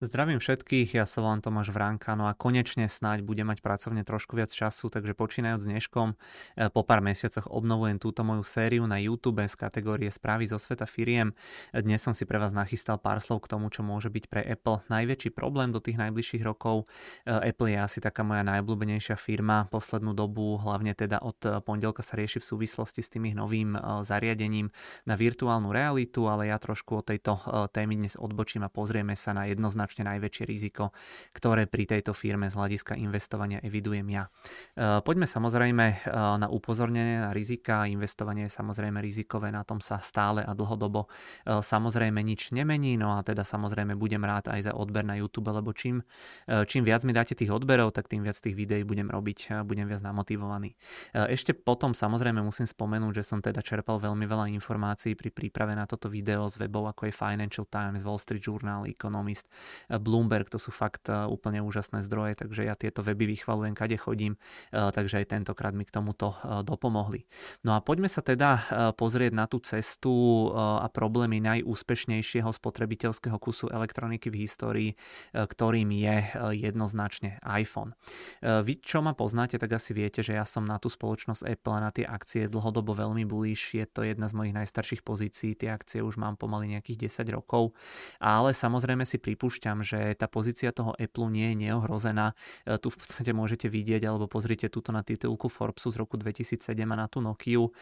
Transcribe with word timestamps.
Zdravím 0.00 0.40
všetkých, 0.40 0.96
ja 0.96 1.04
sa 1.04 1.20
volám 1.20 1.44
Tomáš 1.44 1.76
Vránka, 1.76 2.16
no 2.16 2.24
a 2.24 2.32
konečne 2.32 2.88
snáď 2.88 3.20
budem 3.20 3.44
mať 3.52 3.60
pracovne 3.60 4.00
trošku 4.00 4.32
viac 4.32 4.48
času, 4.48 4.88
takže 4.88 5.12
počínajúc 5.12 5.60
dneškom, 5.68 6.16
e, 6.56 6.72
po 6.72 6.88
pár 6.88 7.04
mesiacoch 7.04 7.44
obnovujem 7.52 8.00
túto 8.00 8.24
moju 8.24 8.40
sériu 8.40 8.88
na 8.88 8.96
YouTube 8.96 9.44
z 9.44 9.52
kategórie 9.60 10.08
správy 10.08 10.48
zo 10.48 10.56
sveta 10.56 10.88
firiem. 10.88 11.36
Dnes 11.76 12.00
som 12.00 12.16
si 12.16 12.24
pre 12.24 12.40
vás 12.40 12.56
nachystal 12.56 12.96
pár 12.96 13.20
slov 13.20 13.44
k 13.44 13.52
tomu, 13.52 13.68
čo 13.68 13.84
môže 13.84 14.08
byť 14.08 14.24
pre 14.32 14.40
Apple 14.40 14.80
najväčší 14.88 15.36
problém 15.36 15.68
do 15.68 15.84
tých 15.84 16.00
najbližších 16.00 16.48
rokov. 16.48 16.88
E, 17.28 17.52
Apple 17.52 17.68
je 17.68 17.78
asi 17.84 18.00
taká 18.00 18.24
moja 18.24 18.40
najobľúbenejšia 18.40 19.20
firma 19.20 19.68
poslednú 19.68 20.16
dobu, 20.16 20.56
hlavne 20.64 20.96
teda 20.96 21.20
od 21.20 21.60
pondelka 21.60 22.00
sa 22.00 22.16
rieši 22.16 22.40
v 22.40 22.48
súvislosti 22.48 23.04
s 23.04 23.12
tým 23.12 23.36
novým 23.36 23.76
zariadením 24.00 24.72
na 25.04 25.12
virtuálnu 25.12 25.68
realitu, 25.68 26.24
ale 26.24 26.48
ja 26.48 26.56
trošku 26.56 26.96
o 26.96 27.02
tejto 27.04 27.36
témy 27.76 28.00
dnes 28.00 28.16
odbočím 28.16 28.64
a 28.64 28.72
pozrieme 28.72 29.12
sa 29.12 29.36
na 29.36 29.44
jednoznačne 29.44 29.89
jednoznačne 29.90 30.06
najväčšie 30.06 30.44
riziko, 30.46 30.94
ktoré 31.34 31.66
pri 31.66 31.84
tejto 31.86 32.14
firme 32.14 32.46
z 32.46 32.54
hľadiska 32.54 32.94
investovania 32.94 33.58
evidujem 33.62 34.06
ja. 34.06 34.30
E, 34.78 35.02
poďme 35.02 35.26
samozrejme 35.26 35.86
e, 35.90 35.96
na 36.38 36.46
upozornenie 36.46 37.26
na 37.26 37.30
rizika. 37.34 37.90
Investovanie 37.90 38.46
je 38.46 38.54
samozrejme 38.54 39.02
rizikové, 39.02 39.50
na 39.50 39.66
tom 39.66 39.82
sa 39.82 39.98
stále 39.98 40.46
a 40.46 40.54
dlhodobo 40.54 41.10
e, 41.10 41.58
samozrejme 41.58 42.22
nič 42.22 42.54
nemení, 42.54 42.94
no 42.94 43.18
a 43.18 43.26
teda 43.26 43.42
samozrejme 43.42 43.98
budem 43.98 44.22
rád 44.22 44.54
aj 44.54 44.70
za 44.70 44.72
odber 44.78 45.02
na 45.02 45.18
YouTube, 45.18 45.50
lebo 45.50 45.74
čím, 45.74 46.02
čím 46.46 46.86
viac 46.86 47.02
mi 47.02 47.10
dáte 47.10 47.34
tých 47.34 47.50
odberov, 47.50 47.90
tak 47.90 48.06
tým 48.06 48.22
viac 48.22 48.38
tých 48.38 48.54
videí 48.54 48.86
budem 48.86 49.10
robiť, 49.10 49.66
budem 49.66 49.88
viac 49.90 50.04
namotivovaný. 50.04 50.76
Ešte 51.12 51.56
potom 51.56 51.96
samozrejme 51.96 52.38
musím 52.44 52.68
spomenúť, 52.68 53.22
že 53.22 53.24
som 53.24 53.38
teda 53.42 53.64
čerpal 53.64 53.98
veľmi 53.98 54.24
veľa 54.28 54.46
informácií 54.60 55.16
pri 55.16 55.32
príprave 55.32 55.72
na 55.74 55.88
toto 55.88 56.12
video 56.12 56.46
z 56.46 56.60
webov 56.60 56.92
ako 56.92 57.08
je 57.08 57.14
Financial 57.14 57.66
Times, 57.66 58.04
Wall 58.04 58.20
Street 58.20 58.44
Journal, 58.44 58.84
Economist, 58.86 59.48
Bloomberg, 59.88 60.50
to 60.50 60.58
sú 60.58 60.74
fakt 60.74 61.08
e, 61.08 61.14
úplne 61.30 61.64
úžasné 61.64 62.02
zdroje, 62.04 62.36
takže 62.36 62.66
ja 62.66 62.74
tieto 62.74 63.00
weby 63.00 63.30
vychvalujem, 63.38 63.72
kade 63.72 63.96
chodím, 63.96 64.36
e, 64.74 64.78
takže 64.90 65.22
aj 65.22 65.26
tentokrát 65.38 65.72
mi 65.72 65.86
k 65.86 65.94
tomuto 65.94 66.36
e, 66.42 66.60
dopomohli. 66.66 67.24
No 67.64 67.72
a 67.76 67.80
poďme 67.80 68.10
sa 68.10 68.20
teda 68.20 68.52
pozrieť 68.96 69.32
na 69.36 69.46
tú 69.46 69.62
cestu 69.62 70.12
a 70.56 70.88
problémy 70.90 71.38
najúspešnejšieho 71.44 72.48
spotrebiteľského 72.50 73.36
kusu 73.36 73.68
elektroniky 73.68 74.32
v 74.32 74.36
histórii, 74.46 74.90
ktorým 75.32 75.92
je 75.92 76.16
jednoznačne 76.56 77.38
iPhone. 77.44 77.94
Vy, 78.40 78.80
čo 78.80 79.04
ma 79.04 79.12
poznáte, 79.12 79.60
tak 79.60 79.76
asi 79.76 79.92
viete, 79.92 80.24
že 80.24 80.36
ja 80.36 80.48
som 80.48 80.64
na 80.64 80.80
tú 80.80 80.88
spoločnosť 80.88 81.46
Apple 81.46 81.74
a 81.76 81.84
na 81.84 81.90
tie 81.94 82.08
akcie 82.08 82.50
dlhodobo 82.50 82.96
veľmi 82.96 83.22
bullish. 83.28 83.76
Je 83.76 83.86
to 83.86 84.02
jedna 84.02 84.26
z 84.26 84.34
mojich 84.34 84.56
najstarších 84.56 85.02
pozícií. 85.06 85.54
Tie 85.54 85.70
akcie 85.70 86.00
už 86.02 86.18
mám 86.18 86.34
pomaly 86.34 86.74
nejakých 86.74 87.10
10 87.22 87.36
rokov. 87.36 87.76
Ale 88.18 88.50
samozrejme 88.56 89.06
si 89.06 89.22
pripúšťam, 89.22 89.69
pripúšťam, 89.70 89.86
že 89.86 90.18
tá 90.18 90.26
pozícia 90.26 90.70
toho 90.74 90.94
Apple 90.98 91.30
nie 91.30 91.54
je 91.54 91.56
neohrozená. 91.68 92.34
E, 92.66 92.78
tu 92.78 92.90
v 92.90 92.96
podstate 92.98 93.30
môžete 93.30 93.66
vidieť, 93.70 94.02
alebo 94.06 94.26
pozrite 94.26 94.66
túto 94.68 94.90
na 94.90 95.02
titulku 95.02 95.46
Forbesu 95.46 95.94
z 95.94 95.96
roku 95.98 96.18
2007 96.18 96.74
a 96.74 96.96
na 96.96 97.06
tú 97.06 97.22
Nokiu. 97.22 97.70
E, 97.70 97.72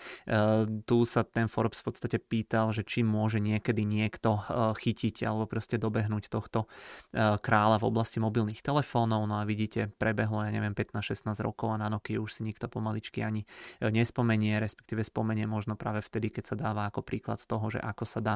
tu 0.84 1.04
sa 1.08 1.24
ten 1.24 1.48
Forbes 1.48 1.80
v 1.80 1.86
podstate 1.92 2.18
pýtal, 2.20 2.72
že 2.72 2.84
či 2.84 3.00
môže 3.02 3.40
niekedy 3.40 3.84
niekto 3.84 4.38
e, 4.38 4.40
chytiť 4.76 5.24
alebo 5.24 5.48
proste 5.48 5.80
dobehnúť 5.80 6.28
tohto 6.28 6.68
kráľa 7.14 7.80
v 7.80 7.84
oblasti 7.88 8.18
mobilných 8.20 8.60
telefónov. 8.60 9.24
No 9.24 9.40
a 9.40 9.48
vidíte, 9.48 9.88
prebehlo, 9.88 10.44
ja 10.44 10.52
neviem, 10.52 10.74
15-16 10.74 11.24
rokov 11.40 11.72
a 11.72 11.80
na 11.80 11.88
Nokia 11.88 12.20
už 12.20 12.40
si 12.40 12.42
nikto 12.44 12.68
pomaličky 12.68 13.24
ani 13.24 13.48
nespomenie, 13.80 14.60
respektíve 14.60 15.00
spomenie 15.06 15.48
možno 15.48 15.78
práve 15.78 16.04
vtedy, 16.04 16.28
keď 16.28 16.44
sa 16.54 16.56
dáva 16.58 16.90
ako 16.90 17.00
príklad 17.00 17.40
toho, 17.40 17.72
že 17.72 17.80
ako 17.80 18.04
sa 18.04 18.20
dá 18.20 18.34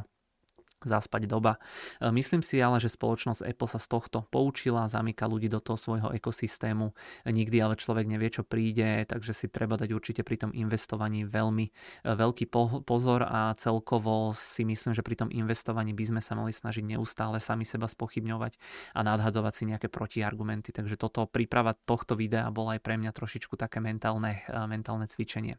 zaspať 0.84 1.30
doba. 1.30 1.62
E, 2.02 2.10
myslím 2.10 2.42
si 2.42 2.58
ale, 2.58 2.82
že 2.82 2.90
spoločnosť 2.90 3.46
Apple 3.46 3.70
sa 3.70 3.78
z 3.78 3.86
tohto 3.86 4.18
poučila, 4.28 4.90
zamýka 4.90 5.30
ľudí 5.30 5.46
do 5.46 5.62
toho 5.62 5.78
svojho 5.78 6.10
ekosystému. 6.12 6.90
Nikdy 7.28 7.56
ale 7.62 7.78
človek 7.78 8.10
nevie, 8.10 8.28
čo 8.28 8.42
príde, 8.42 9.06
takže 9.06 9.32
si 9.32 9.46
treba 9.46 9.78
dať 9.78 9.94
určite 9.94 10.22
pri 10.26 10.42
tom 10.42 10.50
investovaní 10.50 11.22
veľmi 11.22 11.66
e, 11.68 11.72
veľký 12.12 12.50
pozor 12.82 13.22
a 13.22 13.54
celkovo 13.54 14.34
si 14.34 14.66
myslím, 14.66 14.92
že 14.92 15.06
pri 15.06 15.16
tom 15.22 15.28
investovaní 15.30 15.94
by 15.94 16.04
sme 16.12 16.20
sa 16.20 16.34
mali 16.34 16.50
snažiť 16.50 16.82
neustále 16.82 17.38
sami 17.38 17.62
seba 17.62 17.86
spochybňovať 17.86 18.58
a 18.98 19.00
nadhadzovať 19.06 19.52
si 19.54 19.62
nejaké 19.70 19.86
protiargumenty. 19.86 20.74
Takže 20.74 20.98
toto 20.98 21.30
príprava 21.30 21.72
tohto 21.72 22.18
videa 22.18 22.50
bola 22.50 22.76
aj 22.76 22.80
pre 22.82 22.98
mňa 22.98 23.14
trošičku 23.14 23.54
také 23.54 23.78
mentálne, 23.78 24.42
e, 24.44 24.56
mentálne 24.66 25.06
cvičenie. 25.06 25.56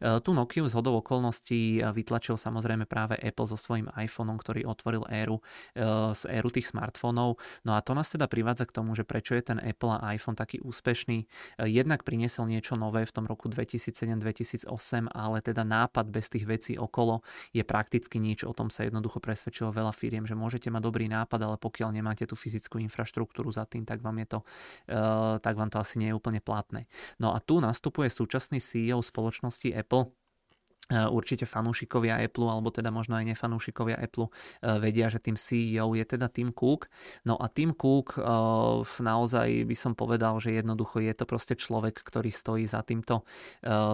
Tu 0.00 0.30
Nokia 0.32 0.64
z 0.68 0.74
hodou 0.76 1.00
okolností 1.02 1.82
vytlačil 1.82 2.38
samozrejme 2.38 2.88
práve 2.88 3.18
Apple 3.18 3.48
so 3.48 3.58
svojím 3.58 3.90
iPhoneom, 3.92 4.38
ktorý 4.40 4.63
otvoril 4.64 5.04
éru 5.08 5.38
e, 5.38 6.12
z 6.12 6.22
éru 6.28 6.48
tých 6.50 6.72
smartfónov. 6.72 7.36
No 7.62 7.72
a 7.76 7.80
to 7.80 7.94
nás 7.94 8.10
teda 8.10 8.26
privádza 8.26 8.66
k 8.66 8.74
tomu, 8.80 8.96
že 8.96 9.06
prečo 9.06 9.36
je 9.36 9.54
ten 9.54 9.58
Apple 9.60 9.94
a 9.94 10.16
iPhone 10.16 10.34
taký 10.34 10.60
úspešný. 10.64 11.24
E, 11.24 11.26
jednak 11.68 12.02
priniesol 12.02 12.48
niečo 12.50 12.74
nové 12.74 13.04
v 13.04 13.12
tom 13.12 13.24
roku 13.28 13.46
2007-2008, 13.52 14.66
ale 15.12 15.38
teda 15.44 15.62
nápad 15.62 16.08
bez 16.08 16.32
tých 16.32 16.48
vecí 16.48 16.72
okolo 16.74 17.20
je 17.52 17.62
prakticky 17.62 18.18
nič. 18.18 18.42
O 18.48 18.52
tom 18.56 18.68
sa 18.72 18.84
jednoducho 18.88 19.20
presvedčilo 19.20 19.70
veľa 19.70 19.92
firiem, 19.92 20.24
že 20.24 20.34
môžete 20.34 20.72
mať 20.72 20.82
dobrý 20.82 21.06
nápad, 21.06 21.40
ale 21.40 21.56
pokiaľ 21.60 21.94
nemáte 21.94 22.24
tú 22.24 22.34
fyzickú 22.34 22.80
infraštruktúru 22.80 23.52
za 23.52 23.68
tým, 23.68 23.84
tak 23.84 24.00
vám, 24.00 24.16
je 24.24 24.26
to, 24.26 24.38
e, 24.88 24.96
tak 25.40 25.54
vám 25.54 25.70
to 25.70 25.78
asi 25.78 26.00
nie 26.00 26.10
je 26.10 26.18
úplne 26.18 26.40
platné. 26.40 26.88
No 27.20 27.36
a 27.36 27.38
tu 27.38 27.60
nastupuje 27.60 28.08
súčasný 28.08 28.58
CEO 28.58 29.00
spoločnosti 29.04 29.70
Apple, 29.74 30.23
Určite 30.92 31.48
fanúšikovia 31.48 32.20
Apple, 32.20 32.44
alebo 32.44 32.68
teda 32.68 32.92
možno 32.92 33.16
aj 33.16 33.32
nefanúšikovia 33.32 33.96
Apple 34.04 34.28
vedia, 34.84 35.08
že 35.08 35.16
tým 35.16 35.32
CEO 35.32 35.96
je 35.96 36.04
teda 36.04 36.28
Tim 36.28 36.52
Cook. 36.52 36.92
No 37.24 37.40
a 37.40 37.48
Tim 37.48 37.72
Cook 37.72 38.20
naozaj 39.00 39.64
by 39.64 39.76
som 39.80 39.96
povedal, 39.96 40.36
že 40.44 40.52
jednoducho 40.52 41.00
je 41.00 41.16
to 41.16 41.24
proste 41.24 41.56
človek, 41.56 42.04
ktorý 42.04 42.28
stojí 42.28 42.68
za 42.68 42.84
týmto, 42.84 43.24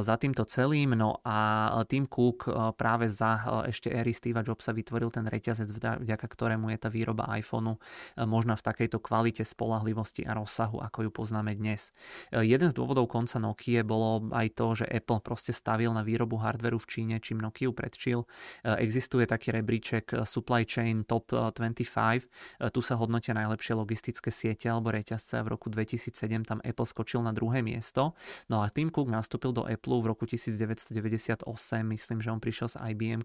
za 0.02 0.18
týmto 0.18 0.42
celým. 0.50 0.98
No 0.98 1.22
a 1.22 1.70
Tim 1.86 2.10
Cook 2.10 2.50
práve 2.74 3.06
za 3.06 3.62
ešte 3.70 3.94
éry 3.94 4.10
Steve 4.10 4.42
Jobsa 4.42 4.74
vytvoril 4.74 5.14
ten 5.14 5.30
reťazec, 5.30 5.70
vďaka 5.70 6.26
ktorému 6.26 6.74
je 6.74 6.78
tá 6.82 6.90
výroba 6.90 7.30
iPhoneu 7.38 7.78
možno 8.18 8.58
v 8.58 8.66
takejto 8.66 8.98
kvalite, 8.98 9.46
spolahlivosti 9.46 10.26
a 10.26 10.34
rozsahu, 10.34 10.82
ako 10.82 11.06
ju 11.06 11.10
poznáme 11.14 11.54
dnes. 11.54 11.94
Jeden 12.34 12.66
z 12.66 12.74
dôvodov 12.74 13.06
konca 13.06 13.38
Nokia 13.38 13.86
bolo 13.86 14.26
aj 14.34 14.58
to, 14.58 14.82
že 14.82 14.90
Apple 14.90 15.22
proste 15.22 15.54
stavil 15.54 15.94
na 15.94 16.02
výrobu 16.02 16.34
hardveru 16.34 16.79
v 16.80 16.86
Číne, 16.88 17.14
čím 17.20 17.38
Nokia 17.38 17.70
predčil. 17.70 18.24
E, 18.64 18.80
existuje 18.80 19.28
taký 19.28 19.52
rebríček 19.52 20.16
e, 20.16 20.24
Supply 20.24 20.64
Chain 20.64 21.04
Top 21.04 21.30
25. 21.30 21.60
E, 21.60 22.72
tu 22.72 22.80
sa 22.80 22.96
hodnotia 22.96 23.36
najlepšie 23.36 23.76
logistické 23.76 24.32
siete 24.32 24.66
alebo 24.72 24.90
reťazce. 24.90 25.44
V 25.44 25.48
roku 25.52 25.68
2007 25.68 26.48
tam 26.48 26.58
Apple 26.64 26.88
skočil 26.88 27.20
na 27.20 27.36
druhé 27.36 27.60
miesto. 27.60 28.16
No 28.48 28.64
a 28.64 28.72
Tim 28.72 28.88
Cook 28.88 29.12
nastúpil 29.12 29.52
do 29.52 29.68
Apple 29.68 30.00
v 30.00 30.06
roku 30.10 30.24
1998, 30.24 31.44
myslím, 31.84 32.18
že 32.24 32.28
on 32.32 32.40
prišiel 32.40 32.68
z 32.72 32.76
IBM 32.96 33.22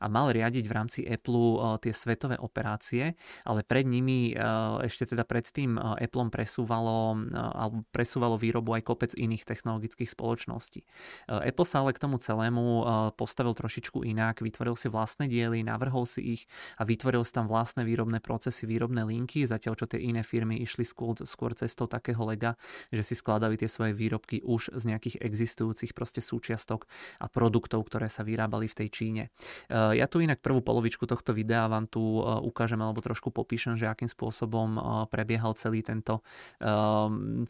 a 0.00 0.06
mal 0.12 0.28
riadiť 0.28 0.64
v 0.68 0.72
rámci 0.72 1.00
Apple 1.06 1.80
tie 1.80 1.96
svetové 1.96 2.36
operácie, 2.36 3.16
ale 3.48 3.64
pred 3.64 3.88
nimi 3.88 4.36
ešte 4.84 5.08
teda 5.08 5.24
predtým 5.24 5.80
Apple 5.80 6.28
presúvalo, 6.28 7.16
alebo 7.32 7.82
presúvalo 7.88 8.36
výrobu 8.36 8.76
aj 8.76 8.82
kopec 8.84 9.10
iných 9.16 9.48
technologických 9.48 10.12
spoločností. 10.12 10.84
Apple 11.30 11.66
sa 11.66 11.80
ale 11.80 11.96
k 11.96 12.02
tomu 12.02 12.20
celému 12.20 12.84
postavil 13.14 13.54
trošičku 13.54 14.02
inak, 14.02 14.42
vytvoril 14.42 14.74
si 14.74 14.90
vlastné 14.90 15.30
diely, 15.30 15.62
navrhol 15.62 16.04
si 16.04 16.38
ich 16.38 16.42
a 16.76 16.84
vytvoril 16.84 17.22
si 17.22 17.32
tam 17.32 17.46
vlastné 17.46 17.86
výrobné 17.86 18.18
procesy, 18.22 18.66
výrobné 18.66 19.06
linky, 19.06 19.46
zatiaľ 19.46 19.74
čo 19.78 19.86
tie 19.86 20.00
iné 20.00 20.22
firmy 20.26 20.60
išli 20.60 20.84
skôr, 20.84 21.16
skôr 21.24 21.54
cestou 21.54 21.86
takého 21.86 22.20
lega, 22.26 22.54
že 22.90 23.02
si 23.02 23.14
skladali 23.18 23.56
tie 23.56 23.70
svoje 23.70 23.94
výrobky 23.96 24.42
už 24.44 24.74
z 24.76 24.82
nejakých 24.90 25.22
existujúcich 25.22 25.92
proste 25.94 26.20
súčiastok 26.20 26.86
a 27.18 27.26
produktov, 27.30 27.86
ktoré 27.86 28.10
sa 28.10 28.26
vyrábali 28.26 28.66
v 28.66 28.78
tej 28.84 28.88
Číne. 28.90 29.22
E, 29.70 29.98
ja 29.98 30.06
tu 30.10 30.20
inak 30.20 30.42
prvú 30.42 30.60
polovičku 30.60 31.06
tohto 31.06 31.32
videa 31.32 31.70
vám 31.70 31.86
tu 31.86 32.00
e, 32.00 32.22
ukážem 32.44 32.80
alebo 32.80 33.00
trošku 33.00 33.30
popíšem, 33.30 33.78
že 33.78 33.86
akým 33.86 34.08
spôsobom 34.08 34.76
e, 34.76 34.80
prebiehal 35.08 35.52
celý 35.56 35.82
tento, 35.82 36.22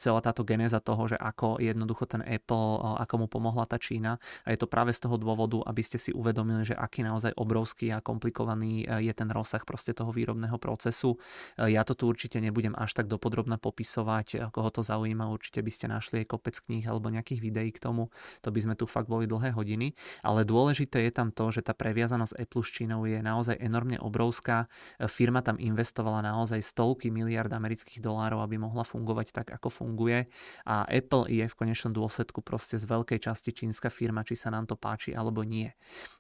celá 0.00 0.20
táto 0.22 0.46
genéza 0.46 0.78
toho, 0.78 1.10
že 1.10 1.16
ako 1.18 1.58
jednoducho 1.58 2.06
ten 2.06 2.22
Apple, 2.22 2.80
ako 3.02 3.14
mu 3.20 3.26
pomohla 3.26 3.66
tá 3.66 3.76
Čína 3.76 4.16
a 4.46 4.48
je 4.54 4.58
to 4.58 4.70
práve 4.70 4.94
z 4.94 5.02
toho 5.06 5.16
dôvodu, 5.18 5.29
dôvodu, 5.30 5.62
aby 5.70 5.82
ste 5.86 6.02
si 6.02 6.10
uvedomili, 6.10 6.66
že 6.66 6.74
aký 6.74 7.06
naozaj 7.06 7.38
obrovský 7.38 7.94
a 7.94 8.02
komplikovaný 8.02 8.82
e, 8.82 9.06
je 9.06 9.12
ten 9.14 9.30
rozsah 9.30 9.62
proste 9.62 9.94
toho 9.94 10.10
výrobného 10.10 10.58
procesu. 10.58 11.14
E, 11.54 11.70
ja 11.70 11.86
to 11.86 11.94
tu 11.94 12.10
určite 12.10 12.42
nebudem 12.42 12.74
až 12.74 12.98
tak 12.98 13.06
dopodrobne 13.06 13.62
popisovať, 13.62 14.26
e, 14.34 14.36
koho 14.50 14.70
to 14.74 14.82
zaujíma, 14.82 15.30
určite 15.30 15.62
by 15.62 15.70
ste 15.70 15.86
našli 15.86 16.26
aj 16.26 16.34
kopec 16.34 16.58
kníh 16.58 16.82
alebo 16.82 17.06
nejakých 17.14 17.38
videí 17.38 17.70
k 17.70 17.78
tomu, 17.78 18.10
to 18.42 18.50
by 18.50 18.58
sme 18.58 18.74
tu 18.74 18.90
fakt 18.90 19.06
boli 19.06 19.30
dlhé 19.30 19.54
hodiny, 19.54 19.94
ale 20.26 20.42
dôležité 20.42 21.06
je 21.06 21.12
tam 21.14 21.30
to, 21.30 21.54
že 21.54 21.62
tá 21.62 21.78
previazanosť 21.78 22.34
Apple 22.34 22.66
s 22.66 22.70
Čínou 22.74 23.06
je 23.06 23.22
naozaj 23.22 23.54
enormne 23.62 24.02
obrovská. 24.02 24.66
Firma 25.06 25.46
tam 25.46 25.60
investovala 25.62 26.26
naozaj 26.26 26.58
stovky 26.64 27.14
miliard 27.14 27.52
amerických 27.52 28.02
dolárov, 28.02 28.42
aby 28.42 28.58
mohla 28.58 28.82
fungovať 28.82 29.30
tak, 29.30 29.46
ako 29.54 29.68
funguje 29.70 30.26
a 30.66 30.88
Apple 30.88 31.30
je 31.30 31.44
v 31.46 31.54
konečnom 31.54 31.94
dôsledku 31.94 32.40
proste 32.40 32.80
z 32.80 32.84
veľkej 32.88 33.18
časti 33.20 33.50
čínska 33.54 33.92
firma, 33.92 34.24
či 34.24 34.34
sa 34.34 34.48
nám 34.48 34.66
to 34.66 34.80
páči 34.80 35.12
alebo 35.20 35.44
nie. 35.44 35.68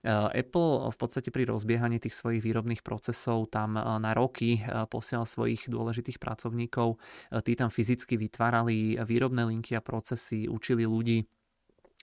Apple 0.04 0.92
v 0.92 0.96
podstate 1.00 1.32
pri 1.32 1.48
rozbiehaní 1.48 1.96
tých 1.96 2.12
svojich 2.12 2.44
výrobných 2.44 2.84
procesov 2.84 3.48
tam 3.48 3.80
na 3.80 4.12
roky 4.12 4.60
posielal 4.92 5.24
svojich 5.24 5.72
dôležitých 5.72 6.20
pracovníkov. 6.20 7.00
Tí 7.40 7.52
tam 7.56 7.72
fyzicky 7.72 8.20
vytvárali 8.20 9.00
výrobné 9.00 9.48
linky 9.48 9.72
a 9.72 9.80
procesy, 9.80 10.44
učili 10.44 10.84
ľudí 10.84 11.24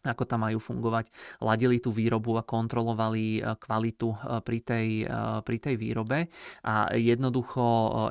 ako 0.06 0.30
tam 0.30 0.46
majú 0.46 0.62
fungovať, 0.62 1.10
ladili 1.42 1.82
tú 1.82 1.90
výrobu 1.90 2.38
a 2.38 2.46
kontrolovali 2.46 3.42
e, 3.42 3.58
kvalitu 3.58 4.14
e, 4.14 4.18
pri 4.46 4.60
tej, 4.62 4.88
e, 5.10 5.42
pri 5.42 5.58
tej 5.58 5.76
výrobe. 5.80 6.30
A 6.62 6.94
jednoducho 6.94 7.62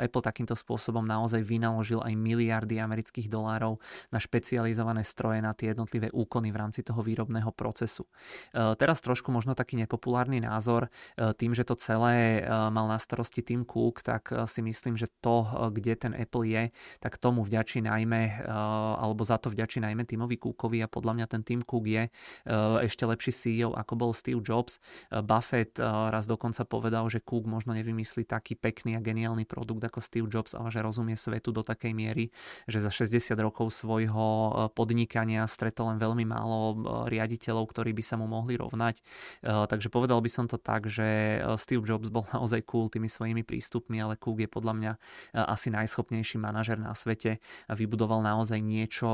Apple 0.03 0.25
takýmto 0.25 0.59
spôsobom 0.59 1.07
naozaj 1.07 1.47
vynaložil 1.47 2.03
aj 2.03 2.15
miliardy 2.19 2.83
amerických 2.83 3.31
dolárov 3.31 3.79
na 4.11 4.19
špecializované 4.19 5.07
stroje 5.07 5.39
na 5.39 5.55
tie 5.55 5.71
jednotlivé 5.71 6.11
úkony 6.11 6.51
v 6.51 6.59
rámci 6.59 6.81
toho 6.83 7.03
výrobného 7.05 7.51
procesu. 7.53 8.09
Teraz 8.53 9.03
trošku 9.05 9.31
možno 9.31 9.53
taký 9.55 9.77
nepopulárny 9.77 10.41
názor, 10.41 10.89
tým, 11.37 11.53
že 11.53 11.67
to 11.67 11.77
celé 11.77 12.45
mal 12.49 12.89
na 12.89 12.99
starosti 12.99 13.43
Tim 13.45 13.69
Cook, 13.69 14.03
tak 14.03 14.33
si 14.49 14.61
myslím, 14.65 14.97
že 14.97 15.11
to, 15.21 15.45
kde 15.73 15.95
ten 15.97 16.13
Apple 16.17 16.47
je, 16.49 16.65
tak 17.03 17.21
tomu 17.21 17.45
vďačí 17.45 17.85
najmä, 17.85 18.47
alebo 18.97 19.23
za 19.27 19.37
to 19.37 19.53
vďačí 19.53 19.83
najmä 19.83 20.09
Timovi 20.09 20.41
Cookovi 20.41 20.81
a 20.83 20.89
podľa 20.89 21.13
mňa 21.21 21.27
ten 21.29 21.43
Tim 21.45 21.61
Cook 21.63 21.76
Cook 21.77 21.85
je 21.85 22.09
eh, 22.09 22.89
ešte 22.89 23.05
lepší 23.05 23.33
CEO 23.37 23.77
ako 23.77 23.93
bol 24.01 24.11
Steve 24.17 24.41
Jobs. 24.41 24.81
Eh, 25.13 25.21
Buffett 25.21 25.77
eh, 25.77 25.85
raz 25.85 26.25
dokonca 26.25 26.65
povedal, 26.65 27.05
že 27.13 27.21
Cook 27.21 27.45
možno 27.45 27.77
nevymyslí 27.77 28.25
taký 28.25 28.57
pekný 28.57 28.97
a 28.97 29.05
geniálny 29.05 29.45
produkt 29.45 29.85
ako 29.85 30.01
Steve 30.01 30.29
Jobs, 30.33 30.57
ale 30.57 30.73
že 30.73 30.81
rozumie 30.81 31.21
svetu 31.21 31.53
do 31.53 31.61
takej 31.61 31.93
miery, 31.93 32.33
že 32.65 32.81
za 32.81 32.89
60 32.89 33.37
rokov 33.37 33.77
svojho 33.77 34.57
podnikania 34.73 35.45
stretol 35.45 35.93
len 35.93 35.99
veľmi 36.01 36.25
málo 36.25 36.81
riaditeľov, 37.11 37.69
ktorí 37.69 37.93
by 37.93 38.03
sa 38.03 38.17
mu 38.17 38.25
mohli 38.31 38.57
rovnať. 38.57 39.03
Takže 39.43 39.91
povedal 39.93 40.23
by 40.23 40.31
som 40.31 40.47
to 40.47 40.57
tak, 40.57 40.87
že 40.87 41.39
Steve 41.59 41.85
Jobs 41.85 42.09
bol 42.09 42.25
naozaj 42.35 42.63
cool 42.65 42.89
tými 42.89 43.11
svojimi 43.11 43.43
prístupmi, 43.43 43.99
ale 43.99 44.15
Cook 44.17 44.41
je 44.41 44.49
podľa 44.51 44.75
mňa 44.79 44.93
asi 45.51 45.69
najschopnejší 45.75 46.39
manažer 46.39 46.79
na 46.79 46.95
svete 46.95 47.43
a 47.67 47.73
vybudoval 47.75 48.23
naozaj 48.23 48.59
niečo, 48.63 49.11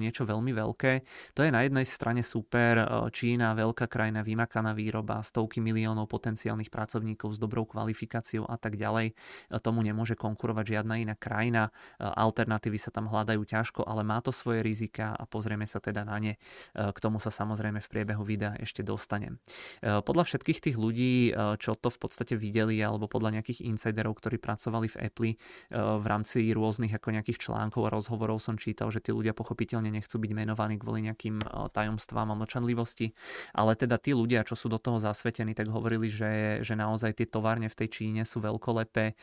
niečo 0.00 0.24
veľmi 0.24 0.52
veľké. 0.56 0.92
To 1.36 1.40
je 1.44 1.50
na 1.52 1.60
jednej 1.66 1.84
strane 1.84 1.99
super, 2.24 2.80
e, 2.80 2.84
Čína, 3.12 3.52
veľká 3.52 3.84
krajina, 3.86 4.24
vymakaná 4.24 4.72
výroba, 4.72 5.20
stovky 5.20 5.60
miliónov 5.60 6.08
potenciálnych 6.08 6.72
pracovníkov 6.72 7.36
s 7.36 7.38
dobrou 7.38 7.68
kvalifikáciou 7.68 8.48
a 8.48 8.56
tak 8.56 8.80
ďalej. 8.80 9.12
E, 9.12 9.14
tomu 9.60 9.84
nemôže 9.84 10.16
konkurovať 10.16 10.80
žiadna 10.80 10.94
iná 10.96 11.14
krajina. 11.14 11.68
E, 11.68 12.04
alternatívy 12.08 12.80
sa 12.80 12.88
tam 12.88 13.12
hľadajú 13.12 13.44
ťažko, 13.44 13.84
ale 13.84 14.00
má 14.00 14.24
to 14.24 14.32
svoje 14.32 14.64
rizika 14.64 15.12
a 15.12 15.28
pozrieme 15.28 15.68
sa 15.68 15.78
teda 15.78 16.02
na 16.06 16.16
ne. 16.16 16.32
K 16.72 16.98
tomu 17.02 17.18
sa 17.20 17.28
samozrejme 17.28 17.82
v 17.82 17.88
priebehu 17.90 18.22
videa 18.24 18.56
ešte 18.56 18.80
dostanem. 18.80 19.36
Podľa 19.82 20.24
všetkých 20.24 20.60
tých 20.62 20.76
ľudí, 20.78 21.34
čo 21.58 21.74
to 21.74 21.90
v 21.90 21.98
podstate 21.98 22.34
videli, 22.38 22.78
alebo 22.80 23.10
podľa 23.10 23.40
nejakých 23.40 23.66
insiderov, 23.66 24.16
ktorí 24.22 24.38
pracovali 24.38 24.86
v 24.88 24.96
Apple 25.10 25.32
v 25.74 26.04
rámci 26.06 26.50
rôznych 26.54 26.94
ako 26.94 27.08
nejakých 27.10 27.38
článkov 27.50 27.90
a 27.90 27.92
rozhovorov 27.92 28.38
som 28.38 28.56
čítal, 28.56 28.88
že 28.94 29.02
tí 29.02 29.10
ľudia 29.10 29.34
pochopiteľne 29.34 29.90
nechcú 29.90 30.16
byť 30.16 30.32
menovaní 30.32 30.78
kvôli 30.78 31.04
nejakým 31.10 31.42
tajom 31.74 31.89
tajomstvám 31.90 32.30
a 32.30 32.38
mlčanlivosti, 32.38 33.10
ale 33.50 33.74
teda 33.74 33.98
tí 33.98 34.14
ľudia, 34.14 34.46
čo 34.46 34.54
sú 34.54 34.70
do 34.70 34.78
toho 34.78 35.02
zasvetení, 35.02 35.58
tak 35.58 35.66
hovorili, 35.66 36.06
že, 36.06 36.62
že 36.62 36.78
naozaj 36.78 37.18
tie 37.18 37.26
továrne 37.26 37.66
v 37.66 37.74
tej 37.74 37.88
Číne 37.90 38.22
sú 38.22 38.38
veľkolepé. 38.38 39.04
E, 39.10 39.14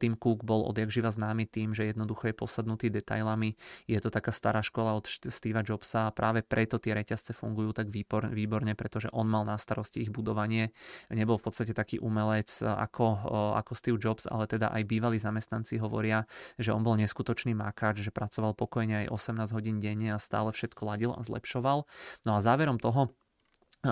Tim 0.00 0.16
Cook 0.16 0.40
bol 0.48 0.64
odjak 0.64 0.88
známy 0.88 1.44
tým, 1.44 1.76
že 1.76 1.92
jednoducho 1.92 2.32
je 2.32 2.34
posadnutý 2.34 2.88
detailami. 2.88 3.52
Je 3.84 4.00
to 4.00 4.08
taká 4.08 4.32
stará 4.32 4.64
škola 4.64 4.96
od 4.96 5.04
Steva 5.04 5.60
Jobsa 5.60 6.08
a 6.08 6.14
práve 6.16 6.40
preto 6.40 6.80
tie 6.80 6.96
reťazce 6.96 7.36
fungujú 7.36 7.76
tak 7.76 7.92
výborne, 7.92 8.72
pretože 8.72 9.12
on 9.12 9.28
mal 9.28 9.44
na 9.44 9.60
starosti 9.60 10.00
ich 10.00 10.10
budovanie. 10.14 10.72
Nebol 11.12 11.36
v 11.36 11.44
podstate 11.44 11.76
taký 11.76 12.00
umelec 12.00 12.48
ako, 12.64 13.04
e, 13.20 13.28
ako 13.60 13.72
Steve 13.76 13.98
Jobs, 14.00 14.24
ale 14.24 14.48
teda 14.48 14.72
aj 14.72 14.82
bývalí 14.88 15.20
zamestnanci 15.20 15.76
hovoria, 15.76 16.24
že 16.56 16.72
on 16.72 16.80
bol 16.80 16.96
neskutočný 16.96 17.52
makáč, 17.52 18.00
že 18.00 18.14
pracoval 18.14 18.56
pokojne 18.56 19.04
aj 19.04 19.12
18 19.12 19.52
hodín 19.52 19.76
denne 19.82 20.16
a 20.16 20.18
stále 20.22 20.54
všetko 20.54 20.80
ladil 20.86 21.10
a 21.12 21.20
zlepšoval. 21.20 21.84
No 22.26 22.34
a 22.34 22.40
záverom 22.40 22.78
toho 22.78 23.14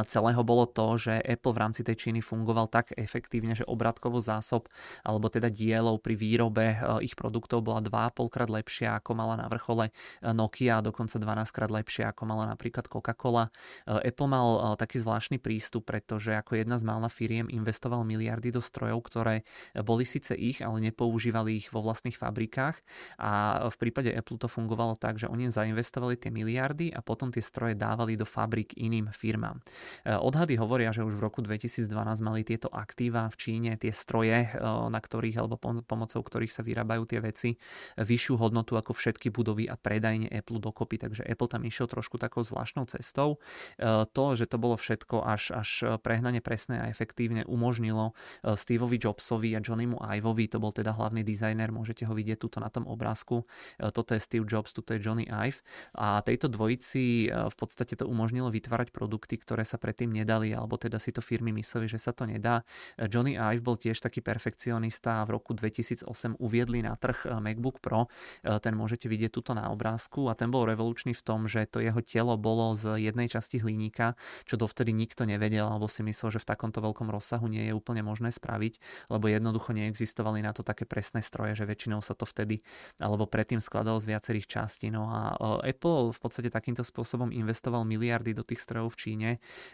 celého 0.09 0.41
bolo 0.41 0.65
to, 0.65 0.97
že 0.97 1.21
Apple 1.21 1.53
v 1.53 1.61
rámci 1.61 1.81
tej 1.85 1.97
Číny 2.09 2.25
fungoval 2.25 2.73
tak 2.73 2.97
efektívne, 2.97 3.53
že 3.53 3.69
obratkovo 3.69 4.19
zásob 4.19 4.73
alebo 5.05 5.29
teda 5.29 5.53
dielov 5.53 6.01
pri 6.01 6.17
výrobe 6.17 6.65
e, 6.73 6.77
ich 7.05 7.13
produktov 7.13 7.61
bola 7.61 7.85
2,5 7.85 8.33
krát 8.33 8.49
lepšia 8.49 8.97
ako 8.99 9.13
mala 9.13 9.37
na 9.37 9.47
vrchole 9.53 9.93
e, 9.93 9.93
Nokia 10.33 10.81
a 10.81 10.85
dokonca 10.85 11.21
12 11.21 11.53
krát 11.53 11.71
lepšia 11.71 12.05
ako 12.17 12.23
mala 12.25 12.49
napríklad 12.49 12.89
Coca-Cola. 12.89 13.53
E, 13.85 14.09
Apple 14.09 14.29
mal 14.29 14.75
taký 14.81 15.03
zvláštny 15.05 15.37
prístup, 15.37 15.85
pretože 15.85 16.33
ako 16.33 16.57
jedna 16.57 16.81
z 16.81 16.89
mála 16.89 17.13
firiem 17.13 17.53
investoval 17.53 18.07
miliardy 18.09 18.49
do 18.49 18.65
strojov, 18.65 19.05
ktoré 19.05 19.45
boli 19.85 20.09
síce 20.09 20.33
ich, 20.33 20.65
ale 20.65 20.81
nepoužívali 20.81 21.61
ich 21.61 21.69
vo 21.69 21.85
vlastných 21.85 22.17
fabrikách 22.17 22.81
a 23.21 23.67
v 23.69 23.77
prípade 23.77 24.09
Apple 24.15 24.39
to 24.39 24.49
fungovalo 24.49 24.97
tak, 24.97 25.19
že 25.19 25.29
oni 25.29 25.51
zainvestovali 25.53 26.17
tie 26.17 26.31
miliardy 26.33 26.95
a 26.95 27.03
potom 27.03 27.29
tie 27.29 27.43
stroje 27.43 27.75
dávali 27.75 28.17
do 28.17 28.25
fabrik 28.25 28.79
iným 28.79 29.11
firmám. 29.11 29.59
Eh, 30.03 30.17
odhady 30.17 30.59
hovoria, 30.59 30.91
že 30.91 31.07
už 31.07 31.19
v 31.19 31.23
roku 31.23 31.41
2012 31.45 31.89
mali 32.23 32.43
tieto 32.43 32.67
aktíva 32.73 33.31
v 33.31 33.37
Číne, 33.39 33.71
tie 33.79 33.95
stroje, 33.95 34.49
eh, 34.49 34.57
na 34.63 34.99
ktorých 34.99 35.39
alebo 35.39 35.57
pomocou 35.61 36.21
ktorých 36.23 36.51
sa 36.51 36.63
vyrábajú 36.67 37.03
tie 37.07 37.21
veci, 37.23 37.51
vyššiu 37.99 38.35
hodnotu 38.39 38.75
ako 38.79 38.95
všetky 38.95 39.31
budovy 39.31 39.67
a 39.67 39.79
predajne 39.79 40.31
Apple 40.31 40.59
dokopy. 40.59 40.99
Takže 41.03 41.23
Apple 41.27 41.51
tam 41.51 41.63
išiel 41.67 41.87
trošku 41.91 42.19
takou 42.19 42.43
zvláštnou 42.47 42.87
cestou. 42.89 43.39
To, 44.13 44.25
že 44.35 44.47
to 44.47 44.57
bolo 44.59 44.79
všetko 44.79 45.25
až, 45.25 45.55
až 45.55 45.71
prehnane 46.01 46.41
presné 46.41 46.79
a 46.83 46.87
efektívne 46.89 47.45
umožnilo 47.47 48.15
Steveovi 48.43 48.99
Jobsovi 48.99 49.55
a 49.57 49.61
Johnnymu 49.61 49.99
Ivovi, 49.99 50.49
to 50.49 50.59
bol 50.63 50.71
teda 50.75 50.95
hlavný 50.95 51.23
dizajner, 51.27 51.75
môžete 51.75 52.07
ho 52.07 52.15
vidieť 52.15 52.39
tuto 52.43 52.59
na 52.63 52.69
tom 52.71 52.87
obrázku. 52.87 53.45
Toto 53.79 54.11
je 54.15 54.21
Steve 54.21 54.47
Jobs, 54.47 54.73
tuto 54.73 54.95
je 54.95 55.03
Johnny 55.03 55.27
Ive. 55.29 55.61
A 55.97 56.23
tejto 56.23 56.49
dvojici 56.49 57.29
v 57.31 57.57
podstate 57.57 57.99
to 57.99 58.09
umožnilo 58.09 58.53
vytvárať 58.53 58.93
produkty, 58.95 59.39
ktoré 59.41 59.65
sa 59.67 59.72
predtým 59.77 60.13
nedali, 60.13 60.53
alebo 60.57 60.81
teda 60.81 60.97
si 60.97 61.13
to 61.13 61.21
firmy 61.21 61.53
mysleli, 61.57 61.87
že 61.89 62.01
sa 62.01 62.13
to 62.17 62.25
nedá. 62.25 62.65
Johnny 62.97 63.37
Ive 63.37 63.63
bol 63.63 63.77
tiež 63.77 64.01
taký 64.01 64.21
perfekcionista 64.25 65.23
a 65.23 65.27
v 65.29 65.39
roku 65.39 65.53
2008 65.55 66.09
uviedli 66.39 66.83
na 66.83 66.97
trh 66.97 67.29
eh, 67.29 67.39
MacBook 67.39 67.79
Pro. 67.85 68.09
Eh, 68.43 68.59
ten 68.59 68.73
môžete 68.75 69.07
vidieť 69.07 69.33
tuto 69.33 69.53
na 69.53 69.69
obrázku 69.71 70.29
a 70.29 70.37
ten 70.37 70.49
bol 70.49 70.65
revolučný 70.67 71.13
v 71.13 71.23
tom, 71.23 71.47
že 71.47 71.69
to 71.69 71.79
jeho 71.79 72.01
telo 72.01 72.35
bolo 72.41 72.75
z 72.75 72.99
jednej 72.99 73.29
časti 73.29 73.61
hliníka, 73.61 74.15
čo 74.49 74.57
dovtedy 74.57 74.95
nikto 74.95 75.25
nevedel, 75.29 75.69
alebo 75.69 75.87
si 75.87 76.01
myslel, 76.03 76.39
že 76.39 76.43
v 76.43 76.49
takomto 76.49 76.81
veľkom 76.81 77.09
rozsahu 77.09 77.47
nie 77.47 77.69
je 77.69 77.73
úplne 77.77 78.01
možné 78.03 78.33
spraviť, 78.33 79.07
lebo 79.13 79.29
jednoducho 79.29 79.75
neexistovali 79.77 80.41
na 80.43 80.57
to 80.57 80.65
také 80.65 80.89
presné 80.89 81.21
stroje, 81.21 81.59
že 81.59 81.69
väčšinou 81.69 82.01
sa 82.01 82.17
to 82.17 82.25
vtedy 82.25 82.65
alebo 82.99 83.27
predtým 83.27 83.59
skladalo 83.59 83.99
z 84.03 84.15
viacerých 84.15 84.47
častí. 84.47 84.89
No 84.89 85.09
a 85.09 85.35
eh, 85.63 85.73
Apple 85.75 86.15
v 86.15 86.21
podstate 86.21 86.49
takýmto 86.53 86.83
spôsobom 86.83 87.31
investoval 87.35 87.87
miliardy 87.87 88.33
do 88.33 88.43
tých 88.43 88.63
strojov 88.63 88.95
v 88.95 89.01
Číne 89.01 89.31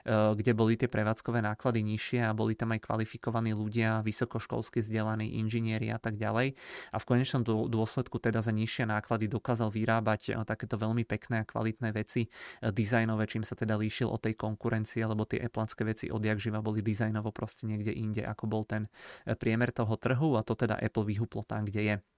kde 0.09 0.53
boli 0.57 0.75
tie 0.75 0.91
prevádzkové 0.91 1.43
náklady 1.45 1.85
nižšie 1.85 2.21
a 2.27 2.33
boli 2.33 2.59
tam 2.59 2.75
aj 2.75 2.85
kvalifikovaní 2.85 3.53
ľudia, 3.55 4.01
vysokoškolsky 4.03 4.81
vzdelaní 4.81 5.39
inžinieri 5.39 5.93
a 5.93 5.99
tak 6.01 6.17
ďalej. 6.17 6.57
A 6.93 6.97
v 6.97 7.05
konečnom 7.09 7.43
dôsledku 7.45 8.19
teda 8.19 8.41
za 8.41 8.51
nižšie 8.51 8.89
náklady 8.89 9.29
dokázal 9.29 9.69
vyrábať 9.73 10.33
eh, 10.33 10.43
takéto 10.43 10.81
veľmi 10.81 11.05
pekné 11.05 11.43
a 11.43 11.49
kvalitné 11.49 11.93
veci 11.93 12.27
eh, 12.27 12.73
dizajnové, 12.73 13.29
čím 13.29 13.45
sa 13.45 13.55
teda 13.55 13.77
líšil 13.77 14.09
od 14.09 14.21
tej 14.23 14.35
konkurencie, 14.35 15.05
lebo 15.05 15.29
tie 15.29 15.41
Appleské 15.45 15.85
veci 15.87 16.07
odjak 16.09 16.41
živa 16.41 16.61
boli 16.61 16.83
dizajnovo 16.85 17.31
proste 17.31 17.65
niekde 17.69 17.95
inde, 17.95 18.23
ako 18.25 18.45
bol 18.51 18.63
ten 18.69 18.91
priemer 19.25 19.73
toho 19.73 19.97
trhu 19.97 20.37
a 20.37 20.45
to 20.45 20.53
teda 20.59 20.77
Apple 20.77 21.07
vyhuplo 21.07 21.45
tam, 21.45 21.65
kde 21.65 21.83
je. 21.83 22.18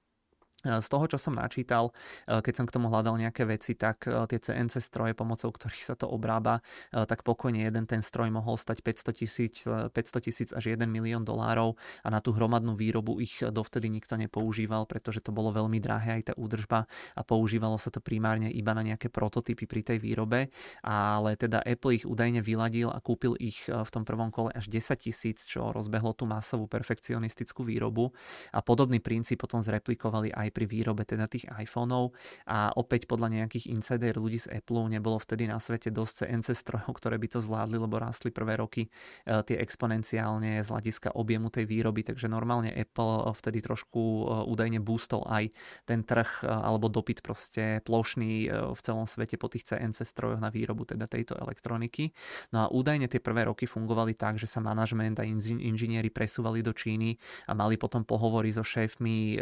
Z 0.60 0.86
toho, 0.92 1.08
čo 1.08 1.16
som 1.16 1.32
načítal, 1.32 1.88
e, 2.28 2.44
keď 2.44 2.54
som 2.60 2.66
k 2.68 2.74
tomu 2.76 2.92
hľadal 2.92 3.16
nejaké 3.16 3.48
veci, 3.48 3.72
tak 3.72 4.04
e, 4.04 4.12
tie 4.28 4.36
CNC 4.36 4.76
stroje, 4.76 5.12
pomocou 5.16 5.48
ktorých 5.48 5.84
sa 5.84 5.96
to 5.96 6.04
obrába, 6.04 6.60
e, 6.92 7.08
tak 7.08 7.24
pokojne 7.24 7.64
jeden 7.64 7.88
ten 7.88 8.04
stroj 8.04 8.28
mohol 8.28 8.60
stať 8.60 8.84
500 8.84 9.20
tisíc, 9.20 9.64
500 9.64 10.20
tisíc 10.20 10.48
až 10.52 10.76
1 10.76 10.84
milión 10.84 11.24
dolárov 11.24 11.80
a 12.04 12.08
na 12.12 12.20
tú 12.20 12.36
hromadnú 12.36 12.76
výrobu 12.76 13.24
ich 13.24 13.40
dovtedy 13.40 13.88
nikto 13.88 14.20
nepoužíval, 14.20 14.84
pretože 14.84 15.24
to 15.24 15.32
bolo 15.32 15.48
veľmi 15.48 15.80
drahé 15.80 16.20
aj 16.20 16.22
tá 16.28 16.34
údržba 16.36 16.84
a 17.16 17.20
používalo 17.24 17.80
sa 17.80 17.88
to 17.88 18.04
primárne 18.04 18.52
iba 18.52 18.76
na 18.76 18.84
nejaké 18.84 19.08
prototypy 19.08 19.64
pri 19.64 19.80
tej 19.80 19.98
výrobe, 19.98 20.52
ale 20.84 21.40
teda 21.40 21.64
Apple 21.64 21.96
ich 21.96 22.04
údajne 22.04 22.44
vyladil 22.44 22.92
a 22.92 23.00
kúpil 23.00 23.32
ich 23.40 23.64
v 23.64 23.90
tom 23.90 24.04
prvom 24.04 24.28
kole 24.28 24.52
až 24.52 24.68
10 24.68 25.08
tisíc, 25.08 25.48
čo 25.48 25.72
rozbehlo 25.72 26.12
tú 26.12 26.28
masovú 26.28 26.68
perfekcionistickú 26.68 27.64
výrobu 27.64 28.12
a 28.52 28.60
podobný 28.60 29.00
princíp 29.00 29.40
potom 29.40 29.64
zreplikovali 29.64 30.34
aj 30.36 30.49
aj 30.50 30.52
pri 30.52 30.66
výrobe 30.66 31.06
teda 31.06 31.30
tých 31.30 31.46
iPhoneov 31.46 32.10
a 32.50 32.74
opäť 32.74 33.06
podľa 33.06 33.30
nejakých 33.38 33.70
insider 33.70 34.18
ľudí 34.18 34.42
z 34.42 34.50
Apple 34.50 34.90
nebolo 34.90 35.22
vtedy 35.22 35.46
na 35.46 35.62
svete 35.62 35.94
dosť 35.94 36.26
CNC 36.26 36.48
strojov, 36.58 36.90
ktoré 36.98 37.14
by 37.22 37.28
to 37.30 37.38
zvládli, 37.38 37.78
lebo 37.78 38.02
rástli 38.02 38.34
prvé 38.34 38.58
roky 38.58 38.90
tie 39.22 39.56
exponenciálne 39.62 40.58
z 40.58 40.66
hľadiska 40.66 41.14
objemu 41.14 41.54
tej 41.54 41.70
výroby, 41.70 42.02
takže 42.02 42.26
normálne 42.26 42.74
Apple 42.74 43.30
vtedy 43.38 43.62
trošku 43.62 44.26
údajne 44.50 44.82
boostol 44.82 45.22
aj 45.30 45.54
ten 45.86 46.02
trh 46.02 46.42
alebo 46.42 46.90
dopyt 46.90 47.22
proste 47.22 47.78
plošný 47.86 48.50
v 48.50 48.80
celom 48.80 49.04
svete 49.04 49.36
po 49.36 49.46
tých 49.46 49.68
CNC 49.70 50.02
strojoch 50.02 50.40
na 50.40 50.48
výrobu 50.48 50.88
teda 50.88 51.04
tejto 51.04 51.36
elektroniky. 51.36 52.10
No 52.50 52.64
a 52.64 52.72
údajne 52.72 53.06
tie 53.06 53.20
prvé 53.20 53.46
roky 53.46 53.68
fungovali 53.68 54.16
tak, 54.16 54.40
že 54.40 54.48
sa 54.48 54.64
manažment 54.64 55.20
a 55.20 55.28
inžinieri 55.28 56.08
presúvali 56.08 56.64
do 56.64 56.72
Číny 56.72 57.20
a 57.46 57.52
mali 57.52 57.76
potom 57.76 58.02
pohovory 58.08 58.48
so 58.48 58.64
šéfmi 58.64 59.36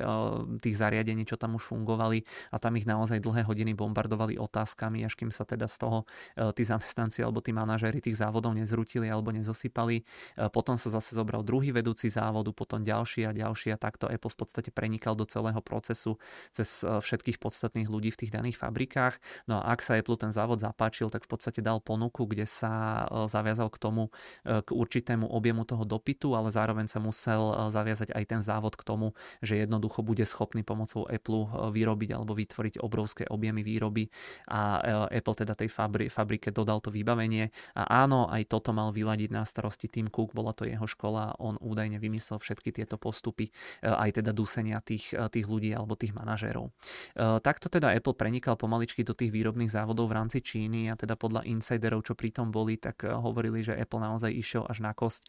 tých 0.59 0.75
zariadení, 0.75 0.98
čo 1.05 1.37
tam 1.37 1.59
už 1.59 1.75
fungovali 1.75 2.25
a 2.53 2.57
tam 2.57 2.77
ich 2.81 2.89
naozaj 2.89 3.21
dlhé 3.21 3.45
hodiny 3.45 3.77
bombardovali 3.77 4.41
otázkami, 4.41 5.05
až 5.05 5.19
kým 5.19 5.29
sa 5.35 5.45
teda 5.45 5.69
z 5.69 5.77
toho 5.83 5.99
eh, 6.37 6.51
tí 6.57 6.63
zamestnanci 6.65 7.21
alebo 7.21 7.45
tí 7.45 7.53
manažéri 7.53 8.01
tých 8.01 8.17
závodov 8.17 8.55
nezrutili 8.57 9.11
alebo 9.11 9.35
nezosypali. 9.35 10.03
Eh, 10.03 10.49
potom 10.49 10.81
sa 10.81 10.89
zase 10.89 11.13
zobral 11.13 11.45
druhý 11.45 11.71
vedúci 11.75 12.09
závodu, 12.09 12.51
potom 12.55 12.83
ďalší 12.83 13.29
a 13.29 13.33
ďalší 13.35 13.75
a 13.75 13.79
takto 13.79 14.09
Apple 14.09 14.31
v 14.33 14.39
podstate 14.39 14.71
prenikal 14.73 15.19
do 15.19 15.29
celého 15.29 15.61
procesu 15.61 16.17
cez 16.55 16.83
všetkých 16.85 17.43
podstatných 17.43 17.91
ľudí 17.91 18.15
v 18.15 18.21
tých 18.25 18.33
daných 18.33 18.61
fabrikách. 18.61 19.19
No 19.51 19.61
a 19.61 19.75
ak 19.75 19.85
sa 19.85 19.99
Apple 19.99 20.17
ten 20.17 20.31
závod 20.31 20.63
zapáčil, 20.63 21.11
tak 21.11 21.27
v 21.27 21.31
podstate 21.35 21.61
dal 21.61 21.83
ponuku, 21.83 22.25
kde 22.29 22.47
sa 22.47 23.05
zaviazal 23.27 23.69
k 23.73 23.79
tomu, 23.81 24.11
k 24.45 24.69
určitému 24.69 25.27
objemu 25.29 25.65
toho 25.65 25.85
dopytu, 25.85 26.33
ale 26.39 26.53
zároveň 26.53 26.87
sa 26.87 27.03
musel 27.03 27.71
zaviazať 27.73 28.15
aj 28.15 28.25
ten 28.29 28.41
závod 28.41 28.79
k 28.79 28.87
tomu, 28.87 29.17
že 29.43 29.61
jednoducho 29.61 30.01
bude 30.05 30.25
schopný 30.25 30.63
pomocou 30.89 31.05
Apple 31.13 31.43
eh, 31.45 31.71
vyrobiť 31.77 32.11
alebo 32.17 32.33
vytvoriť 32.33 32.75
obrovské 32.81 33.25
objemy 33.29 33.61
výroby 33.61 34.09
a 34.49 34.61
eh, 34.81 35.21
Apple 35.21 35.45
teda 35.45 35.53
tej 35.53 35.69
fabri- 35.69 36.09
fabrike 36.09 36.49
dodal 36.49 36.81
to 36.81 36.89
vybavenie 36.89 37.53
a 37.77 38.05
áno, 38.05 38.33
aj 38.33 38.49
toto 38.49 38.73
mal 38.73 38.91
vyladiť 38.97 39.29
na 39.29 39.45
starosti 39.45 39.93
Tim 39.93 40.09
Cook, 40.09 40.33
bola 40.33 40.57
to 40.57 40.65
jeho 40.65 40.89
škola, 40.89 41.37
on 41.37 41.61
údajne 41.61 42.01
vymyslel 42.01 42.41
všetky 42.41 42.73
tieto 42.73 42.97
postupy, 42.97 43.53
eh, 43.85 43.93
aj 43.93 44.25
teda 44.25 44.33
dusenia 44.33 44.81
tých, 44.81 45.13
tých 45.13 45.47
ľudí 45.47 45.75
alebo 45.75 45.99
tých 45.99 46.15
manažérov. 46.15 46.71
Takto 47.19 47.67
teda 47.67 47.91
Apple 47.93 48.15
prenikal 48.15 48.55
pomaličky 48.55 49.03
do 49.03 49.13
tých 49.13 49.35
výrobných 49.35 49.73
závodov 49.73 50.09
v 50.09 50.17
rámci 50.17 50.39
Číny 50.41 50.87
a 50.89 50.95
teda 50.95 51.19
podľa 51.19 51.45
insiderov, 51.45 52.07
čo 52.07 52.15
pritom 52.15 52.55
boli, 52.55 52.79
tak 52.79 53.03
hovorili, 53.03 53.61
že 53.61 53.75
Apple 53.75 53.99
naozaj 53.99 54.31
išiel 54.31 54.63
až 54.71 54.85
na 54.85 54.95
kosť 54.95 55.27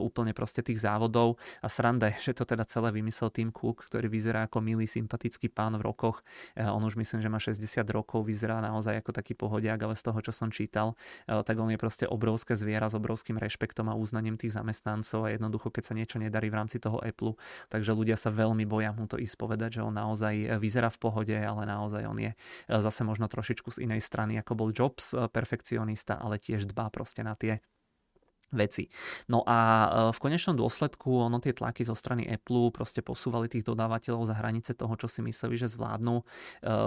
úplne 0.00 0.32
proste 0.32 0.64
tých 0.64 0.80
závodov 0.80 1.36
a 1.60 1.68
sranda 1.68 2.08
je, 2.16 2.32
že 2.32 2.42
to 2.42 2.48
teda 2.48 2.64
celé 2.64 2.88
vymyslel 2.94 3.28
Tim 3.28 3.50
Cook, 3.52 3.84
ktorý 3.84 4.08
vyzerá 4.08 4.48
ako 4.48 4.64
milý, 4.72 4.88
sympatický 4.88 5.52
pán 5.52 5.76
v 5.76 5.84
rokoch. 5.84 6.24
E, 6.56 6.64
on 6.64 6.80
už 6.80 6.96
myslím, 6.96 7.20
že 7.20 7.28
má 7.28 7.36
60 7.36 7.60
rokov, 7.92 8.24
vyzerá 8.24 8.64
naozaj 8.64 9.04
ako 9.04 9.12
taký 9.12 9.36
pohodiak, 9.36 9.76
ale 9.84 9.92
z 9.92 10.08
toho, 10.08 10.18
čo 10.24 10.32
som 10.32 10.48
čítal, 10.48 10.96
e, 11.28 11.36
tak 11.44 11.60
on 11.60 11.68
je 11.68 11.76
proste 11.76 12.08
obrovské 12.08 12.56
zviera 12.56 12.88
s 12.88 12.96
obrovským 12.96 13.36
rešpektom 13.36 13.92
a 13.92 13.94
uznaním 13.94 14.40
tých 14.40 14.56
zamestnancov 14.56 15.28
a 15.28 15.36
jednoducho, 15.36 15.68
keď 15.68 15.82
sa 15.84 15.94
niečo 15.94 16.16
nedarí 16.16 16.48
v 16.48 16.56
rámci 16.56 16.80
toho 16.80 16.96
Apple, 17.04 17.36
takže 17.68 17.92
ľudia 17.92 18.16
sa 18.16 18.32
veľmi 18.32 18.64
boja 18.64 18.96
mu 18.96 19.04
to 19.04 19.20
ísť 19.20 19.36
povedať, 19.36 19.80
že 19.80 19.84
on 19.84 19.92
naozaj 19.92 20.32
e, 20.32 20.46
vyzerá 20.56 20.88
v 20.88 20.98
pohode, 20.98 21.36
ale 21.36 21.68
naozaj 21.68 22.02
on 22.08 22.18
je 22.18 22.32
zase 22.72 23.04
možno 23.04 23.28
trošičku 23.28 23.68
z 23.68 23.84
inej 23.84 24.00
strany, 24.00 24.40
ako 24.40 24.56
bol 24.56 24.68
Jobs, 24.72 25.12
perfekcionista, 25.12 26.16
ale 26.16 26.40
tiež 26.40 26.64
dbá 26.70 26.88
proste 26.88 27.20
na 27.20 27.36
tie 27.36 27.60
veci. 28.52 28.86
No 29.32 29.42
a 29.48 29.58
e, 29.58 29.88
v 30.12 30.18
konečnom 30.20 30.54
dôsledku 30.54 31.24
ono 31.24 31.40
tie 31.40 31.56
tlaky 31.56 31.82
zo 31.88 31.96
strany 31.96 32.28
Apple 32.28 32.70
proste 32.70 33.00
posúvali 33.00 33.48
tých 33.48 33.64
dodávateľov 33.66 34.28
za 34.28 34.36
hranice 34.36 34.76
toho, 34.76 34.92
čo 34.94 35.08
si 35.08 35.24
mysleli, 35.24 35.56
že 35.56 35.72
zvládnu. 35.72 36.20
E, 36.20 36.24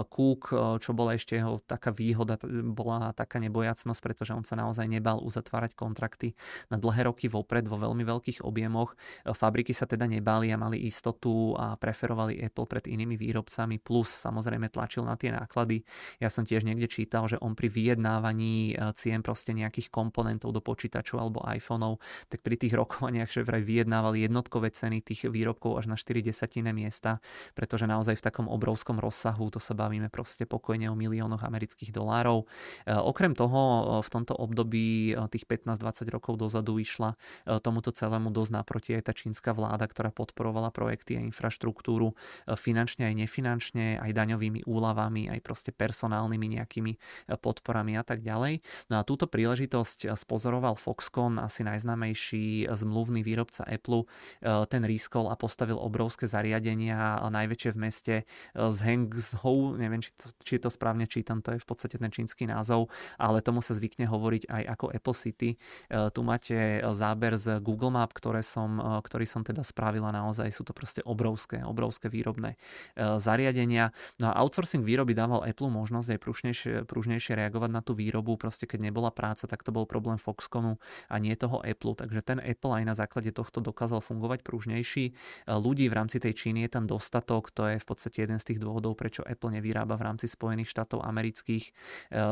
Cook, 0.06 0.54
e, 0.54 0.78
čo 0.78 0.94
bola 0.94 1.18
ešte 1.18 1.36
jeho 1.36 1.60
taká 1.66 1.90
výhoda, 1.90 2.38
bola 2.70 3.10
taká 3.12 3.42
nebojacnosť, 3.42 4.00
pretože 4.00 4.32
on 4.32 4.46
sa 4.46 4.54
naozaj 4.54 4.86
nebal 4.86 5.18
uzatvárať 5.20 5.74
kontrakty 5.74 6.38
na 6.70 6.78
dlhé 6.78 7.10
roky 7.10 7.26
vopred 7.26 7.66
vo 7.66 7.76
veľmi 7.76 8.06
veľkých 8.06 8.46
objemoch. 8.46 8.94
Fabriky 9.26 9.74
sa 9.74 9.90
teda 9.90 10.06
nebali 10.06 10.54
a 10.54 10.56
mali 10.56 10.86
istotu 10.86 11.58
a 11.58 11.74
preferovali 11.74 12.38
Apple 12.38 12.70
pred 12.70 12.86
inými 12.86 13.18
výrobcami, 13.18 13.82
plus 13.82 14.08
samozrejme 14.08 14.70
tlačil 14.70 15.02
na 15.02 15.18
tie 15.18 15.34
náklady. 15.34 15.82
Ja 16.22 16.30
som 16.30 16.46
tiež 16.46 16.62
niekde 16.62 16.86
čítal, 16.86 17.26
že 17.26 17.40
on 17.42 17.58
pri 17.58 17.66
vyjednávaní 17.66 18.78
cien 18.94 19.20
proste 19.26 19.50
nejakých 19.50 19.90
komponentov 19.90 20.54
do 20.54 20.62
počítačov 20.62 21.18
alebo 21.18 21.42
iPhoneov, 21.56 21.98
tak 22.28 22.44
pri 22.44 22.56
tých 22.60 22.76
rokovaniach 22.76 23.32
že 23.32 23.42
vraj 23.42 23.64
vyjednávali 23.64 24.24
jednotkové 24.24 24.70
ceny 24.70 25.02
tých 25.02 25.28
výrobkov 25.28 25.80
až 25.80 25.92
na 25.92 25.96
4 25.98 26.22
desatine 26.22 26.70
miesta, 26.70 27.18
pretože 27.56 27.88
naozaj 27.88 28.20
v 28.20 28.24
takom 28.24 28.46
obrovskom 28.46 29.00
rozsahu, 29.00 29.48
to 29.52 29.60
sa 29.62 29.72
bavíme 29.72 30.08
proste 30.08 30.44
pokojne 30.44 30.88
o 30.90 30.96
miliónoch 30.98 31.44
amerických 31.44 31.92
dolárov. 31.94 32.44
E, 32.84 32.92
okrem 32.92 33.36
toho 33.36 33.60
e, 33.60 33.82
v 34.02 34.08
tomto 34.08 34.34
období 34.36 35.12
e, 35.12 35.24
tých 35.32 35.44
15-20 35.48 36.12
rokov 36.12 36.34
dozadu 36.38 36.78
išla 36.78 37.18
tomuto 37.62 37.90
celému 37.94 38.28
dosť 38.30 38.52
naproti 38.52 38.90
aj 38.98 39.02
tá 39.08 39.12
čínska 39.14 39.54
vláda, 39.56 39.86
ktorá 39.86 40.10
podporovala 40.10 40.70
projekty 40.74 41.18
a 41.18 41.24
infraštruktúru 41.24 42.12
finančne 42.58 43.08
aj 43.08 43.14
nefinančne, 43.16 43.86
aj 44.02 44.10
daňovými 44.12 44.66
úľavami, 44.66 45.30
aj 45.30 45.40
proste 45.42 45.70
personálnymi 45.72 46.58
nejakými 46.58 46.92
podporami 47.40 47.96
a 47.96 48.04
tak 48.04 48.22
ďalej. 48.22 48.60
No 48.92 49.00
a 49.00 49.06
túto 49.06 49.30
príležitosť 49.30 50.12
spozoroval 50.14 50.74
Foxconn 50.78 51.40
asi 51.46 51.62
najznámejší 51.62 52.66
zmluvný 52.68 53.22
výrobca 53.22 53.62
Apple, 53.64 54.04
e, 54.04 54.06
ten 54.66 54.82
rískol 54.82 55.30
a 55.30 55.38
postavil 55.38 55.78
obrovské 55.78 56.26
zariadenia, 56.26 57.22
najväčšie 57.30 57.70
v 57.72 57.78
meste 57.78 58.14
e, 58.20 58.24
z 58.58 58.78
Hangzhou, 58.82 59.78
neviem, 59.78 60.02
či 60.02 60.10
to, 60.18 60.26
či 60.42 60.54
to 60.58 60.68
správne 60.68 61.06
čítam, 61.06 61.40
to 61.40 61.54
je 61.54 61.62
v 61.62 61.66
podstate 61.66 61.96
ten 61.96 62.10
čínsky 62.10 62.44
názov, 62.44 62.90
ale 63.16 63.40
tomu 63.40 63.62
sa 63.62 63.72
zvykne 63.72 64.10
hovoriť 64.10 64.50
aj 64.50 64.62
ako 64.76 64.86
Apple 64.90 65.16
City. 65.16 65.50
Tu 65.86 66.20
máte 66.24 66.82
záber 66.92 67.38
z 67.38 67.62
Google 67.62 67.94
Map, 67.94 68.10
ktoré 68.12 68.42
som, 68.42 68.78
ktorý 69.00 69.24
som 69.28 69.46
teda 69.46 69.62
spravila 69.62 70.10
naozaj, 70.10 70.50
sú 70.50 70.66
to 70.66 70.72
proste 70.74 71.04
obrovské, 71.06 71.62
obrovské 71.62 72.10
výrobné 72.10 72.58
zariadenia. 72.96 73.94
No 74.18 74.32
a 74.32 74.38
outsourcing 74.42 74.82
výroby 74.82 75.14
dával 75.14 75.44
Apple 75.46 75.70
možnosť 75.70 76.16
aj 76.16 76.20
pružnejšie, 76.20 76.72
pružnejšie 76.88 77.32
reagovať 77.36 77.70
na 77.70 77.82
tú 77.84 77.92
výrobu, 77.94 78.40
proste 78.40 78.64
keď 78.64 78.90
nebola 78.90 79.12
práca, 79.12 79.46
tak 79.46 79.62
to 79.62 79.70
bol 79.70 79.84
problém 79.84 80.16
Foxconu 80.16 80.80
a 81.06 81.14
nie 81.26 81.34
toho 81.34 81.58
Apple, 81.66 81.98
takže 81.98 82.22
ten 82.22 82.38
Apple 82.38 82.70
aj 82.70 82.84
na 82.86 82.94
základe 82.94 83.34
tohto 83.34 83.58
dokázal 83.58 83.98
fungovať 83.98 84.46
pružnejší. 84.46 85.10
Ľudí 85.50 85.90
v 85.90 85.94
rámci 85.98 86.22
tej 86.22 86.38
Číny 86.38 86.62
je 86.66 86.70
tam 86.78 86.86
dostatok, 86.86 87.50
to 87.50 87.66
je 87.66 87.82
v 87.82 87.86
podstate 87.86 88.22
jeden 88.22 88.38
z 88.38 88.54
tých 88.54 88.62
dôvodov, 88.62 88.94
prečo 88.94 89.26
Apple 89.26 89.58
nevyrába 89.58 89.98
v 89.98 90.06
rámci 90.06 90.30
Spojených 90.30 90.70
štátov 90.70 91.02
amerických. 91.02 91.64
E, 91.66 91.72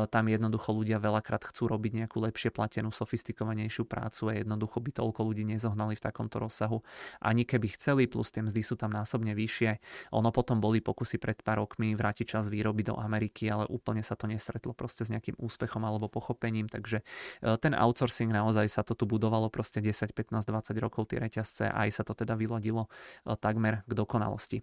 tam 0.07 0.23
jednoducho 0.31 0.71
ľudia 0.71 1.03
veľakrát 1.03 1.43
chcú 1.51 1.67
robiť 1.67 2.05
nejakú 2.05 2.23
lepšie 2.23 2.55
platenú, 2.55 2.95
sofistikovanejšiu 2.95 3.83
prácu 3.83 4.31
a 4.31 4.39
jednoducho 4.39 4.79
by 4.79 4.91
toľko 4.95 5.21
ľudí 5.27 5.43
nezohnali 5.43 5.99
v 5.99 6.01
takomto 6.05 6.39
rozsahu. 6.39 6.79
Ani 7.19 7.43
keby 7.43 7.75
chceli, 7.75 8.07
plus 8.07 8.31
tie 8.31 8.45
mzdy 8.45 8.61
sú 8.61 8.79
tam 8.79 8.93
násobne 8.93 9.35
vyššie. 9.35 9.81
Ono 10.15 10.29
potom 10.31 10.61
boli 10.63 10.79
pokusy 10.79 11.17
pred 11.17 11.41
pár 11.41 11.65
rokmi 11.65 11.97
vrátiť 11.97 12.37
čas 12.37 12.45
výroby 12.47 12.85
do 12.85 12.93
Ameriky, 12.93 13.49
ale 13.49 13.65
úplne 13.65 14.05
sa 14.05 14.13
to 14.13 14.29
nesretlo 14.29 14.77
proste 14.77 15.01
s 15.01 15.09
nejakým 15.09 15.33
úspechom 15.41 15.81
alebo 15.81 16.05
pochopením, 16.05 16.69
takže 16.69 17.01
e, 17.41 17.57
ten 17.57 17.73
outsourcing 17.73 18.29
naozaj 18.29 18.69
sa 18.69 18.84
to 18.85 18.93
tu 18.93 19.09
budovalo 19.09 19.49
proste 19.49 19.81
10, 19.81 20.13
15, 20.13 20.45
20 20.45 20.85
rokov 20.85 21.09
tie 21.09 21.17
reťazce 21.17 21.65
a 21.67 21.89
aj 21.89 22.01
sa 22.01 22.03
to 22.05 22.13
teda 22.13 22.37
vyladilo 22.37 22.85
e, 22.85 23.33
takmer 23.35 23.81
k 23.83 23.91
dokonalosti. 23.91 24.61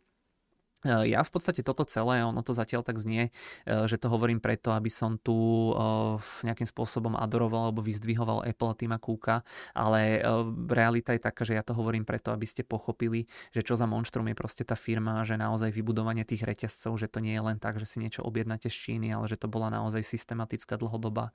Eh, 0.83 1.15
ja 1.15 1.23
v 1.23 1.31
podstate 1.31 1.63
toto 1.63 1.87
celé, 1.87 2.27
ono 2.27 2.43
to 2.43 2.51
zatiaľ 2.51 2.83
tak 2.83 2.99
znie, 2.99 3.31
eh, 3.31 3.87
že 3.87 4.03
to 4.03 4.11
hovorím 4.11 4.43
preto, 4.43 4.75
aby 4.75 4.91
som 4.91 5.15
tu 5.15 5.71
eh, 5.71 6.19
nejakým 6.43 6.67
spôsobom 6.67 7.15
adoroval 7.15 7.71
alebo 7.71 7.87
vyzdvihoval 7.87 8.43
Apple 8.43 8.71
a 8.71 8.75
Tima 8.75 8.99
Cooka, 8.99 9.47
ale 9.79 10.23
realita 10.67 11.15
je 11.15 11.23
taká, 11.23 11.43
že 11.47 11.55
ja 11.55 11.63
to 11.63 11.77
hovorím 11.77 12.03
preto, 12.03 12.35
aby 12.35 12.45
ste 12.49 12.67
pochopili, 12.67 13.31
že 13.55 13.63
čo 13.63 13.79
za 13.79 13.87
monštrum 13.87 14.27
je 14.33 14.37
proste 14.37 14.65
tá 14.67 14.75
firma, 14.75 15.23
že 15.23 15.39
naozaj 15.39 15.71
vybudovanie 15.71 16.27
tých 16.27 16.43
reťazcov, 16.43 16.99
že 16.99 17.07
to 17.07 17.23
nie 17.23 17.35
je 17.37 17.43
len 17.43 17.59
tak, 17.63 17.79
že 17.79 17.87
si 17.87 18.03
niečo 18.03 18.27
objednáte 18.27 18.67
z 18.67 18.77
Číny, 18.77 19.15
ale 19.15 19.31
že 19.31 19.39
to 19.39 19.47
bola 19.47 19.71
naozaj 19.71 20.03
systematická 20.03 20.75
dlhodobá 20.75 21.31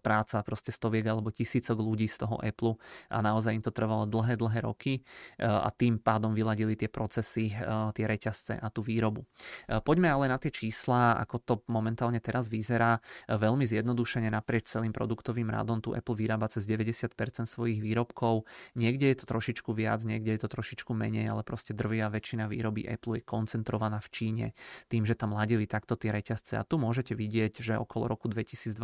práca 0.00 0.40
proste 0.40 0.72
stoviek 0.72 1.04
alebo 1.04 1.28
tisícok 1.28 1.76
ľudí 1.76 2.08
z 2.08 2.24
toho 2.24 2.40
Apple 2.40 2.80
a 3.12 3.18
naozaj 3.20 3.52
im 3.58 3.64
to 3.64 3.72
trvalo 3.74 4.08
dlhé, 4.08 4.38
dlhé 4.38 4.64
roky 4.64 5.02
a 5.40 5.68
tým 5.74 6.00
pádom 6.00 6.32
vyladili 6.32 6.78
tie 6.78 6.88
procesy, 6.88 7.52
tie 7.92 8.04
reťazce 8.06 8.56
a 8.56 8.68
tú 8.70 8.85
výrobu. 8.86 9.26
E, 9.66 9.82
poďme 9.82 10.14
ale 10.14 10.30
na 10.30 10.38
tie 10.38 10.54
čísla, 10.54 11.18
ako 11.18 11.36
to 11.42 11.54
momentálne 11.66 12.22
teraz 12.22 12.46
vyzerá. 12.46 13.02
E, 13.26 13.34
veľmi 13.34 13.66
zjednodušene 13.66 14.30
naprieč 14.30 14.70
celým 14.70 14.94
produktovým 14.94 15.50
radom 15.50 15.82
tu 15.82 15.90
Apple 15.90 16.14
vyrába 16.14 16.46
cez 16.46 16.70
90% 16.70 17.10
svojich 17.50 17.82
výrobkov. 17.82 18.46
Niekde 18.78 19.10
je 19.10 19.16
to 19.18 19.26
trošičku 19.26 19.74
viac, 19.74 20.06
niekde 20.06 20.38
je 20.38 20.40
to 20.46 20.48
trošičku 20.48 20.94
menej, 20.94 21.26
ale 21.26 21.42
proste 21.42 21.74
drvia 21.74 22.06
väčšina 22.06 22.46
výroby 22.46 22.86
Apple 22.86 23.18
je 23.18 23.22
koncentrovaná 23.26 23.98
v 23.98 24.08
Číne 24.14 24.46
tým, 24.86 25.02
že 25.02 25.18
tam 25.18 25.34
ladili 25.34 25.66
takto 25.66 25.98
tie 25.98 26.14
reťazce. 26.14 26.60
A 26.60 26.62
tu 26.62 26.78
môžete 26.78 27.16
vidieť, 27.16 27.58
že 27.58 27.74
okolo 27.80 28.06
roku 28.06 28.30
2022, 28.30 28.76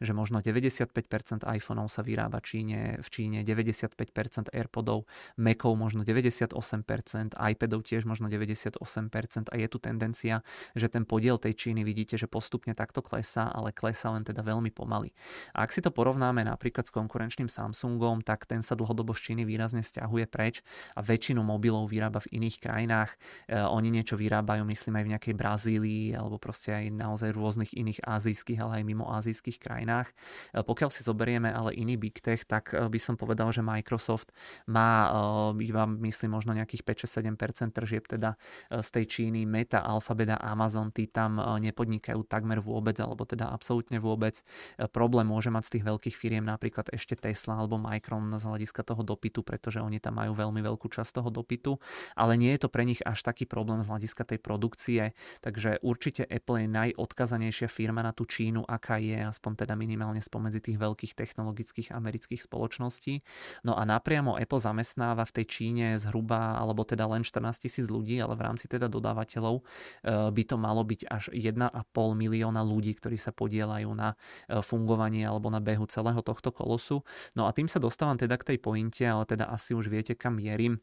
že 0.00 0.12
možno 0.16 0.42
95% 0.42 1.44
iPhoneov 1.44 1.88
sa 1.92 2.02
vyrába 2.02 2.40
Číne, 2.40 2.98
v 2.98 3.08
Číne, 3.12 3.38
95% 3.44 4.50
AirPodov, 4.50 5.04
Macov 5.36 5.76
možno 5.76 6.02
98%, 6.02 7.36
iPadov 7.36 7.80
tiež 7.84 8.08
možno 8.08 8.26
98%, 8.32 9.11
a 9.52 9.54
je 9.60 9.68
tu 9.68 9.76
tendencia, 9.76 10.40
že 10.72 10.88
ten 10.88 11.04
podiel 11.04 11.36
tej 11.36 11.52
Číny 11.52 11.84
vidíte, 11.84 12.16
že 12.16 12.24
postupne 12.24 12.72
takto 12.72 13.04
klesá, 13.04 13.52
ale 13.52 13.76
klesá 13.76 14.08
len 14.10 14.24
teda 14.24 14.40
veľmi 14.40 14.72
pomaly. 14.72 15.12
A 15.52 15.68
ak 15.68 15.70
si 15.70 15.84
to 15.84 15.92
porovnáme 15.92 16.40
napríklad 16.42 16.88
s 16.88 16.92
konkurenčným 16.94 17.52
Samsungom, 17.52 18.24
tak 18.24 18.48
ten 18.48 18.64
sa 18.64 18.72
dlhodobo 18.72 19.12
z 19.12 19.32
Číny 19.32 19.42
výrazne 19.44 19.84
stiahuje 19.84 20.24
preč 20.26 20.64
a 20.96 21.04
väčšinu 21.04 21.44
mobilov 21.44 21.92
vyrába 21.92 22.24
v 22.24 22.40
iných 22.40 22.56
krajinách. 22.62 23.10
E, 23.46 23.60
oni 23.60 23.92
niečo 23.92 24.16
vyrábajú, 24.16 24.64
myslím 24.64 25.02
aj 25.02 25.04
v 25.04 25.12
nejakej 25.16 25.34
Brazílii 25.36 26.06
alebo 26.16 26.40
proste 26.40 26.72
aj 26.72 26.88
naozaj 26.94 27.30
rôznych 27.36 27.76
iných 27.76 28.00
azijských, 28.02 28.58
ale 28.64 28.80
aj 28.80 28.84
mimo 28.88 29.10
azijských 29.12 29.58
krajinách. 29.60 30.08
E, 30.54 30.64
pokiaľ 30.64 30.90
si 30.90 31.04
zoberieme 31.04 31.52
ale 31.52 31.76
iný 31.76 32.00
big 32.00 32.18
tech, 32.18 32.48
tak 32.48 32.72
e, 32.72 32.88
by 32.88 32.98
som 32.98 33.14
povedal, 33.20 33.52
že 33.52 33.60
Microsoft 33.60 34.32
má 34.66 35.12
iba 35.58 35.84
myslím 35.86 36.38
možno 36.38 36.56
nejakých 36.56 36.86
5-7% 36.86 37.74
tržieb 37.74 38.04
teda 38.06 38.38
z 38.70 38.88
tej 38.88 39.01
Číny, 39.06 39.46
Meta, 39.46 39.84
Alphabet 39.84 40.34
a 40.34 40.42
Amazon, 40.42 40.90
tí 40.92 41.08
tam 41.08 41.38
nepodnikajú 41.38 42.24
takmer 42.26 42.58
vôbec, 42.62 42.98
alebo 43.02 43.22
teda 43.24 43.50
absolútne 43.50 44.02
vôbec. 44.02 44.42
Problém 44.90 45.26
môže 45.26 45.50
mať 45.52 45.64
z 45.66 45.72
tých 45.78 45.84
veľkých 45.88 46.16
firiem 46.16 46.44
napríklad 46.44 46.90
ešte 46.92 47.16
Tesla 47.16 47.58
alebo 47.58 47.78
Micron 47.80 48.34
z 48.36 48.44
hľadiska 48.44 48.84
toho 48.86 49.02
dopytu, 49.02 49.40
pretože 49.42 49.82
oni 49.82 49.98
tam 49.98 50.20
majú 50.20 50.36
veľmi 50.36 50.60
veľkú 50.62 50.86
časť 50.90 51.22
toho 51.22 51.30
dopytu, 51.32 51.78
ale 52.14 52.36
nie 52.36 52.52
je 52.54 52.66
to 52.66 52.68
pre 52.68 52.84
nich 52.84 53.00
až 53.02 53.24
taký 53.24 53.48
problém 53.48 53.80
z 53.80 53.88
hľadiska 53.88 54.22
tej 54.28 54.38
produkcie, 54.38 55.16
takže 55.40 55.80
určite 55.80 56.28
Apple 56.28 56.64
je 56.64 56.68
najodkazanejšia 56.70 57.68
firma 57.70 58.04
na 58.04 58.12
tú 58.12 58.28
Čínu, 58.28 58.66
aká 58.68 59.00
je, 59.00 59.18
aspoň 59.18 59.64
teda 59.66 59.74
minimálne 59.74 60.20
spomedzi 60.20 60.60
tých 60.60 60.78
veľkých 60.78 61.16
technologických 61.16 61.88
amerických 61.96 62.44
spoločností. 62.44 63.24
No 63.64 63.74
a 63.78 63.82
napriamo 63.88 64.36
Apple 64.36 64.60
zamestnáva 64.60 65.24
v 65.24 65.34
tej 65.40 65.46
Číne 65.48 65.86
zhruba, 65.96 66.60
alebo 66.60 66.84
teda 66.84 67.08
len 67.08 67.24
14 67.24 67.64
tisíc 67.64 67.86
ľudí, 67.88 68.20
ale 68.20 68.36
v 68.36 68.44
rámci 68.44 68.68
teda 68.68 68.91
dodávateľov 68.92 69.64
eh, 69.64 70.28
by 70.28 70.42
to 70.44 70.56
malo 70.60 70.84
byť 70.84 71.00
až 71.08 71.32
1,5 71.32 71.72
milióna 72.12 72.60
ľudí, 72.60 72.92
ktorí 72.92 73.16
sa 73.16 73.32
podielajú 73.32 73.88
na 73.96 74.12
eh, 74.12 74.60
fungovanie 74.60 75.24
alebo 75.24 75.48
na 75.48 75.64
behu 75.64 75.88
celého 75.88 76.20
tohto 76.20 76.52
kolosu. 76.52 77.00
No 77.32 77.48
a 77.48 77.56
tým 77.56 77.66
sa 77.66 77.80
dostávam 77.80 78.20
teda 78.20 78.36
k 78.36 78.54
tej 78.54 78.58
pointe, 78.60 79.02
ale 79.02 79.24
teda 79.24 79.48
asi 79.48 79.72
už 79.72 79.88
viete, 79.88 80.12
kam 80.12 80.36
mierim 80.36 80.76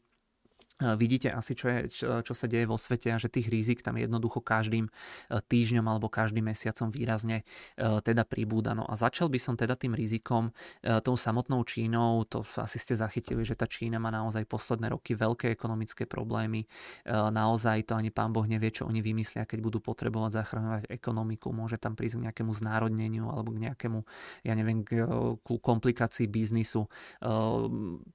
vidíte 0.80 1.28
asi, 1.28 1.52
čo, 1.52 1.66
je, 1.68 1.80
čo, 1.92 2.06
čo 2.24 2.32
sa 2.32 2.48
deje 2.48 2.64
vo 2.64 2.80
svete 2.80 3.12
a 3.12 3.20
že 3.20 3.28
tých 3.28 3.52
rizik 3.52 3.84
tam 3.84 4.00
jednoducho 4.00 4.40
každým 4.40 4.88
e, 4.88 4.92
týždňom 5.40 5.84
alebo 5.84 6.08
každým 6.08 6.48
mesiacom 6.48 6.88
výrazne 6.88 7.44
e, 7.76 8.00
teda 8.00 8.24
pribúda. 8.24 8.72
No 8.72 8.88
a 8.88 8.96
začal 8.96 9.28
by 9.28 9.36
som 9.36 9.54
teda 9.60 9.76
tým 9.76 9.92
rizikom, 9.92 10.50
e, 10.80 11.00
tou 11.04 11.14
samotnou 11.16 11.60
Čínou, 11.68 12.24
to 12.24 12.42
asi 12.56 12.80
ste 12.80 12.96
zachytili, 12.96 13.44
že 13.44 13.56
tá 13.56 13.68
Čína 13.68 14.00
má 14.00 14.08
naozaj 14.08 14.48
posledné 14.48 14.88
roky 14.92 15.12
veľké 15.12 15.52
ekonomické 15.52 16.08
problémy. 16.08 16.64
Naozaj 17.06 17.90
to 17.90 17.94
ani 17.98 18.08
pán 18.08 18.32
Boh 18.32 18.46
nevie, 18.46 18.72
čo 18.72 18.88
oni 18.88 19.04
vymyslia, 19.04 19.44
keď 19.44 19.58
budú 19.60 19.78
potrebovať 19.82 20.40
zachraňovať 20.42 20.82
ekonomiku. 20.88 21.52
Môže 21.52 21.76
tam 21.76 21.94
prísť 21.94 22.20
k 22.20 22.24
nejakému 22.30 22.52
znárodneniu 22.54 23.28
alebo 23.28 23.52
k 23.54 23.70
nejakému, 23.70 24.00
ja 24.46 24.54
neviem, 24.56 24.82
k, 24.82 25.04
komplikácii 25.44 26.26
biznisu 26.26 26.88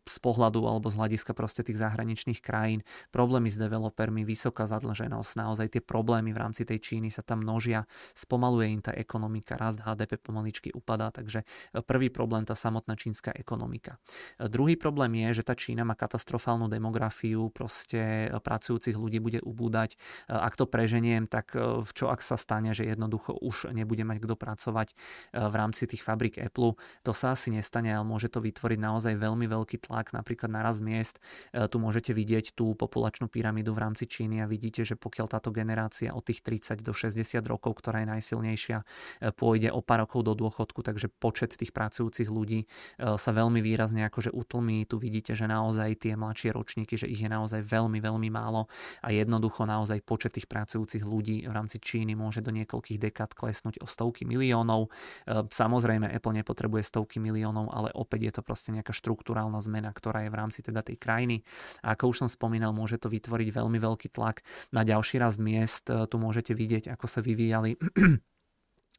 z 0.05 0.17
pohľadu 0.19 0.65
alebo 0.65 0.87
z 0.89 0.95
hľadiska 0.97 1.31
proste 1.37 1.61
tých 1.61 1.79
zahraničných 1.79 2.39
krajín 2.41 2.54
krajín, 2.55 2.87
problémy 3.11 3.51
s 3.51 3.59
developermi, 3.59 4.23
vysoká 4.23 4.63
zadlženosť, 4.63 5.31
naozaj 5.35 5.67
tie 5.75 5.83
problémy 5.83 6.31
v 6.31 6.39
rámci 6.39 6.63
tej 6.63 6.79
Číny 6.79 7.11
sa 7.11 7.19
tam 7.19 7.43
množia, 7.43 7.83
spomaluje 8.15 8.71
im 8.71 8.79
tá 8.79 8.95
ekonomika, 8.95 9.59
rast 9.59 9.83
HDP 9.83 10.15
pomaličky 10.23 10.71
upadá, 10.71 11.11
takže 11.11 11.43
e, 11.43 11.83
prvý 11.83 12.07
problém 12.07 12.47
tá 12.47 12.55
samotná 12.55 12.95
čínska 12.95 13.35
ekonomika. 13.35 13.99
E, 14.39 14.47
druhý 14.47 14.79
problém 14.79 15.19
je, 15.27 15.43
že 15.43 15.43
tá 15.43 15.51
Čína 15.51 15.83
má 15.83 15.99
katastrofálnu 15.99 16.71
demografiu, 16.71 17.51
proste 17.51 18.31
e, 18.31 18.39
pracujúcich 18.39 18.95
ľudí 18.95 19.19
bude 19.19 19.43
ubúdať. 19.43 19.97
Ak 20.29 20.53
to 20.53 20.69
preženiem, 20.69 21.25
tak 21.25 21.57
čo 21.97 22.05
ak 22.13 22.21
sa 22.21 22.37
stane, 22.37 22.77
že 22.77 22.85
jednoducho 22.85 23.33
už 23.33 23.73
nebude 23.73 24.05
mať 24.05 24.21
kto 24.21 24.35
pracovať 24.37 24.87
v 25.33 25.55
rámci 25.57 25.89
tých 25.89 26.05
fabrik 26.05 26.37
Apple, 26.37 26.77
to 27.01 27.11
sa 27.11 27.33
asi 27.33 27.49
nestane, 27.49 27.89
ale 27.89 28.05
môže 28.05 28.29
to 28.29 28.37
vytvoriť 28.37 28.77
naozaj 28.77 29.17
veľmi 29.17 29.49
veľký 29.49 29.81
tlak 29.89 30.13
napríklad 30.13 30.53
na 30.53 30.61
rast 30.61 30.85
miest. 30.85 31.17
Tu 31.49 31.75
môžete 31.81 32.13
vidieť 32.13 32.44
vidieť 32.45 32.53
tú 32.53 32.77
populačnú 32.77 33.25
pyramídu 33.25 33.73
v 33.73 33.81
rámci 33.81 34.05
Číny 34.05 34.37
a 34.37 34.45
vidíte, 34.45 34.85
že 34.85 34.93
pokiaľ 34.93 35.25
táto 35.33 35.49
generácia 35.49 36.13
od 36.13 36.21
tých 36.21 36.45
30 36.45 36.85
do 36.85 36.93
60 36.93 37.41
rokov, 37.49 37.81
ktorá 37.81 38.05
je 38.05 38.07
najsilnejšia, 38.13 38.77
e, 38.77 39.33
pôjde 39.33 39.73
o 39.73 39.81
pár 39.81 40.05
rokov 40.05 40.21
do 40.21 40.37
dôchodku, 40.37 40.85
takže 40.85 41.09
počet 41.09 41.57
tých 41.57 41.73
pracujúcich 41.73 42.29
ľudí 42.29 42.69
e, 42.69 43.17
sa 43.17 43.31
veľmi 43.33 43.65
výrazne 43.65 44.05
akože 44.05 44.29
utlmí. 44.29 44.85
Tu 44.85 45.01
vidíte, 45.01 45.33
že 45.33 45.49
naozaj 45.49 46.05
tie 46.05 46.13
mladšie 46.13 46.53
ročníky, 46.53 46.93
že 47.01 47.09
ich 47.09 47.25
je 47.25 47.29
naozaj 47.31 47.65
veľmi, 47.65 47.97
veľmi 47.97 48.29
málo 48.29 48.69
a 49.01 49.09
jednoducho 49.09 49.65
naozaj 49.65 50.05
počet 50.05 50.37
tých 50.37 50.45
pracujúcich 50.45 51.01
ľudí 51.01 51.49
v 51.49 51.53
rámci 51.53 51.81
Číny 51.81 52.13
môže 52.13 52.45
do 52.45 52.53
niekoľkých 52.53 53.01
dekád 53.09 53.33
klesnúť 53.33 53.81
o 53.81 53.89
stovky 53.89 54.29
miliónov. 54.29 54.93
E, 55.25 55.49
samozrejme, 55.49 56.13
Apple 56.13 56.37
nepotrebuje 56.45 56.85
stovky 56.85 57.17
miliónov, 57.17 57.73
ale 57.73 57.89
opäť 57.97 58.21
je 58.29 58.33
to 58.37 58.41
proste 58.45 58.69
nejaká 58.69 58.93
štruktúrálna 58.93 59.57
zmena, 59.63 59.89
ktorá 59.89 60.27
je 60.27 60.29
v 60.29 60.37
rámci 60.37 60.59
teda 60.61 60.85
tej 60.85 60.99
krajiny. 60.99 61.41
A 61.81 61.95
ako 61.95 62.11
už 62.11 62.24
som 62.24 62.24
spomínal, 62.27 62.75
môže 62.75 62.99
to 62.99 63.07
vytvoriť 63.07 63.49
veľmi 63.55 63.79
veľký 63.79 64.11
tlak 64.11 64.43
na 64.73 64.83
ďalší 64.83 65.21
rast 65.21 65.39
miest. 65.39 65.87
Tu 65.87 66.15
môžete 66.19 66.51
vidieť, 66.51 66.91
ako 66.91 67.05
sa 67.07 67.19
vyvíjali 67.23 67.77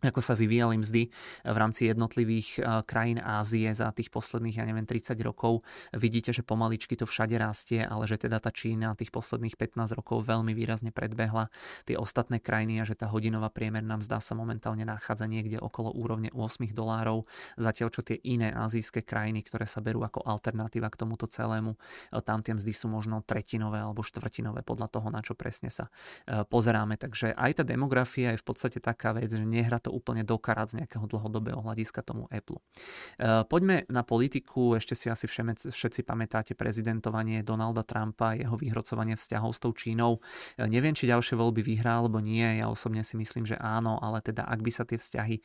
ako 0.05 0.21
sa 0.21 0.37
vyvíjali 0.37 0.77
mzdy 0.77 1.09
v 1.47 1.57
rámci 1.57 1.89
jednotlivých 1.89 2.61
eh, 2.61 2.65
krajín 2.85 3.17
Ázie 3.17 3.73
za 3.73 3.89
tých 3.97 4.13
posledných, 4.13 4.61
ja 4.61 4.65
neviem, 4.69 4.85
30 4.85 5.17
rokov. 5.25 5.65
Vidíte, 5.97 6.37
že 6.37 6.45
pomaličky 6.45 7.01
to 7.01 7.09
všade 7.09 7.33
rastie, 7.41 7.81
ale 7.81 8.05
že 8.05 8.21
teda 8.21 8.37
tá 8.37 8.53
Čína 8.53 8.93
tých 8.93 9.09
posledných 9.09 9.57
15 9.57 9.97
rokov 9.97 10.29
veľmi 10.29 10.53
výrazne 10.53 10.93
predbehla 10.93 11.49
tie 11.89 11.97
ostatné 11.97 12.45
krajiny 12.45 12.81
a 12.81 12.85
že 12.85 12.93
tá 12.93 13.09
hodinová 13.09 13.49
priemerná 13.49 13.97
mzda 13.97 14.21
sa 14.21 14.37
momentálne 14.37 14.85
nachádza 14.85 15.25
niekde 15.25 15.57
okolo 15.57 15.97
úrovne 15.97 16.29
8 16.33 16.69
dolárov, 16.77 17.25
zatiaľ 17.57 17.89
čo 17.89 18.05
tie 18.05 18.21
iné 18.21 18.53
azijské 18.53 19.01
krajiny, 19.01 19.41
ktoré 19.49 19.65
sa 19.65 19.81
berú 19.81 20.05
ako 20.05 20.29
alternatíva 20.29 20.93
k 20.93 21.01
tomuto 21.01 21.25
celému, 21.25 21.73
eh, 21.73 22.21
tam 22.21 22.45
tie 22.45 22.53
mzdy 22.53 22.73
sú 22.77 22.93
možno 22.93 23.25
tretinové 23.25 23.81
alebo 23.81 24.05
štvrtinové 24.05 24.61
podľa 24.61 24.93
toho, 24.93 25.09
na 25.09 25.25
čo 25.25 25.33
presne 25.33 25.73
sa 25.73 25.89
eh, 26.29 26.45
pozeráme. 26.45 27.01
Takže 27.01 27.33
aj 27.33 27.63
tá 27.63 27.65
demografia 27.65 28.37
je 28.37 28.43
v 28.43 28.47
podstate 28.47 28.79
taká 28.85 29.17
vec, 29.17 29.33
že 29.33 29.41
nehra 29.41 29.81
to 29.87 29.95
úplne 29.95 30.27
dokarať 30.27 30.67
z 30.67 30.75
nejakého 30.83 31.07
dlhodobého 31.07 31.63
hľadiska 31.63 32.03
tomu 32.03 32.27
Apple. 32.35 32.59
E, 32.59 33.47
poďme 33.47 33.87
na 33.87 34.03
politiku. 34.03 34.75
Ešte 34.75 34.99
si 34.99 35.07
asi 35.07 35.31
všetci 35.31 36.03
pamätáte 36.03 36.59
prezidentovanie 36.59 37.47
Donalda 37.47 37.87
Trumpa, 37.87 38.35
jeho 38.35 38.59
vyhrocovanie 38.59 39.15
vzťahov 39.15 39.55
s 39.55 39.63
tou 39.63 39.71
Čínou. 39.71 40.19
E, 40.59 40.67
neviem, 40.67 40.99
či 40.99 41.07
ďalšie 41.07 41.39
voľby 41.39 41.63
vyhrá 41.63 42.03
alebo 42.03 42.19
nie. 42.19 42.43
Ja 42.59 42.67
osobne 42.67 43.07
si 43.07 43.15
myslím, 43.15 43.47
že 43.47 43.55
áno, 43.55 44.03
ale 44.03 44.19
teda 44.27 44.43
ak 44.43 44.59
by 44.59 44.71
sa 44.75 44.83
tie 44.83 44.99
vzťahy 44.99 45.37
e, 45.39 45.43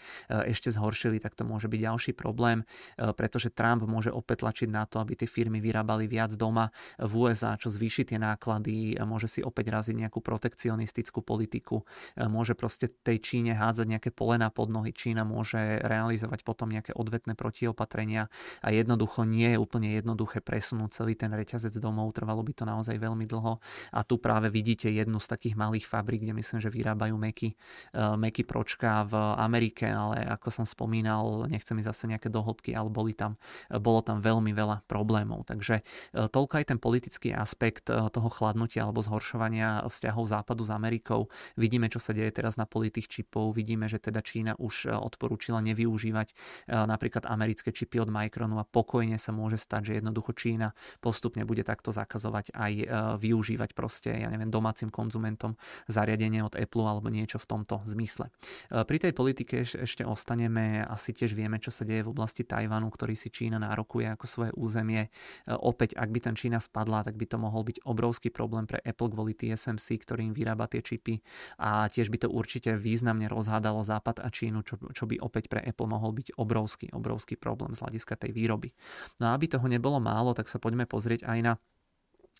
ešte 0.49 0.73
zhoršili, 0.73 1.21
tak 1.21 1.37
to 1.37 1.45
môže 1.45 1.69
byť 1.69 1.79
ďalší 1.81 2.11
problém, 2.17 2.63
pretože 2.97 3.53
Trump 3.53 3.85
môže 3.85 4.09
opäť 4.09 4.41
tlačiť 4.41 4.69
na 4.71 4.87
to, 4.87 4.97
aby 5.03 5.13
tie 5.13 5.29
firmy 5.29 5.59
vyrábali 5.61 6.09
viac 6.09 6.33
doma 6.33 6.71
v 6.97 7.11
USA, 7.27 7.59
čo 7.59 7.69
zvýši 7.69 8.13
tie 8.13 8.17
náklady, 8.17 8.97
môže 9.03 9.27
si 9.27 9.39
opäť 9.43 9.69
raziť 9.69 9.95
nejakú 10.07 10.23
protekcionistickú 10.23 11.21
politiku, 11.21 11.83
môže 12.15 12.55
proste 12.55 12.87
tej 12.89 13.19
Číne 13.19 13.53
hádzať 13.57 13.85
nejaké 13.85 14.09
pole 14.13 14.30
kolena 14.31 14.47
pod 14.47 14.71
nohy. 14.71 14.95
Čína 14.95 15.27
môže 15.27 15.59
realizovať 15.83 16.47
potom 16.47 16.71
nejaké 16.71 16.95
odvetné 16.95 17.35
protiopatrenia 17.35 18.31
a 18.63 18.71
jednoducho 18.71 19.27
nie 19.27 19.51
je 19.51 19.57
úplne 19.59 19.91
jednoduché 19.91 20.39
presunúť 20.39 21.03
celý 21.03 21.19
ten 21.19 21.35
reťazec 21.35 21.75
domov. 21.83 22.15
Trvalo 22.15 22.39
by 22.39 22.55
to 22.55 22.63
naozaj 22.63 22.95
veľmi 22.95 23.27
dlho. 23.27 23.59
A 23.91 23.99
tu 24.07 24.15
práve 24.15 24.47
vidíte 24.47 24.87
jednu 24.87 25.19
z 25.19 25.27
takých 25.27 25.59
malých 25.59 25.83
fabrik, 25.83 26.23
kde 26.23 26.31
myslím, 26.31 26.63
že 26.63 26.71
vyrábajú 26.71 27.19
meky, 27.19 27.51
eh, 27.51 28.15
meky 28.15 28.47
pročka 28.47 29.03
v 29.03 29.19
Amerike, 29.35 29.91
ale 29.91 30.23
ako 30.23 30.63
som 30.63 30.63
spomínal, 30.63 31.51
nechcem 31.51 31.75
mi 31.75 31.83
zase 31.83 32.07
nejaké 32.07 32.31
dohlbky, 32.31 32.71
ale 32.71 32.87
boli 32.87 33.11
tam, 33.11 33.35
bolo 33.67 33.99
tam 33.99 34.23
veľmi 34.23 34.55
veľa 34.55 34.87
problémov. 34.87 35.43
Takže 35.43 35.83
eh, 35.83 36.31
toľko 36.31 36.55
aj 36.55 36.65
ten 36.71 36.79
politický 36.79 37.35
aspekt 37.35 37.91
toho 37.91 38.29
chladnutia 38.31 38.87
alebo 38.87 39.03
zhoršovania 39.03 39.83
vzťahov 39.91 40.23
západu 40.23 40.63
s 40.63 40.71
Amerikou. 40.71 41.27
Vidíme, 41.59 41.91
čo 41.91 41.99
sa 41.99 42.15
deje 42.15 42.31
teraz 42.31 42.55
na 42.55 42.63
politých 42.63 43.11
čipov, 43.11 43.51
vidíme, 43.59 43.91
že 43.91 43.99
teda 43.99 44.20
Čína 44.25 44.57
už 44.57 44.89
e, 44.89 44.93
odporúčila 44.93 45.61
nevyužívať 45.61 46.27
e, 46.29 46.33
napríklad 46.73 47.29
americké 47.29 47.69
čipy 47.69 48.01
od 48.01 48.09
Micronu 48.09 48.57
a 48.57 48.65
pokojne 48.65 49.21
sa 49.21 49.29
môže 49.31 49.61
stať, 49.61 49.93
že 49.93 49.93
jednoducho 50.01 50.33
Čína 50.33 50.73
postupne 50.99 51.45
bude 51.45 51.61
takto 51.61 51.93
zakazovať 51.93 52.53
aj 52.53 52.73
e, 52.73 52.85
využívať 53.21 53.77
proste, 53.77 54.11
ja 54.11 54.27
neviem, 54.27 54.49
domácim 54.49 54.89
konzumentom 54.89 55.55
zariadenie 55.87 56.43
od 56.43 56.57
Apple 56.57 56.85
alebo 56.85 57.07
niečo 57.07 57.39
v 57.39 57.47
tomto 57.47 57.81
zmysle. 57.87 58.27
Pri 58.71 58.97
tej 58.97 59.13
politike 59.15 59.63
ešte 59.63 60.03
ostaneme, 60.03 60.83
asi 60.83 61.15
tiež 61.15 61.33
vieme, 61.33 61.57
čo 61.57 61.71
sa 61.71 61.87
deje 61.87 62.03
v 62.03 62.11
oblasti 62.11 62.43
Tajvanu, 62.43 62.91
ktorý 62.91 63.15
si 63.15 63.31
Čína 63.31 63.57
nárokuje 63.61 64.11
ako 64.11 64.25
svoje 64.27 64.51
územie. 64.55 65.07
Opäť, 65.47 65.95
ak 65.95 66.09
by 66.11 66.19
tam 66.19 66.35
Čína 66.35 66.59
vpadla, 66.59 67.07
tak 67.07 67.15
by 67.15 67.25
to 67.25 67.37
mohol 67.39 67.63
byť 67.63 67.83
obrovský 67.87 68.29
problém 68.29 68.67
pre 68.67 68.83
Apple 68.83 69.11
kvôli 69.21 69.37
TSMC, 69.37 70.01
ktorým 70.01 70.31
vyrába 70.33 70.65
tie 70.65 70.81
čipy 70.81 71.21
a 71.61 71.85
tiež 71.85 72.09
by 72.09 72.25
to 72.25 72.27
určite 72.33 72.73
významne 72.75 73.29
rozhádalo 73.29 73.85
západ 73.85 74.10
Západ 74.11 74.27
a 74.27 74.29
Čínu, 74.29 74.59
čo, 74.67 74.75
čo 74.91 75.07
by 75.07 75.23
opäť 75.23 75.47
pre 75.47 75.63
Apple 75.63 75.87
mohol 75.87 76.11
byť 76.11 76.35
obrovský, 76.35 76.91
obrovský 76.91 77.39
problém 77.39 77.71
z 77.71 77.79
hľadiska 77.79 78.19
tej 78.19 78.35
výroby. 78.35 78.75
No 79.23 79.31
a 79.31 79.39
aby 79.39 79.47
toho 79.47 79.63
nebolo 79.71 80.03
málo, 80.03 80.35
tak 80.35 80.51
sa 80.51 80.59
poďme 80.59 80.83
pozrieť 80.83 81.23
aj 81.23 81.39
na 81.39 81.53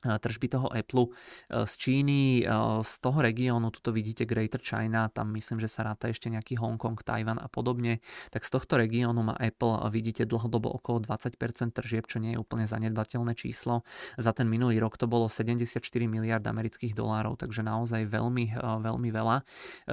tržby 0.01 0.47
toho 0.49 0.67
Apple 0.73 1.13
z 1.47 1.73
Číny, 1.77 2.43
z 2.81 2.93
toho 2.99 3.19
regiónu, 3.21 3.69
tuto 3.69 3.93
vidíte 3.93 4.25
Greater 4.25 4.61
China, 4.61 5.07
tam 5.13 5.29
myslím, 5.37 5.61
že 5.61 5.69
sa 5.69 5.85
ráta 5.85 6.09
ešte 6.09 6.27
nejaký 6.33 6.57
Hongkong, 6.57 6.97
Tajvan 7.05 7.37
a 7.37 7.45
podobne, 7.47 8.01
tak 8.33 8.41
z 8.43 8.51
tohto 8.53 8.81
regiónu 8.81 9.21
má 9.21 9.37
Apple, 9.37 9.77
vidíte 9.93 10.25
dlhodobo 10.25 10.73
okolo 10.73 11.05
20% 11.05 11.37
tržieb, 11.71 12.09
čo 12.09 12.17
nie 12.17 12.33
je 12.33 12.41
úplne 12.41 12.65
zanedbateľné 12.65 13.37
číslo. 13.37 13.85
Za 14.17 14.33
ten 14.33 14.49
minulý 14.49 14.81
rok 14.81 14.97
to 14.97 15.05
bolo 15.05 15.29
74 15.29 15.77
miliard 16.09 16.41
amerických 16.41 16.97
dolárov, 16.97 17.37
takže 17.37 17.61
naozaj 17.61 18.09
veľmi, 18.09 18.57
veľmi 18.59 19.09
veľa. 19.13 19.35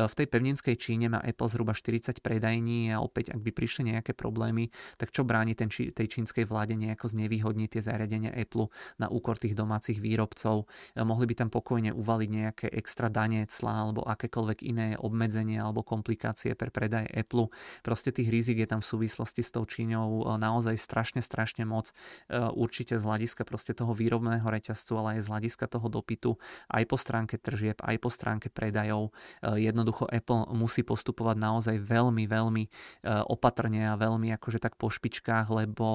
V 0.08 0.14
tej 0.16 0.26
pevninskej 0.26 0.76
Číne 0.80 1.12
má 1.12 1.20
Apple 1.20 1.48
zhruba 1.52 1.76
40 1.76 2.24
predajní 2.24 2.94
a 2.94 3.04
opäť, 3.04 3.34
ak 3.34 3.40
by 3.42 3.50
prišli 3.52 3.92
nejaké 3.92 4.16
problémy, 4.16 4.70
tak 4.96 5.12
čo 5.12 5.26
bráni 5.26 5.52
ten, 5.52 5.68
tej 5.68 6.06
čínskej 6.06 6.48
vláde 6.48 6.78
nejako 6.78 7.10
znevýhodniť 7.12 7.68
tie 7.76 7.82
zariadenia 7.82 8.32
Apple 8.32 8.70
na 8.96 9.10
úkor 9.10 9.36
tých 9.36 9.58
domácich 9.58 9.97
tých 9.98 10.06
výrobcov. 10.06 10.70
E, 10.94 11.02
mohli 11.02 11.26
by 11.26 11.34
tam 11.34 11.50
pokojne 11.50 11.90
uvaliť 11.90 12.30
nejaké 12.30 12.66
extra 12.70 13.10
dane, 13.10 13.42
clá 13.50 13.82
alebo 13.82 14.06
akékoľvek 14.06 14.58
iné 14.62 14.94
obmedzenia 14.94 15.66
alebo 15.66 15.82
komplikácie 15.82 16.54
pre 16.54 16.70
predaj 16.70 17.10
Apple. 17.10 17.50
Proste 17.82 18.14
tých 18.14 18.30
rizik 18.30 18.62
je 18.62 18.70
tam 18.70 18.78
v 18.78 18.86
súvislosti 18.86 19.42
s 19.42 19.50
tou 19.50 19.66
Číňou 19.66 20.22
e, 20.22 20.38
naozaj 20.38 20.78
strašne, 20.78 21.18
strašne 21.18 21.66
moc. 21.66 21.90
E, 22.30 22.38
určite 22.38 22.94
z 22.94 23.02
hľadiska 23.02 23.42
proste 23.42 23.74
toho 23.74 23.90
výrobného 23.90 24.46
reťazcu, 24.46 24.94
ale 24.94 25.18
aj 25.18 25.26
z 25.26 25.28
hľadiska 25.34 25.66
toho 25.66 25.90
dopytu, 25.90 26.38
aj 26.70 26.84
po 26.86 26.94
stránke 26.94 27.34
tržieb, 27.40 27.82
aj 27.82 27.96
po 27.98 28.12
stránke 28.12 28.52
predajov. 28.52 29.10
Jednoducho 29.40 30.04
Apple 30.06 30.52
musí 30.52 30.84
postupovať 30.84 31.36
naozaj 31.40 31.76
veľmi, 31.80 32.28
veľmi 32.28 32.64
opatrne 33.32 33.88
a 33.88 33.96
veľmi 33.96 34.28
akože 34.36 34.60
tak 34.60 34.76
po 34.76 34.92
špičkách, 34.92 35.48
lebo 35.48 35.86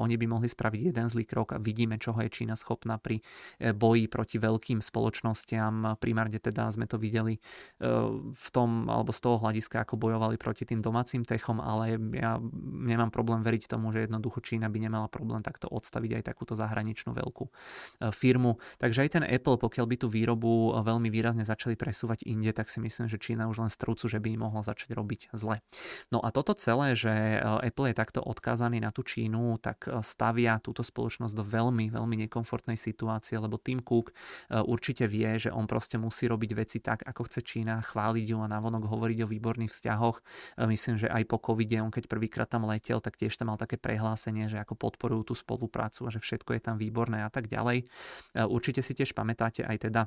oni 0.00 0.16
by 0.16 0.26
mohli 0.26 0.48
spraviť 0.48 0.80
jeden 0.90 1.06
zlý 1.12 1.28
krok 1.28 1.52
a 1.52 1.60
vidíme, 1.60 2.00
čoho 2.00 2.16
je 2.24 2.32
Čína 2.32 2.56
schopná 2.56 2.96
pri 2.96 3.20
boji 3.58 4.06
proti 4.08 4.36
veľkým 4.38 4.78
spoločnostiam. 4.78 5.98
Primárne 5.98 6.38
teda 6.38 6.70
sme 6.70 6.86
to 6.86 6.96
videli 6.96 7.36
e, 7.36 7.40
v 8.30 8.48
tom, 8.54 8.86
alebo 8.86 9.10
z 9.10 9.20
toho 9.20 9.36
hľadiska, 9.42 9.82
ako 9.82 9.98
bojovali 9.98 10.36
proti 10.38 10.64
tým 10.64 10.80
domácim 10.80 11.26
techom, 11.26 11.58
ale 11.58 11.98
ja 12.14 12.38
nemám 12.62 13.10
problém 13.10 13.42
veriť 13.42 13.68
tomu, 13.68 13.90
že 13.90 14.06
jednoducho 14.06 14.40
Čína 14.40 14.70
by 14.70 14.78
nemala 14.78 15.08
problém 15.10 15.42
takto 15.42 15.66
odstaviť 15.68 16.20
aj 16.20 16.22
takúto 16.34 16.54
zahraničnú 16.54 17.12
veľkú 17.12 17.44
e, 17.48 17.52
firmu. 18.14 18.62
Takže 18.78 19.04
aj 19.04 19.10
ten 19.18 19.24
Apple, 19.26 19.58
pokiaľ 19.58 19.86
by 19.86 19.96
tú 19.98 20.08
výrobu 20.08 20.78
veľmi 20.80 21.10
výrazne 21.10 21.42
začali 21.42 21.74
presúvať 21.74 22.24
inde, 22.24 22.54
tak 22.54 22.70
si 22.70 22.78
myslím, 22.78 23.10
že 23.10 23.18
Čína 23.18 23.50
už 23.50 23.66
len 23.66 23.70
strúcu, 23.72 24.06
že 24.06 24.18
by 24.22 24.30
mohla 24.38 24.62
začať 24.62 24.94
robiť 24.94 25.20
zle. 25.34 25.60
No 26.14 26.22
a 26.22 26.30
toto 26.30 26.54
celé, 26.54 26.94
že 26.94 27.42
Apple 27.42 27.90
je 27.92 27.96
takto 27.96 28.20
odkázaný 28.22 28.80
na 28.80 28.94
tú 28.94 29.02
Čínu, 29.02 29.58
tak 29.58 29.88
stavia 30.04 30.60
túto 30.62 30.86
spoločnosť 30.86 31.34
do 31.34 31.44
veľmi, 31.44 31.90
veľmi 31.90 32.16
nekomfortnej 32.28 32.78
situácie 32.78 33.17
situácie, 33.18 33.42
lebo 33.42 33.58
Tim 33.58 33.82
Cook 33.82 34.10
e, 34.10 34.62
určite 34.62 35.10
vie, 35.10 35.26
že 35.38 35.50
on 35.50 35.66
proste 35.66 35.98
musí 35.98 36.30
robiť 36.30 36.50
veci 36.54 36.78
tak, 36.78 37.02
ako 37.02 37.26
chce 37.26 37.40
Čína, 37.42 37.82
chváliť 37.82 38.26
ju 38.30 38.38
a 38.38 38.46
navonok 38.46 38.86
hovoriť 38.86 39.18
o 39.26 39.30
výborných 39.30 39.74
vzťahoch. 39.74 40.16
E, 40.56 40.66
myslím, 40.70 40.96
že 41.02 41.10
aj 41.10 41.24
po 41.26 41.42
covide, 41.42 41.82
on 41.82 41.90
keď 41.90 42.06
prvýkrát 42.06 42.48
tam 42.48 42.70
letel, 42.70 43.02
tak 43.02 43.18
tiež 43.18 43.34
tam 43.34 43.50
mal 43.52 43.58
také 43.58 43.76
prehlásenie, 43.76 44.46
že 44.46 44.62
ako 44.62 44.78
podporujú 44.78 45.32
tú 45.32 45.34
spoluprácu 45.34 46.06
a 46.06 46.10
že 46.14 46.22
všetko 46.22 46.50
je 46.56 46.62
tam 46.62 46.76
výborné 46.78 47.26
a 47.26 47.30
tak 47.30 47.50
ďalej. 47.50 47.84
E, 47.84 47.86
určite 48.46 48.80
si 48.80 48.94
tiež 48.94 49.12
pamätáte 49.12 49.66
aj 49.66 49.90
teda 49.90 50.02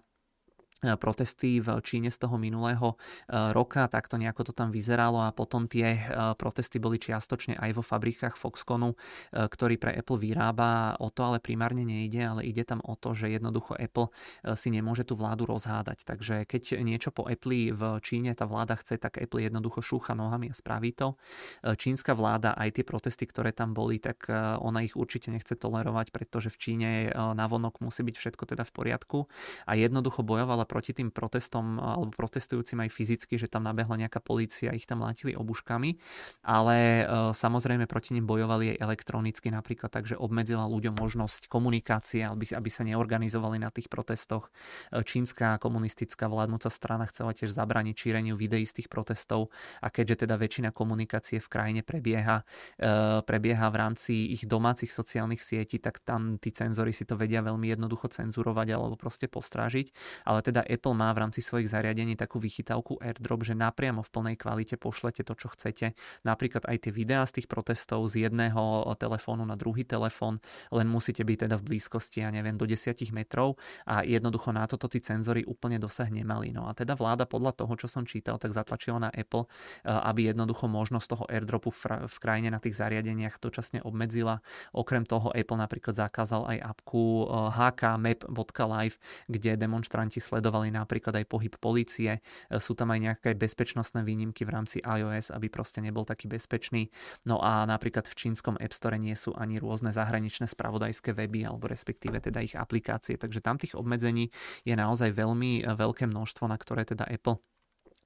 protesty 0.81 1.61
v 1.61 1.77
Číne 1.85 2.09
z 2.09 2.17
toho 2.17 2.41
minulého 2.41 2.93
e, 2.93 3.53
roka, 3.53 3.85
tak 3.85 4.09
to 4.09 4.17
nejako 4.17 4.49
to 4.49 4.53
tam 4.53 4.73
vyzeralo 4.73 5.21
a 5.21 5.29
potom 5.29 5.69
tie 5.69 5.93
e, 5.93 5.99
protesty 6.33 6.81
boli 6.81 6.97
čiastočne 6.97 7.53
aj 7.57 7.71
vo 7.77 7.83
fabrikách 7.85 8.33
Foxconu, 8.37 8.97
ktorý 9.31 9.77
pre 9.77 9.93
Apple 9.93 10.17
vyrába. 10.17 10.97
O 10.97 11.13
to 11.13 11.21
ale 11.21 11.37
primárne 11.37 11.85
nejde, 11.85 12.21
ale 12.21 12.41
ide 12.47 12.65
tam 12.65 12.81
o 12.81 12.97
to, 12.97 13.13
že 13.13 13.29
jednoducho 13.29 13.77
Apple 13.77 14.09
si 14.57 14.73
nemôže 14.73 15.05
tú 15.05 15.13
vládu 15.13 15.45
rozhádať. 15.45 16.03
Takže 16.03 16.49
keď 16.49 16.81
niečo 16.81 17.13
po 17.13 17.29
Apple 17.29 17.73
v 17.73 17.81
Číne 18.01 18.33
tá 18.33 18.49
vláda 18.49 18.77
chce, 18.79 18.97
tak 18.97 19.21
Apple 19.21 19.45
jednoducho 19.45 19.83
šúcha 19.83 20.17
nohami 20.17 20.49
a 20.49 20.55
spraví 20.55 20.95
to. 20.95 21.19
Čínska 21.63 22.17
vláda 22.17 22.55
aj 22.57 22.81
tie 22.81 22.85
protesty, 22.87 23.27
ktoré 23.27 23.51
tam 23.51 23.75
boli, 23.75 24.01
tak 24.01 24.29
ona 24.61 24.81
ich 24.81 24.97
určite 24.97 25.29
nechce 25.29 25.53
tolerovať, 25.53 26.09
pretože 26.15 26.49
v 26.49 26.57
Číne 26.57 26.89
navonok 27.13 27.83
musí 27.83 28.01
byť 28.01 28.15
všetko 28.17 28.43
teda 28.55 28.63
v 28.63 28.71
poriadku 28.71 29.19
a 29.67 29.71
jednoducho 29.77 30.23
bojovala 30.25 30.65
proti 30.71 30.95
tým 30.95 31.11
protestom 31.11 31.75
alebo 31.75 32.15
protestujúcim 32.15 32.79
aj 32.87 32.89
fyzicky, 32.95 33.35
že 33.35 33.51
tam 33.51 33.67
nabehla 33.67 34.07
nejaká 34.07 34.23
polícia, 34.23 34.71
ich 34.71 34.87
tam 34.87 35.03
látili 35.03 35.35
obuškami, 35.35 35.99
ale 36.47 37.03
e, 37.03 37.35
samozrejme 37.35 37.91
proti 37.91 38.15
nim 38.15 38.23
bojovali 38.23 38.75
aj 38.75 38.77
elektronicky 38.79 39.51
napríklad, 39.51 39.91
takže 39.91 40.15
obmedzila 40.15 40.71
ľuďom 40.71 40.95
možnosť 40.95 41.51
komunikácie, 41.51 42.23
aby, 42.23 42.47
aby 42.55 42.69
sa 42.71 42.87
neorganizovali 42.87 43.59
na 43.59 43.67
tých 43.67 43.91
protestoch. 43.91 44.47
E, 44.95 45.03
čínska 45.03 45.59
komunistická 45.59 46.31
vládnúca 46.31 46.71
strana 46.71 47.03
chcela 47.11 47.35
tiež 47.35 47.51
zabrániť 47.51 47.95
šíreniu 47.99 48.39
videí 48.39 48.63
z 48.63 48.79
tých 48.79 48.87
protestov 48.87 49.51
a 49.83 49.91
keďže 49.91 50.23
teda 50.23 50.39
väčšina 50.39 50.69
komunikácie 50.71 51.43
v 51.43 51.51
krajine 51.51 51.81
prebieha, 51.83 52.47
e, 52.79 53.19
prebieha 53.25 53.67
v 53.67 53.75
rámci 53.75 54.13
ich 54.31 54.47
domácich 54.47 54.93
sociálnych 54.93 55.43
sietí, 55.43 55.81
tak 55.81 55.99
tam 56.05 56.37
tí 56.37 56.53
cenzory 56.53 56.95
si 56.95 57.03
to 57.03 57.17
vedia 57.17 57.43
veľmi 57.43 57.67
jednoducho 57.67 58.07
cenzurovať 58.07 58.67
alebo 58.77 58.95
proste 58.95 59.25
postrážiť. 59.25 59.91
Ale 60.29 60.45
teda 60.45 60.60
teda 60.61 60.69
Apple 60.69 60.93
má 60.93 61.09
v 61.09 61.21
rámci 61.25 61.41
svojich 61.41 61.73
zariadení 61.73 62.13
takú 62.13 62.37
vychytávku 62.37 63.01
AirDrop, 63.01 63.41
že 63.41 63.57
napriamo 63.57 64.05
v 64.05 64.09
plnej 64.13 64.35
kvalite 64.37 64.77
pošlete 64.77 65.25
to, 65.25 65.33
čo 65.33 65.49
chcete. 65.49 65.97
Napríklad 66.21 66.69
aj 66.69 66.77
tie 66.85 66.91
videá 66.93 67.25
z 67.25 67.41
tých 67.41 67.47
protestov 67.49 68.05
z 68.13 68.29
jedného 68.29 68.85
telefónu 69.01 69.41
na 69.41 69.57
druhý 69.57 69.81
telefón, 69.81 70.37
len 70.69 70.85
musíte 70.85 71.25
byť 71.25 71.49
teda 71.49 71.55
v 71.57 71.65
blízkosti, 71.73 72.21
ja 72.21 72.29
neviem, 72.29 72.53
do 72.53 72.69
10 72.69 72.93
metrov 73.09 73.57
a 73.89 74.05
jednoducho 74.05 74.53
na 74.53 74.69
toto 74.69 74.85
tí 74.85 75.01
cenzory 75.01 75.41
úplne 75.49 75.81
dosah 75.81 76.07
nemali. 76.13 76.53
No 76.53 76.69
a 76.69 76.77
teda 76.77 76.93
vláda 76.93 77.25
podľa 77.25 77.65
toho, 77.65 77.73
čo 77.73 77.89
som 77.89 78.05
čítal, 78.05 78.37
tak 78.37 78.53
zatlačila 78.53 79.01
na 79.01 79.09
Apple, 79.09 79.49
eh, 79.49 79.89
aby 79.89 80.29
jednoducho 80.29 80.69
možnosť 80.69 81.07
toho 81.09 81.25
airdropu 81.25 81.73
v 82.05 82.17
krajine 82.21 82.53
na 82.53 82.61
tých 82.61 82.77
zariadeniach 82.77 83.41
dočasne 83.41 83.81
obmedzila. 83.81 84.45
Okrem 84.75 85.07
toho 85.07 85.33
Apple 85.33 85.57
napríklad 85.57 85.97
zakázal 85.97 86.45
aj 86.45 86.57
apku 86.77 87.25
hkmap.live, 87.31 88.95
eh, 88.95 89.31
kde 89.31 89.51
demonstranti 89.57 90.19
sledovali 90.19 90.50
sledovali 90.51 90.75
napríklad 90.75 91.15
aj 91.15 91.25
pohyb 91.31 91.55
policie, 91.55 92.19
e, 92.19 92.59
sú 92.59 92.75
tam 92.75 92.91
aj 92.91 92.99
nejaké 92.99 93.29
bezpečnostné 93.39 94.03
výnimky 94.03 94.43
v 94.43 94.51
rámci 94.51 94.83
iOS, 94.83 95.31
aby 95.31 95.47
proste 95.47 95.79
nebol 95.79 96.03
taký 96.03 96.27
bezpečný. 96.27 96.91
No 97.23 97.39
a 97.39 97.63
napríklad 97.63 98.03
v 98.11 98.19
čínskom 98.19 98.59
App 98.59 98.75
Store 98.75 98.99
nie 98.99 99.15
sú 99.15 99.31
ani 99.31 99.63
rôzne 99.63 99.95
zahraničné 99.95 100.51
spravodajské 100.51 101.15
weby 101.15 101.47
alebo 101.47 101.71
respektíve 101.71 102.19
teda 102.19 102.43
ich 102.43 102.59
aplikácie, 102.59 103.15
takže 103.15 103.39
tam 103.39 103.55
tých 103.55 103.79
obmedzení 103.79 104.27
je 104.67 104.75
naozaj 104.75 105.15
veľmi 105.15 105.63
e, 105.63 105.71
veľké 105.71 106.11
množstvo, 106.11 106.51
na 106.51 106.59
ktoré 106.59 106.83
teda 106.83 107.07
Apple 107.07 107.39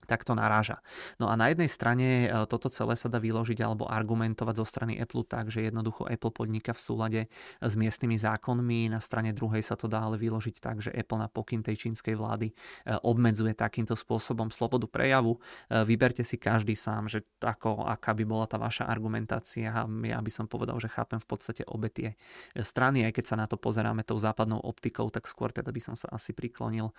takto 0.06 0.38
naráža. 0.38 0.80
No 1.18 1.28
a 1.28 1.36
na 1.36 1.50
jednej 1.50 1.70
strane 1.70 2.26
e, 2.26 2.46
toto 2.46 2.70
celé 2.70 2.94
sa 2.96 3.10
dá 3.10 3.18
vyložiť 3.18 3.60
alebo 3.66 3.90
argumentovať 3.90 4.56
zo 4.62 4.66
strany 4.66 4.98
Apple 5.02 5.26
tak, 5.26 5.50
že 5.50 5.66
jednoducho 5.66 6.06
Apple 6.06 6.32
podniká 6.32 6.72
v 6.72 6.82
súlade 6.82 7.22
s 7.60 7.74
miestnymi 7.74 8.16
zákonmi, 8.16 8.94
na 8.94 9.02
strane 9.02 9.34
druhej 9.34 9.66
sa 9.66 9.74
to 9.74 9.90
dá 9.90 10.06
ale 10.06 10.22
vyložiť 10.22 10.56
tak, 10.62 10.86
že 10.86 10.94
Apple 10.94 11.20
na 11.20 11.30
pokyn 11.30 11.66
tej 11.66 11.90
čínskej 11.90 12.14
vlády 12.14 12.52
e, 12.52 12.54
obmedzuje 13.02 13.58
takýmto 13.58 13.98
spôsobom 13.98 14.54
slobodu 14.54 14.86
prejavu. 14.86 15.38
E, 15.68 15.84
vyberte 15.84 16.22
si 16.22 16.38
každý 16.38 16.78
sám, 16.78 17.10
že 17.10 17.26
ako, 17.42 17.90
aká 17.90 18.14
by 18.14 18.24
bola 18.24 18.46
tá 18.46 18.62
vaša 18.62 18.86
argumentácia. 18.86 19.74
Ja 20.06 20.20
by 20.22 20.32
som 20.32 20.46
povedal, 20.46 20.78
že 20.78 20.92
chápem 20.92 21.18
v 21.18 21.28
podstate 21.28 21.64
obe 21.66 21.90
tie 21.90 22.14
strany, 22.62 23.08
aj 23.08 23.18
keď 23.18 23.26
sa 23.26 23.36
na 23.40 23.46
to 23.50 23.58
pozeráme 23.58 24.06
tou 24.06 24.20
západnou 24.20 24.62
optikou, 24.62 25.10
tak 25.10 25.26
skôr 25.26 25.50
teda 25.50 25.72
by 25.72 25.82
som 25.82 25.96
sa 25.96 26.12
asi 26.12 26.36
priklonil, 26.36 26.92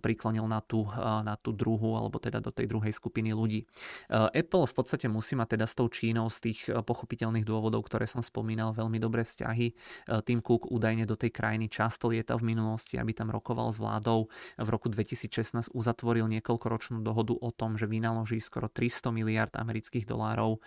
priklonil 0.00 0.46
na 0.46 0.62
tú, 0.62 0.86
na 1.26 1.34
tú 1.34 1.50
druhú 1.50 1.81
druhu, 1.82 1.98
alebo 1.98 2.22
teda 2.22 2.38
do 2.38 2.54
tej 2.54 2.70
druhej 2.70 2.94
skupiny 2.94 3.34
ľudí. 3.34 3.66
Eh, 3.66 4.38
Apple 4.46 4.70
v 4.70 4.74
podstate 4.78 5.10
musí 5.10 5.34
mať 5.34 5.58
teda 5.58 5.66
s 5.66 5.74
tou 5.74 5.90
Čínou 5.90 6.30
z 6.30 6.38
tých 6.38 6.60
eh, 6.70 6.78
pochopiteľných 6.78 7.42
dôvodov, 7.42 7.82
ktoré 7.90 8.06
som 8.06 8.22
spomínal, 8.22 8.70
veľmi 8.70 9.02
dobré 9.02 9.26
vzťahy. 9.26 9.66
Eh, 9.66 10.22
Tim 10.22 10.38
Cook 10.38 10.70
údajne 10.70 11.02
do 11.10 11.18
tej 11.18 11.34
krajiny 11.34 11.66
často 11.66 12.06
lietal 12.06 12.38
v 12.38 12.54
minulosti, 12.54 13.02
aby 13.02 13.10
tam 13.10 13.34
rokoval 13.34 13.74
s 13.74 13.82
vládou. 13.82 14.30
V 14.62 14.68
roku 14.70 14.86
2016 14.86 15.74
uzatvoril 15.74 16.30
niekoľkoročnú 16.30 17.02
dohodu 17.02 17.34
o 17.34 17.50
tom, 17.50 17.74
že 17.74 17.90
vynaloží 17.90 18.38
skoro 18.38 18.70
300 18.70 19.10
miliard 19.10 19.52
amerických 19.56 20.04
dolárov. 20.04 20.60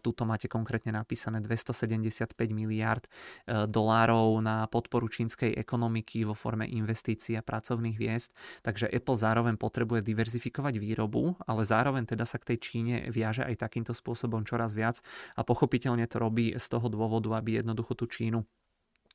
Tuto 0.00 0.22
máte 0.24 0.48
konkrétne 0.48 0.96
napísané 0.96 1.44
275 1.44 2.32
miliard 2.50 3.04
dolárov 3.46 4.40
na 4.40 4.64
podporu 4.66 5.06
čínskej 5.06 5.52
ekonomiky 5.60 6.24
vo 6.24 6.32
forme 6.32 6.64
investícií 6.64 7.36
a 7.36 7.44
pracovných 7.44 7.96
viest. 8.00 8.32
Takže 8.64 8.88
Apple 8.88 9.20
zároveň 9.20 9.60
potrebuje 9.60 10.00
diverzifikovať 10.00 10.39
diverzifikovať 10.40 10.80
výrobu, 10.80 11.36
ale 11.44 11.68
zároveň 11.68 12.08
teda 12.08 12.24
sa 12.24 12.40
k 12.40 12.56
tej 12.56 12.58
Číne 12.64 12.94
viaže 13.12 13.44
aj 13.44 13.60
takýmto 13.60 13.92
spôsobom 13.92 14.48
čoraz 14.48 14.72
viac 14.72 15.04
a 15.36 15.44
pochopiteľne 15.44 16.08
to 16.08 16.16
robí 16.16 16.56
z 16.56 16.66
toho 16.72 16.88
dôvodu, 16.88 17.36
aby 17.36 17.60
jednoducho 17.60 17.92
tú 17.92 18.08
Čínu 18.08 18.48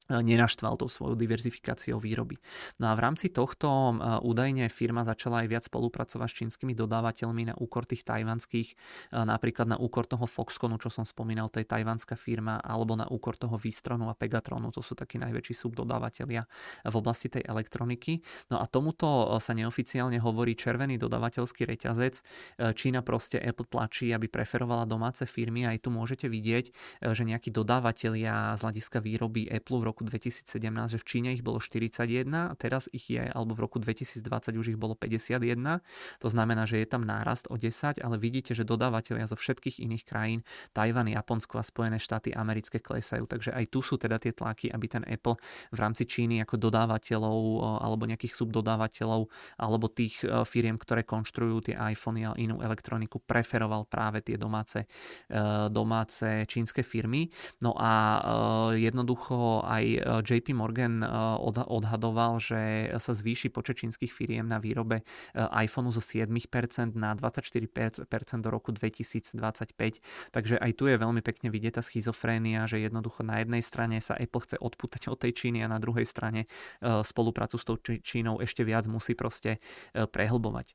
nenaštval 0.09 0.77
tou 0.77 0.89
svojou 0.89 1.17
diverzifikáciou 1.17 1.97
výroby. 1.97 2.37
No 2.77 2.89
a 2.89 2.93
v 2.93 3.03
rámci 3.03 3.33
tohto 3.33 3.97
údajne 4.21 4.69
firma 4.69 5.01
začala 5.01 5.41
aj 5.41 5.47
viac 5.49 5.63
spolupracovať 5.65 6.29
s 6.29 6.37
čínskymi 6.45 6.73
dodávateľmi 6.77 7.49
na 7.49 7.55
úkor 7.57 7.89
tých 7.89 8.05
tajvanských, 8.05 8.77
napríklad 9.13 9.65
na 9.65 9.77
úkor 9.81 10.05
toho 10.05 10.29
Foxconu, 10.29 10.77
čo 10.77 10.93
som 10.93 11.07
spomínal, 11.07 11.49
to 11.49 11.57
je 11.61 11.65
tajvanská 11.65 12.13
firma, 12.19 12.61
alebo 12.61 12.93
na 12.93 13.09
úkor 13.09 13.33
toho 13.39 13.57
Výstronu 13.57 14.11
a 14.11 14.15
Pegatronu, 14.17 14.69
to 14.69 14.85
sú 14.85 14.93
takí 14.93 15.17
najväčší 15.17 15.53
subdodávateľia 15.57 16.45
v 16.85 16.95
oblasti 16.95 17.31
tej 17.31 17.47
elektroniky. 17.47 18.21
No 18.53 18.61
a 18.61 18.69
tomuto 18.69 19.39
sa 19.41 19.57
neoficiálne 19.57 20.21
hovorí 20.21 20.53
červený 20.53 21.01
dodávateľský 21.01 21.65
reťazec. 21.65 22.21
Čína 22.75 23.01
proste 23.01 23.41
Apple 23.41 23.65
tlačí, 23.65 24.13
aby 24.13 24.29
preferovala 24.29 24.83
domáce 24.83 25.23
firmy 25.25 25.65
a 25.65 25.73
aj 25.73 25.87
tu 25.87 25.89
môžete 25.89 26.27
vidieť, 26.29 26.65
že 27.15 27.23
nejakí 27.23 27.49
dodávateľia 27.49 28.53
z 28.55 28.61
hľadiska 28.61 28.99
výroby 28.99 29.47
Apple 29.49 29.79
v 29.81 29.87
roku 29.87 29.94
roku 29.95 30.11
2017, 30.11 30.51
že 30.91 30.99
v 30.99 31.05
Číne 31.07 31.29
ich 31.31 31.39
bolo 31.39 31.63
41 31.63 32.27
a 32.35 32.51
teraz 32.59 32.91
ich 32.91 33.07
je, 33.07 33.23
alebo 33.23 33.55
v 33.55 33.63
roku 33.63 33.79
2020 33.79 34.27
už 34.59 34.75
ich 34.75 34.79
bolo 34.79 34.91
51. 34.91 35.39
To 36.19 36.27
znamená, 36.27 36.67
že 36.67 36.83
je 36.83 36.87
tam 36.91 37.07
nárast 37.07 37.47
o 37.47 37.55
10, 37.55 38.03
ale 38.03 38.19
vidíte, 38.19 38.51
že 38.51 38.67
dodávateľia 38.67 39.31
zo 39.31 39.39
všetkých 39.39 39.79
iných 39.79 40.03
krajín, 40.03 40.43
Tajvan, 40.75 41.07
Japonsko 41.07 41.55
a 41.55 41.63
Spojené 41.63 41.95
štáty 41.95 42.35
americké 42.35 42.83
klesajú. 42.83 43.23
Takže 43.23 43.55
aj 43.55 43.71
tu 43.71 43.79
sú 43.79 43.95
teda 43.95 44.19
tie 44.19 44.35
tlaky, 44.35 44.67
aby 44.67 44.85
ten 44.91 45.07
Apple 45.07 45.39
v 45.71 45.79
rámci 45.79 46.03
Číny 46.03 46.43
ako 46.43 46.59
dodávateľov 46.59 47.39
alebo 47.79 48.03
nejakých 48.03 48.35
subdodávateľov 48.35 49.31
alebo 49.63 49.85
tých 49.87 50.27
e, 50.27 50.43
firiem, 50.43 50.75
ktoré 50.75 51.07
konštruujú 51.07 51.71
tie 51.71 51.75
iPhony 51.79 52.27
a 52.27 52.35
inú 52.35 52.59
elektroniku, 52.59 53.23
preferoval 53.23 53.87
práve 53.87 54.19
tie 54.27 54.35
domáce, 54.35 54.83
e, 54.83 55.37
domáce 55.71 56.43
čínske 56.51 56.83
firmy. 56.83 57.31
No 57.63 57.71
a 57.79 58.19
jednoducho 58.75 59.63
aj 59.63 59.84
aj 59.85 59.89
e, 59.93 59.99
JP 60.25 60.57
Morgan 60.57 61.05
e, 61.05 61.07
odhadoval, 61.69 62.41
že 62.41 62.89
sa 62.97 63.13
zvýši 63.13 63.53
počet 63.53 63.85
čínskych 63.85 64.09
firiem 64.09 64.49
na 64.49 64.57
výrobe 64.57 65.01
e, 65.01 65.03
iPhoneu 65.65 65.93
zo 65.93 66.01
7% 66.01 66.97
na 66.97 67.13
24% 67.13 68.09
do 68.41 68.49
roku 68.49 68.73
2025. 68.73 69.37
Takže 70.33 70.55
aj 70.57 70.71
tu 70.73 70.89
je 70.89 70.97
veľmi 70.97 71.21
pekne 71.21 71.53
vidieť 71.53 71.77
tá 71.77 71.83
schizofrénia, 71.85 72.65
že 72.65 72.81
jednoducho 72.81 73.21
na 73.21 73.45
jednej 73.45 73.61
strane 73.61 74.01
sa 74.01 74.17
Apple 74.17 74.41
chce 74.41 74.57
odputať 74.57 75.07
od 75.11 75.21
tej 75.21 75.31
Číny 75.35 75.61
a 75.61 75.67
na 75.67 75.77
druhej 75.77 76.07
strane 76.07 76.47
spoluprácu 76.81 77.59
s 77.59 77.65
tou 77.67 77.75
Čínou 77.77 78.39
ešte 78.39 78.63
viac 78.63 78.87
musí 78.87 79.13
proste 79.13 79.59
prehlbovať. 79.91 80.73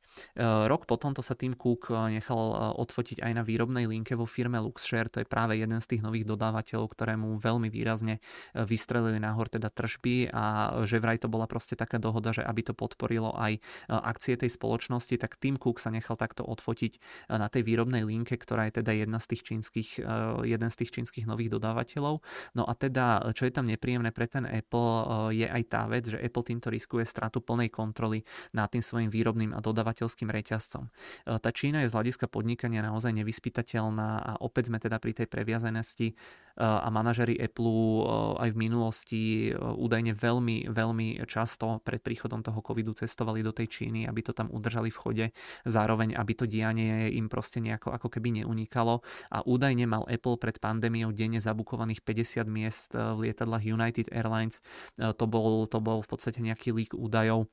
Rok 0.68 0.85
potom 0.85 1.16
to 1.16 1.25
sa 1.25 1.33
Tim 1.33 1.57
Cook 1.57 1.88
nechal 2.12 2.77
odfotiť 2.77 3.25
aj 3.25 3.33
na 3.33 3.42
výrobnej 3.42 3.88
linke 3.88 4.12
vo 4.12 4.29
firme 4.29 4.61
Luxshare, 4.61 5.09
to 5.09 5.25
je 5.25 5.27
práve 5.27 5.57
jeden 5.57 5.81
z 5.81 5.96
tých 5.96 6.05
nových 6.05 6.29
dodávateľov, 6.29 6.92
ktorému 6.92 7.40
veľmi 7.40 7.73
výrazne 7.73 8.20
vystrelil 8.53 8.99
vystrelili 9.00 9.24
nahor 9.24 9.48
teda 9.48 9.72
tržby 9.72 10.28
a 10.28 10.76
že 10.84 11.00
vraj 11.00 11.16
to 11.16 11.32
bola 11.32 11.48
proste 11.48 11.72
taká 11.72 11.96
dohoda, 11.96 12.36
že 12.36 12.44
aby 12.44 12.60
to 12.60 12.76
podporilo 12.76 13.32
aj 13.32 13.56
e, 13.56 13.60
akcie 13.88 14.36
tej 14.36 14.52
spoločnosti, 14.52 15.16
tak 15.16 15.40
Tim 15.40 15.56
Cook 15.56 15.80
sa 15.80 15.88
nechal 15.88 16.20
takto 16.20 16.44
odfotiť 16.44 16.92
e, 16.92 17.00
na 17.32 17.48
tej 17.48 17.64
výrobnej 17.64 18.04
linke, 18.04 18.36
ktorá 18.36 18.68
je 18.68 18.84
teda 18.84 18.92
jedna 18.92 19.16
z 19.16 19.26
tých 19.32 19.42
čínskych, 19.48 19.88
e, 19.96 20.44
jeden 20.44 20.68
z 20.68 20.76
tých 20.84 20.90
čínskych 21.00 21.24
nových 21.24 21.56
dodávateľov. 21.56 22.20
No 22.52 22.62
a 22.68 22.72
teda, 22.76 23.32
čo 23.32 23.48
je 23.48 23.52
tam 23.56 23.64
nepríjemné 23.64 24.12
pre 24.12 24.28
ten 24.28 24.44
Apple, 24.44 25.32
je 25.32 25.48
aj 25.48 25.62
tá 25.72 25.88
vec, 25.88 26.12
že 26.12 26.20
Apple 26.20 26.44
týmto 26.44 26.68
riskuje 26.68 27.08
stratu 27.08 27.40
plnej 27.40 27.72
kontroly 27.72 28.20
nad 28.52 28.68
tým 28.68 28.84
svojim 28.84 29.08
výrobným 29.08 29.56
a 29.56 29.64
dodávateľským 29.64 30.28
reťazcom. 30.28 30.92
Tá 31.24 31.50
Čína 31.50 31.86
je 31.86 31.90
z 31.90 31.96
hľadiska 31.96 32.28
podnikania 32.28 32.84
naozaj 32.84 33.16
nevyspytateľná 33.16 34.10
a 34.20 34.32
opäť 34.44 34.68
sme 34.68 34.82
teda 34.82 35.00
pri 35.00 35.16
tej 35.16 35.26
previazenosti 35.30 36.12
a 36.61 36.88
manažery 36.92 37.40
Apple 37.40 38.05
aj 38.37 38.53
v 38.53 38.61
minulosti 38.61 39.23
e, 39.49 39.57
údajne 39.57 40.12
veľmi, 40.12 40.68
veľmi 40.68 41.25
často 41.25 41.81
pred 41.81 42.05
príchodom 42.05 42.44
toho 42.44 42.61
covidu 42.61 42.92
cestovali 42.92 43.40
do 43.40 43.57
tej 43.57 43.66
Číny, 43.70 44.05
aby 44.05 44.20
to 44.20 44.37
tam 44.37 44.53
udržali 44.53 44.92
v 44.92 45.01
chode, 45.01 45.27
zároveň 45.64 46.12
aby 46.12 46.33
to 46.37 46.44
dianie 46.44 47.09
im 47.16 47.33
proste 47.33 47.64
nejako 47.64 47.96
ako 47.96 48.09
keby 48.12 48.44
neunikalo. 48.44 49.01
A 49.33 49.40
údajne 49.40 49.88
mal 49.88 50.05
Apple 50.05 50.37
pred 50.37 50.61
pandémiou 50.61 51.16
denne 51.16 51.40
zabukovaných 51.40 52.05
50 52.05 52.44
miest 52.44 52.92
e, 52.92 53.01
v 53.01 53.31
lietadlách 53.31 53.64
United 53.64 54.07
Airlines. 54.12 54.61
E, 55.01 55.16
to 55.16 55.25
bol, 55.25 55.64
to 55.64 55.81
bol 55.81 56.05
v 56.05 56.09
podstate 56.09 56.44
nejaký 56.44 56.77
lík 56.77 56.92
údajov 56.92 57.49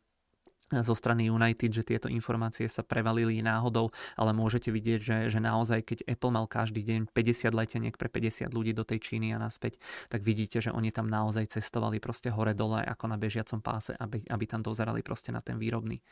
zo 0.67 0.93
strany 0.95 1.31
United, 1.31 1.71
že 1.71 1.87
tieto 1.87 2.11
informácie 2.11 2.67
sa 2.67 2.83
prevalili 2.83 3.39
náhodou, 3.39 3.95
ale 4.19 4.35
môžete 4.35 4.67
vidieť, 4.67 4.99
že, 4.99 5.17
že 5.31 5.39
naozaj, 5.39 5.79
keď 5.87 5.99
Apple 6.11 6.33
mal 6.35 6.43
každý 6.43 6.83
deň 6.83 7.07
50 7.15 7.55
leteniek 7.55 7.95
pre 7.95 8.11
50 8.11 8.51
ľudí 8.51 8.75
do 8.75 8.83
tej 8.83 8.99
Číny 8.99 9.31
a 9.31 9.39
naspäť, 9.39 9.79
tak 10.11 10.27
vidíte, 10.27 10.59
že 10.59 10.75
oni 10.75 10.91
tam 10.91 11.07
naozaj 11.07 11.55
cestovali 11.55 12.03
proste 12.03 12.27
hore-dole 12.27 12.83
ako 12.83 13.05
na 13.07 13.15
bežiacom 13.15 13.63
páse, 13.63 13.95
aby, 13.95 14.27
aby 14.27 14.43
tam 14.43 14.59
dozerali 14.59 14.99
proste 14.99 15.31
na 15.31 15.39
ten 15.39 15.55
výrobný 15.55 16.03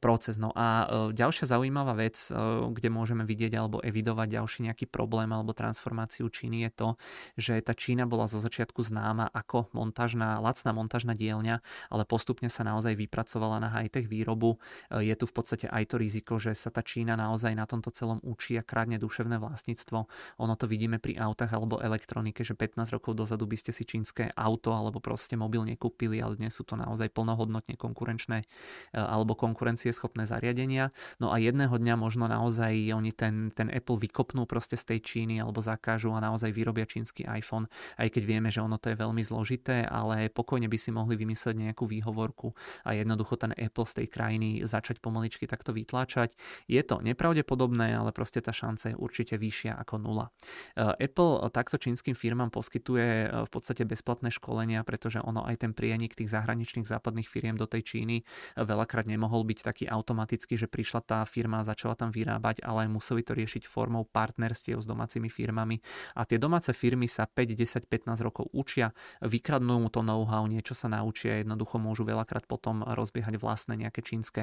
proces. 0.00 0.40
No 0.40 0.48
a 0.56 0.88
e, 0.88 1.12
ďalšia 1.12 1.52
zaujímavá 1.52 1.92
vec, 1.92 2.16
e, 2.28 2.32
kde 2.72 2.88
môžeme 2.88 3.28
vidieť 3.28 3.52
alebo 3.60 3.84
evidovať 3.84 4.40
ďalší 4.40 4.58
nejaký 4.72 4.88
problém 4.88 5.28
alebo 5.28 5.52
transformáciu 5.52 6.32
Číny 6.32 6.64
je 6.64 6.70
to, 6.72 6.88
že 7.36 7.60
tá 7.60 7.76
Čína 7.76 8.08
bola 8.08 8.24
zo 8.24 8.40
začiatku 8.40 8.80
známa 8.80 9.28
ako 9.28 9.68
montážna, 9.76 10.40
lacná 10.40 10.72
montážna 10.72 11.12
dielňa, 11.12 11.60
ale 11.92 12.02
postupne 12.08 12.48
sa 12.48 12.64
naozaj 12.64 12.96
vypracovala 12.96 13.60
na 13.60 13.68
high 13.68 13.89
high-tech 13.90 14.06
výrobu, 14.06 14.62
e, 14.94 15.10
je 15.10 15.14
tu 15.18 15.26
v 15.26 15.34
podstate 15.34 15.66
aj 15.66 15.90
to 15.90 15.96
riziko, 15.98 16.38
že 16.38 16.54
sa 16.54 16.70
tá 16.70 16.86
Čína 16.86 17.18
naozaj 17.18 17.58
na 17.58 17.66
tomto 17.66 17.90
celom 17.90 18.22
učí 18.22 18.54
a 18.54 18.62
krádne 18.62 19.02
duševné 19.02 19.42
vlastníctvo. 19.42 20.06
Ono 20.38 20.54
to 20.54 20.70
vidíme 20.70 21.02
pri 21.02 21.18
autách 21.18 21.50
alebo 21.50 21.82
elektronike, 21.82 22.46
že 22.46 22.54
15 22.54 22.94
rokov 22.94 23.18
dozadu 23.18 23.50
by 23.50 23.58
ste 23.58 23.74
si 23.74 23.82
čínske 23.82 24.30
auto 24.38 24.70
alebo 24.70 25.02
proste 25.02 25.34
mobil 25.34 25.66
nekúpili, 25.66 26.22
ale 26.22 26.38
dnes 26.38 26.54
sú 26.54 26.62
to 26.62 26.78
naozaj 26.78 27.10
plnohodnotne 27.10 27.74
konkurenčné 27.74 28.46
e, 28.46 28.46
alebo 28.94 29.34
konkurencieschopné 29.34 30.30
zariadenia. 30.30 30.94
No 31.18 31.34
a 31.34 31.42
jedného 31.42 31.74
dňa 31.74 31.98
možno 31.98 32.30
naozaj 32.30 32.94
oni 32.94 33.10
ten, 33.10 33.50
ten 33.50 33.66
Apple 33.66 33.98
vykopnú 33.98 34.46
proste 34.46 34.78
z 34.78 34.94
tej 34.94 35.00
Číny 35.02 35.42
alebo 35.42 35.58
zakážu 35.58 36.14
a 36.14 36.22
naozaj 36.22 36.54
vyrobia 36.54 36.86
čínsky 36.86 37.26
iPhone, 37.26 37.66
aj 37.98 38.14
keď 38.14 38.22
vieme, 38.22 38.48
že 38.52 38.62
ono 38.62 38.78
to 38.78 38.92
je 38.92 39.00
veľmi 39.00 39.24
zložité, 39.24 39.82
ale 39.88 40.30
pokojne 40.30 40.68
by 40.68 40.78
si 40.78 40.92
mohli 40.92 41.16
vymyslieť 41.16 41.56
nejakú 41.56 41.88
výhovorku 41.88 42.52
a 42.84 42.92
jednoducho 42.92 43.40
ten 43.40 43.56
Apple 43.56 43.79
rýchlosť 43.80 44.04
tej 44.04 44.08
krajiny 44.12 44.48
začať 44.68 45.00
pomaličky 45.00 45.48
takto 45.48 45.72
vytláčať. 45.72 46.36
Je 46.68 46.84
to 46.84 47.00
nepravdepodobné, 47.00 47.96
ale 47.96 48.12
proste 48.12 48.44
tá 48.44 48.52
šanca 48.52 48.92
je 48.92 48.96
určite 48.96 49.40
vyššia 49.40 49.72
ako 49.80 50.04
nula. 50.04 50.28
E, 50.76 51.08
Apple 51.08 51.48
takto 51.48 51.80
čínskym 51.80 52.12
firmám 52.12 52.52
poskytuje 52.52 53.08
e, 53.24 53.26
v 53.48 53.50
podstate 53.50 53.88
bezplatné 53.88 54.28
školenia, 54.28 54.84
pretože 54.84 55.24
ono 55.24 55.48
aj 55.48 55.64
ten 55.64 55.72
prienik 55.72 56.12
tých 56.12 56.28
zahraničných 56.28 56.84
západných 56.84 57.24
firiem 57.24 57.56
do 57.56 57.64
tej 57.64 57.96
Číny 57.96 58.16
e, 58.20 58.24
veľakrát 58.60 59.08
nemohol 59.08 59.48
byť 59.48 59.58
taký 59.64 59.84
automatický, 59.88 60.60
že 60.60 60.68
prišla 60.68 61.00
tá 61.00 61.24
firma 61.24 61.64
a 61.64 61.68
začala 61.68 61.96
tam 61.96 62.12
vyrábať, 62.12 62.60
ale 62.60 62.84
museli 62.84 63.24
to 63.24 63.32
riešiť 63.32 63.64
formou 63.64 64.04
partnerstiev 64.04 64.84
s 64.84 64.86
domácimi 64.86 65.32
firmami. 65.32 65.80
A 66.20 66.28
tie 66.28 66.36
domáce 66.36 66.76
firmy 66.76 67.08
sa 67.08 67.24
5, 67.24 67.56
10, 67.56 67.88
15 67.88 68.20
rokov 68.20 68.52
učia, 68.52 68.92
vykradnú 69.24 69.80
mu 69.80 69.88
to 69.88 70.04
know-how, 70.04 70.44
niečo 70.44 70.76
sa 70.76 70.92
naučia, 70.92 71.40
jednoducho 71.40 71.80
môžu 71.80 72.04
veľakrát 72.04 72.44
potom 72.44 72.84
rozbiehať 72.84 73.38
vlastné 73.38 73.69
vlastné 73.70 73.86
nejaké 73.86 74.02
čínske, 74.02 74.42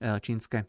e, 0.00 0.20
čínske 0.24 0.64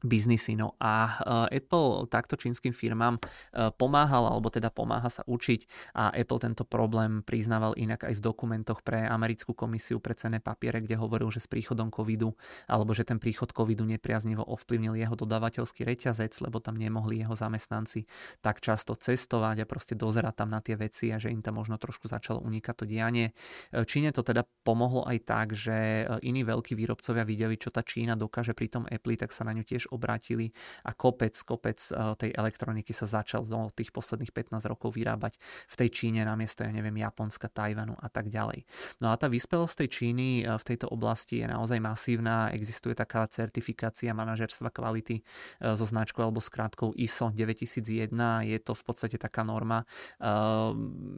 biznisy. 0.00 0.56
No 0.56 0.74
a 0.80 1.20
eh, 1.50 1.60
Apple 1.60 2.08
takto 2.08 2.36
čínskym 2.36 2.72
firmám 2.72 3.20
eh, 3.20 3.68
pomáhal, 3.76 4.26
alebo 4.28 4.48
teda 4.48 4.72
pomáha 4.72 5.08
sa 5.12 5.22
učiť 5.28 5.92
a 5.96 6.12
Apple 6.12 6.40
tento 6.40 6.64
problém 6.64 7.20
priznával 7.20 7.76
inak 7.76 8.08
aj 8.08 8.16
v 8.16 8.24
dokumentoch 8.24 8.80
pre 8.80 9.04
americkú 9.04 9.52
komisiu 9.52 10.00
pre 10.00 10.16
cené 10.16 10.40
papiere, 10.40 10.80
kde 10.80 10.96
hovoril, 10.96 11.28
že 11.28 11.44
s 11.44 11.48
príchodom 11.48 11.92
covidu, 11.92 12.32
alebo 12.66 12.96
že 12.96 13.04
ten 13.04 13.20
príchod 13.20 13.52
covidu 13.52 13.84
nepriaznivo 13.84 14.44
ovplyvnil 14.44 14.96
jeho 14.96 15.14
dodávateľský 15.14 15.84
reťazec, 15.84 16.32
lebo 16.40 16.58
tam 16.58 16.80
nemohli 16.80 17.20
jeho 17.20 17.36
zamestnanci 17.36 18.08
tak 18.40 18.64
často 18.64 18.96
cestovať 18.96 19.64
a 19.64 19.68
proste 19.68 19.94
dozerať 19.94 20.34
tam 20.34 20.48
na 20.52 20.64
tie 20.64 20.76
veci 20.80 21.12
a 21.12 21.20
že 21.20 21.28
im 21.28 21.44
tam 21.44 21.60
možno 21.60 21.76
trošku 21.76 22.08
začalo 22.08 22.40
unikať 22.40 22.74
to 22.74 22.84
dianie. 22.88 23.36
Eh, 23.72 23.84
Číne 23.84 24.14
to 24.16 24.24
teda 24.24 24.48
pomohlo 24.64 25.04
aj 25.04 25.18
tak, 25.28 25.46
že 25.52 26.06
iní 26.22 26.46
veľkí 26.46 26.72
výrobcovia 26.78 27.26
videli, 27.26 27.58
čo 27.60 27.68
tá 27.74 27.84
Čína 27.84 28.14
dokáže 28.16 28.54
pri 28.56 28.68
tom 28.70 28.84
Apple, 28.86 29.18
tak 29.18 29.34
sa 29.34 29.44
na 29.44 29.52
ňu 29.52 29.66
tiež 29.66 29.89
obrátili 29.90 30.50
a 30.86 30.94
kopec, 30.94 31.34
kopec 31.42 31.78
eh, 31.90 32.14
tej 32.16 32.30
elektroniky 32.34 32.94
sa 32.94 33.06
začal 33.06 33.46
no, 33.46 33.68
tých 33.74 33.90
posledných 33.90 34.32
15 34.32 34.70
rokov 34.70 34.94
vyrábať 34.94 35.36
v 35.70 35.74
tej 35.74 35.88
Číne 35.90 36.24
namiesto, 36.24 36.62
ja 36.64 36.72
neviem, 36.72 36.94
Japonska, 36.98 37.50
Tajvanu 37.50 37.98
a 37.98 38.08
tak 38.08 38.30
ďalej. 38.30 38.64
No 39.02 39.10
a 39.10 39.18
tá 39.18 39.26
vyspelosť 39.26 39.84
tej 39.84 39.88
Číny 39.90 40.26
eh, 40.42 40.56
v 40.56 40.64
tejto 40.64 40.88
oblasti 40.88 41.42
je 41.42 41.46
naozaj 41.46 41.78
masívna, 41.82 42.50
existuje 42.54 42.94
taká 42.94 43.26
certifikácia 43.28 44.14
manažerstva 44.14 44.70
kvality 44.70 45.20
eh, 45.20 45.74
so 45.74 45.84
značkou 45.84 46.22
alebo 46.22 46.38
skrátkou 46.40 46.94
ISO 46.96 47.30
9001, 47.34 48.46
je 48.46 48.58
to 48.62 48.72
v 48.72 48.82
podstate 48.86 49.16
taká 49.18 49.42
norma 49.42 49.82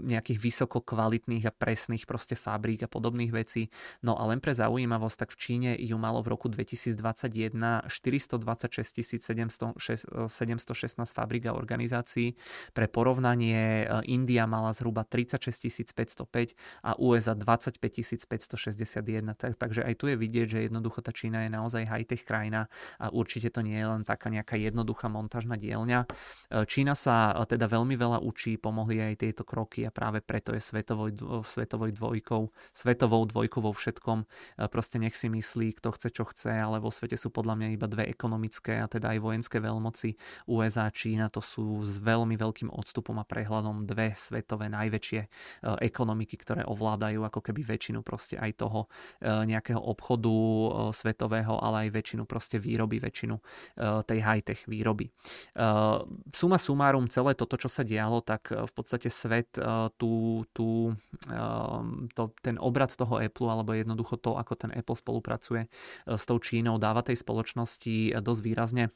nejakých 0.03 0.39
vysoko 0.39 0.81
kvalitných 0.83 1.49
a 1.49 1.53
presných 1.55 2.07
proste 2.07 2.39
fabrík 2.39 2.87
a 2.87 2.89
podobných 2.91 3.33
vecí. 3.33 3.71
No 4.03 4.19
a 4.19 4.27
len 4.29 4.43
pre 4.43 4.55
zaujímavosť, 4.55 5.17
tak 5.27 5.31
v 5.35 5.39
Číne 5.39 5.71
ju 5.79 5.97
malo 5.99 6.23
v 6.23 6.35
roku 6.35 6.47
2021 6.51 7.89
420 7.89 8.62
26 8.63 9.27
716 9.27 11.11
fabrik 11.11 11.51
a 11.51 11.57
organizácií. 11.59 12.39
Pre 12.71 12.87
porovnanie 12.87 13.91
India 14.07 14.47
mala 14.47 14.71
zhruba 14.71 15.03
36 15.03 15.91
505 15.91 16.55
a 16.87 16.95
USA 17.03 17.35
25 17.35 17.83
561. 17.83 19.35
Takže 19.59 19.83
aj 19.83 19.95
tu 19.99 20.07
je 20.07 20.15
vidieť, 20.15 20.47
že 20.47 20.59
jednoducho 20.71 21.03
tá 21.03 21.11
Čína 21.11 21.49
je 21.49 21.51
naozaj 21.51 21.91
high-tech 21.91 22.23
krajina 22.23 22.71
a 23.03 23.11
určite 23.11 23.51
to 23.51 23.67
nie 23.67 23.75
je 23.75 23.87
len 23.89 24.07
taká 24.07 24.31
nejaká 24.31 24.55
jednoduchá 24.55 25.11
montážna 25.11 25.59
dielňa. 25.59 26.07
Čína 26.71 26.95
sa 26.95 27.35
teda 27.49 27.67
veľmi 27.67 27.99
veľa 27.99 28.23
učí, 28.23 28.61
pomohli 28.61 29.03
aj 29.03 29.27
tieto 29.27 29.43
kroky 29.43 29.83
a 29.89 29.91
práve 29.91 30.23
preto 30.23 30.55
je 30.55 30.63
svetovou, 30.63 31.11
svetovou 31.43 31.91
dvojkou, 31.91 32.43
svetovou 32.71 33.27
dvojkou 33.27 33.61
vo 33.65 33.73
všetkom. 33.75 34.25
Proste 34.71 35.01
nech 35.01 35.17
si 35.17 35.33
myslí, 35.33 35.81
kto 35.81 35.91
chce, 35.97 36.09
čo 36.13 36.25
chce, 36.29 36.53
ale 36.53 36.79
vo 36.79 36.93
svete 36.93 37.17
sú 37.17 37.33
podľa 37.33 37.57
mňa 37.59 37.69
iba 37.75 37.87
dve 37.89 38.05
ekonomické 38.53 38.85
a 38.85 38.87
teda 38.87 39.17
aj 39.17 39.19
vojenské 39.25 39.57
veľmoci. 39.65 40.09
USA 40.53 40.87
a 40.89 40.93
Čína 40.93 41.33
to 41.33 41.41
sú 41.41 41.81
s 41.89 41.97
veľmi 41.97 42.37
veľkým 42.37 42.69
odstupom 42.69 43.17
a 43.17 43.25
prehľadom 43.25 43.89
dve 43.89 44.13
svetové 44.13 44.69
najväčšie 44.69 45.21
e, 45.25 45.29
ekonomiky, 45.89 46.37
ktoré 46.37 46.63
ovládajú 46.69 47.25
ako 47.25 47.41
keby 47.41 47.65
väčšinu 47.65 48.05
proste 48.05 48.37
aj 48.37 48.61
toho 48.61 48.87
e, 49.23 49.49
nejakého 49.49 49.81
obchodu 49.81 50.29
e, 50.29 50.69
svetového, 50.93 51.57
ale 51.57 51.89
aj 51.89 51.97
väčšinu 51.97 52.23
proste 52.29 52.61
výroby, 52.61 53.01
väčšinu 53.01 53.37
tej 54.07 54.19
high-tech 54.21 54.69
výroby. 54.69 55.09
Suma 56.35 56.59
sumárum, 56.59 57.09
celé 57.09 57.33
toto, 57.35 57.57
čo 57.57 57.69
sa 57.71 57.83
dialo, 57.83 58.21
tak 58.21 58.53
v 58.53 58.73
podstate 58.73 59.09
svet 59.09 59.57
tú, 59.97 60.45
tú, 60.53 60.93
to, 62.15 62.23
ten 62.45 62.57
obrad 62.61 62.93
toho 62.93 63.19
Apple, 63.19 63.49
alebo 63.49 63.73
jednoducho 63.73 64.21
to, 64.21 64.37
ako 64.37 64.55
ten 64.55 64.71
Apple 64.75 64.99
spolupracuje 64.99 65.67
s 66.07 66.25
tou 66.29 66.39
Čínou, 66.39 66.77
dáva 66.77 67.01
tej 67.01 67.21
spoločnosti 67.21 68.19
dosť 68.21 68.42
výrazne 68.43 68.91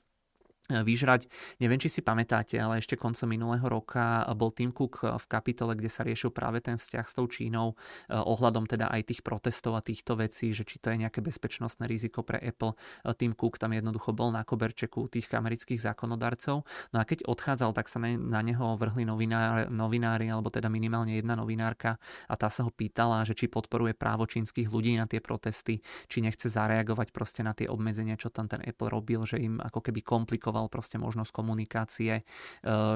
vyžrať. 0.70 1.30
Neviem, 1.62 1.78
či 1.78 1.88
si 1.92 2.00
pamätáte, 2.02 2.58
ale 2.58 2.82
ešte 2.82 2.98
koncom 2.98 3.28
minulého 3.30 3.66
roka 3.66 4.26
bol 4.34 4.50
Tim 4.50 4.74
Cook 4.74 5.02
v 5.02 5.26
kapitole, 5.30 5.78
kde 5.78 5.90
sa 5.90 6.02
riešil 6.02 6.34
práve 6.34 6.58
ten 6.58 6.74
vzťah 6.80 7.06
s 7.06 7.14
tou 7.14 7.26
Čínou 7.30 7.74
e, 7.74 8.14
ohľadom 8.14 8.66
teda 8.66 8.90
aj 8.90 9.14
tých 9.14 9.20
protestov 9.22 9.78
a 9.78 9.84
týchto 9.84 10.18
vecí, 10.18 10.50
že 10.50 10.66
či 10.66 10.82
to 10.82 10.90
je 10.90 11.02
nejaké 11.06 11.22
bezpečnostné 11.22 11.86
riziko 11.86 12.26
pre 12.26 12.42
Apple. 12.42 12.74
Tim 13.14 13.38
Cook 13.38 13.62
tam 13.62 13.76
jednoducho 13.76 14.10
bol 14.10 14.34
na 14.34 14.42
koberčeku 14.42 15.06
tých 15.06 15.30
amerických 15.30 15.78
zákonodarcov. 15.78 16.66
No 16.90 16.96
a 16.96 17.04
keď 17.04 17.28
odchádzal, 17.28 17.70
tak 17.76 17.86
sa 17.86 18.02
na, 18.02 18.40
neho 18.40 18.74
vrhli 18.80 19.04
novinár, 19.04 19.68
novinári, 19.68 20.32
alebo 20.32 20.48
teda 20.48 20.66
minimálne 20.72 21.14
jedna 21.14 21.36
novinárka 21.36 22.00
a 22.26 22.34
tá 22.34 22.48
sa 22.48 22.64
ho 22.64 22.72
pýtala, 22.72 23.22
že 23.28 23.36
či 23.36 23.52
podporuje 23.52 23.92
právo 23.92 24.24
čínskych 24.24 24.72
ľudí 24.72 24.96
na 24.96 25.04
tie 25.04 25.20
protesty, 25.20 25.84
či 26.08 26.18
nechce 26.24 26.48
zareagovať 26.48 27.12
proste 27.12 27.44
na 27.44 27.52
tie 27.52 27.68
obmedzenia, 27.68 28.16
čo 28.16 28.32
tam 28.32 28.48
ten 28.48 28.64
Apple 28.64 28.88
robil, 28.88 29.22
že 29.28 29.36
im 29.36 29.60
ako 29.60 29.84
keby 29.84 30.00
komplikoval 30.00 30.55
zvažoval 30.56 30.72
proste 30.72 30.96
možnosť 30.96 31.30
komunikácie, 31.36 32.12
e, 32.16 32.22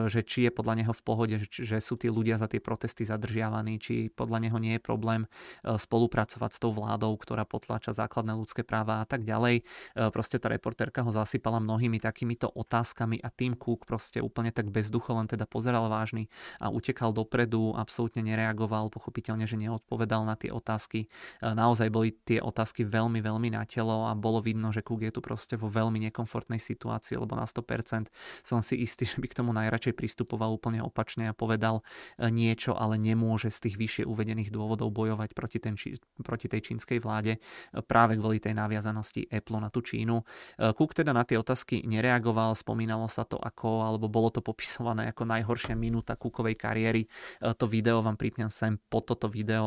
že 0.09 0.25
či 0.25 0.49
je 0.49 0.51
podľa 0.51 0.75
neho 0.81 0.93
v 0.97 1.03
pohode, 1.05 1.37
že 1.45 1.79
sú 1.85 2.01
tí 2.01 2.09
ľudia 2.09 2.41
za 2.41 2.49
tie 2.49 2.57
protesty 2.57 3.05
zadržiavaní, 3.05 3.77
či 3.77 4.09
podľa 4.09 4.49
neho 4.49 4.57
nie 4.57 4.81
je 4.81 4.83
problém 4.83 5.29
e, 5.29 5.77
spolupracovať 5.77 6.51
s 6.57 6.59
tou 6.59 6.73
vládou, 6.73 7.13
ktorá 7.21 7.45
potláča 7.45 7.93
základné 7.93 8.33
ľudské 8.33 8.65
práva 8.65 9.05
a 9.05 9.07
tak 9.07 9.29
ďalej. 9.29 9.61
E, 9.61 9.63
proste 10.09 10.41
tá 10.41 10.49
reportérka 10.49 11.05
ho 11.05 11.13
zasypala 11.13 11.61
mnohými 11.61 12.01
takýmito 12.01 12.49
otázkami 12.49 13.21
a 13.21 13.29
tým 13.29 13.61
Cook 13.61 13.85
proste 13.85 14.25
úplne 14.25 14.49
tak 14.49 14.73
bezducho 14.73 15.13
len 15.13 15.29
teda 15.29 15.45
pozeral 15.45 15.93
vážny 15.93 16.33
a 16.57 16.73
utekal 16.73 17.13
dopredu, 17.13 17.77
absolútne 17.77 18.25
nereagoval, 18.25 18.89
pochopiteľne, 18.89 19.45
že 19.45 19.61
neodpovedal 19.61 20.25
na 20.25 20.39
tie 20.39 20.49
otázky. 20.49 21.11
Naozaj 21.43 21.89
boli 21.93 22.15
tie 22.15 22.39
otázky 22.41 22.87
veľmi, 22.87 23.21
veľmi 23.21 23.53
na 23.53 23.67
telo 23.67 24.07
a 24.07 24.15
bolo 24.15 24.39
vidno, 24.41 24.71
že 24.71 24.87
Cook 24.87 25.03
je 25.03 25.13
tu 25.13 25.21
proste 25.21 25.59
vo 25.59 25.67
veľmi 25.67 25.99
nekomfortnej 26.09 26.63
situácii, 26.63 27.19
lebo 27.19 27.35
na 27.35 27.50
100%. 27.51 28.09
Som 28.47 28.63
si 28.63 28.79
istý, 28.79 29.05
že 29.11 29.19
by 29.19 29.27
k 29.27 29.39
tomu 29.43 29.51
najradšej 29.51 29.99
pristupoval 29.99 30.55
úplne 30.55 30.81
opačne 30.81 31.31
a 31.31 31.35
povedal 31.35 31.83
e, 32.17 32.31
niečo, 32.31 32.79
ale 32.79 32.97
nemôže 32.97 33.51
z 33.51 33.69
tých 33.69 33.77
vyššie 33.77 34.05
uvedených 34.07 34.55
dôvodov 34.55 34.95
bojovať 34.95 35.35
proti, 35.35 35.59
ten, 35.59 35.75
proti 36.23 36.47
tej 36.47 36.73
čínskej 36.73 37.03
vláde 37.03 37.37
e, 37.37 37.39
práve 37.83 38.15
kvôli 38.15 38.39
tej 38.39 38.55
naviazanosti 38.55 39.27
Apple 39.29 39.59
na 39.59 39.69
tú 39.69 39.83
Čínu. 39.83 40.23
E, 40.23 40.25
Cook 40.73 40.95
teda 40.95 41.11
na 41.11 41.27
tie 41.27 41.37
otázky 41.37 41.83
nereagoval, 41.85 42.55
spomínalo 42.55 43.11
sa 43.11 43.27
to 43.27 43.37
ako, 43.37 43.85
alebo 43.85 44.07
bolo 44.07 44.31
to 44.31 44.41
popisované 44.41 45.11
ako 45.11 45.27
najhoršia 45.27 45.75
minúta 45.75 46.15
Cookovej 46.15 46.55
kariéry. 46.55 47.03
To 47.41 47.65
video 47.67 48.05
vám 48.05 48.15
pripňam 48.21 48.53
sem 48.53 48.77
po 48.77 49.01
toto 49.01 49.27
video, 49.31 49.65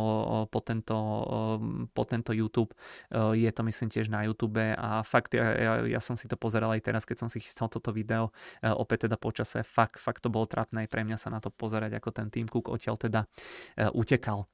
po 0.47 0.59
tento, 0.61 0.95
po 1.91 2.03
tento 2.05 2.31
YouTube. 2.31 2.71
Je 3.11 3.49
to 3.49 3.61
myslím 3.65 3.89
tiež 3.89 4.07
na 4.13 4.25
YouTube 4.25 4.61
a 4.77 5.01
fakt 5.01 5.33
ja, 5.33 5.45
ja, 5.57 5.73
ja 5.97 6.01
som 6.01 6.13
si 6.13 6.29
to 6.29 6.37
pozeral 6.37 6.69
aj 6.73 6.81
teraz, 6.85 7.03
keď 7.03 7.25
som 7.25 7.29
si 7.29 7.41
chystal 7.41 7.69
toto 7.73 7.89
video 7.89 8.29
e, 8.61 8.69
opäť 8.69 9.09
teda 9.09 9.17
počase. 9.17 9.65
Fakt, 9.65 9.97
fakt 9.97 10.21
to 10.21 10.29
bolo 10.29 10.45
trápne 10.45 10.85
aj 10.85 10.89
pre 10.93 11.01
mňa 11.01 11.17
sa 11.17 11.33
na 11.33 11.41
to 11.41 11.49
pozerať, 11.49 11.97
ako 11.97 12.09
ten 12.13 12.29
Tim 12.29 12.45
Cook 12.45 12.69
odtiaľ 12.69 13.01
teda 13.01 13.25
e, 13.73 13.89
utekal. 13.89 14.45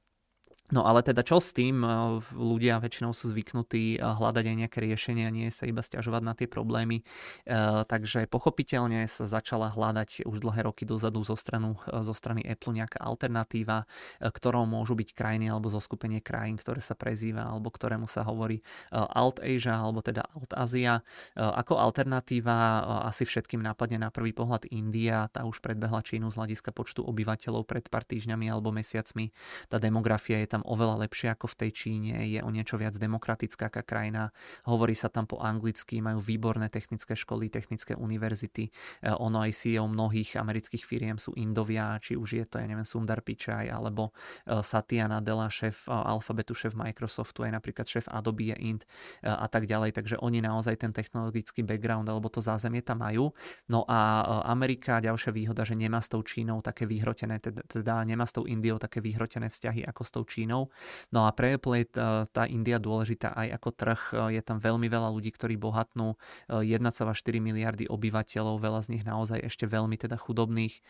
No 0.70 0.86
ale 0.86 1.02
teda 1.02 1.26
čo 1.26 1.42
s 1.42 1.50
tým? 1.50 1.82
Eh, 1.82 1.90
ľudia 2.34 2.78
väčšinou 2.78 3.10
sú 3.10 3.30
zvyknutí 3.30 3.98
eh, 3.98 4.02
hľadať 4.02 4.44
aj 4.46 4.56
nejaké 4.66 4.78
riešenia, 4.78 5.28
nie 5.34 5.50
sa 5.50 5.66
iba 5.66 5.82
stiažovať 5.82 6.22
na 6.22 6.34
tie 6.38 6.46
problémy. 6.46 7.02
Eh, 7.02 7.82
takže 7.86 8.30
pochopiteľne 8.30 9.04
sa 9.10 9.26
začala 9.26 9.74
hľadať 9.74 10.24
už 10.26 10.36
dlhé 10.38 10.70
roky 10.70 10.86
dozadu 10.86 11.22
zo, 11.26 11.34
stranu, 11.34 11.76
zo 11.86 12.14
strany 12.14 12.46
Apple 12.46 12.72
nejaká 12.74 13.02
alternatíva, 13.02 13.84
ktorou 14.22 14.64
môžu 14.64 14.94
byť 14.94 15.12
krajiny 15.12 15.50
alebo 15.50 15.68
zo 15.68 15.82
skupenie 15.82 16.22
krajín, 16.22 16.54
ktoré 16.54 16.78
sa 16.78 16.94
prezýva 16.94 17.50
alebo 17.50 17.68
ktorému 17.70 18.06
sa 18.06 18.22
hovorí 18.22 18.62
Alt 18.92 19.42
Asia 19.42 19.82
alebo 19.82 20.00
teda 20.04 20.24
Alt 20.32 20.54
Asia. 20.54 21.02
Ako 21.36 21.80
alternatíva 21.80 22.84
asi 23.08 23.26
všetkým 23.26 23.60
nápadne 23.60 24.00
na 24.00 24.10
prvý 24.12 24.30
pohľad 24.36 24.68
India, 24.70 25.26
tá 25.32 25.42
už 25.44 25.58
predbehla 25.64 26.04
Čínu 26.04 26.30
z 26.30 26.38
hľadiska 26.38 26.70
počtu 26.70 27.02
obyvateľov 27.04 27.66
pred 27.66 27.84
pár 27.90 28.06
týždňami 28.06 28.46
alebo 28.48 28.70
mesiacmi. 28.70 29.32
Tá 29.68 29.80
demografia 29.80 30.40
je 30.44 30.48
tam 30.50 30.59
tam 30.60 30.76
oveľa 30.76 31.08
lepšie 31.08 31.32
ako 31.32 31.56
v 31.56 31.58
tej 31.64 31.70
Číne, 31.72 32.20
je 32.28 32.44
o 32.44 32.50
niečo 32.52 32.76
viac 32.76 32.92
demokratická 33.00 33.72
aká 33.72 33.80
krajina, 33.80 34.28
hovorí 34.68 34.92
sa 34.92 35.08
tam 35.08 35.24
po 35.24 35.40
anglicky, 35.40 36.04
majú 36.04 36.20
výborné 36.20 36.68
technické 36.68 37.16
školy, 37.16 37.48
technické 37.48 37.96
univerzity. 37.96 38.68
E, 38.68 39.08
ono 39.16 39.40
aj 39.40 39.56
CEO 39.56 39.88
mnohých 39.88 40.36
amerických 40.36 40.84
firiem 40.84 41.16
sú 41.16 41.32
Indovia, 41.40 41.96
či 41.96 42.12
už 42.12 42.28
je 42.36 42.44
to, 42.44 42.60
ja 42.60 42.68
neviem, 42.68 42.84
Sundar 42.84 43.24
Pichai 43.24 43.72
alebo 43.72 44.12
e, 44.44 44.60
Satya 44.60 45.08
Nadella, 45.08 45.48
šéf 45.48 45.88
e, 45.88 45.96
Alphabetu, 45.96 46.52
šéf 46.52 46.76
Microsoftu, 46.76 47.48
aj 47.48 47.56
napríklad 47.56 47.88
šéf 47.88 48.04
Adobe 48.12 48.52
je 48.52 48.56
Ind 48.60 48.82
a 49.24 49.48
tak 49.48 49.64
ďalej. 49.64 49.96
Takže 49.96 50.20
oni 50.20 50.44
naozaj 50.44 50.84
ten 50.84 50.92
technologický 50.92 51.64
background 51.64 52.04
alebo 52.10 52.28
to 52.28 52.44
zázemie 52.44 52.84
tam 52.84 53.00
majú. 53.00 53.32
No 53.70 53.88
a 53.88 54.26
Amerika, 54.44 55.00
ďalšia 55.00 55.30
výhoda, 55.32 55.62
že 55.64 55.78
nemá 55.78 56.02
s 56.02 56.10
tou 56.10 56.20
Čínou 56.20 56.60
také 56.60 56.84
vyhrotené, 56.84 57.38
teda, 57.38 57.62
teda 57.64 58.02
nemá 58.04 58.26
s 58.26 58.34
tou 58.34 58.44
Indiou 58.44 58.76
také 58.76 58.98
vyhrotené 58.98 59.46
vzťahy 59.48 59.86
ako 59.86 60.02
s 60.02 60.10
tou 60.10 60.24
Čínou 60.26 60.49
Čínou. 60.50 60.66
No 61.14 61.30
a 61.30 61.30
pre 61.30 61.54
Apple 61.54 61.86
je 61.86 61.86
tá 62.26 62.42
India 62.50 62.82
dôležitá 62.82 63.30
aj 63.38 63.62
ako 63.62 63.68
trh. 63.70 64.00
Je 64.34 64.42
tam 64.42 64.58
veľmi 64.58 64.90
veľa 64.90 65.06
ľudí, 65.14 65.30
ktorí 65.30 65.54
bohatnú. 65.54 66.18
1,4 66.50 66.90
miliardy 67.38 67.86
obyvateľov, 67.86 68.58
veľa 68.58 68.82
z 68.82 68.98
nich 68.98 69.06
naozaj 69.06 69.38
ešte 69.46 69.70
veľmi 69.70 69.94
teda 69.94 70.18
chudobných. 70.18 70.82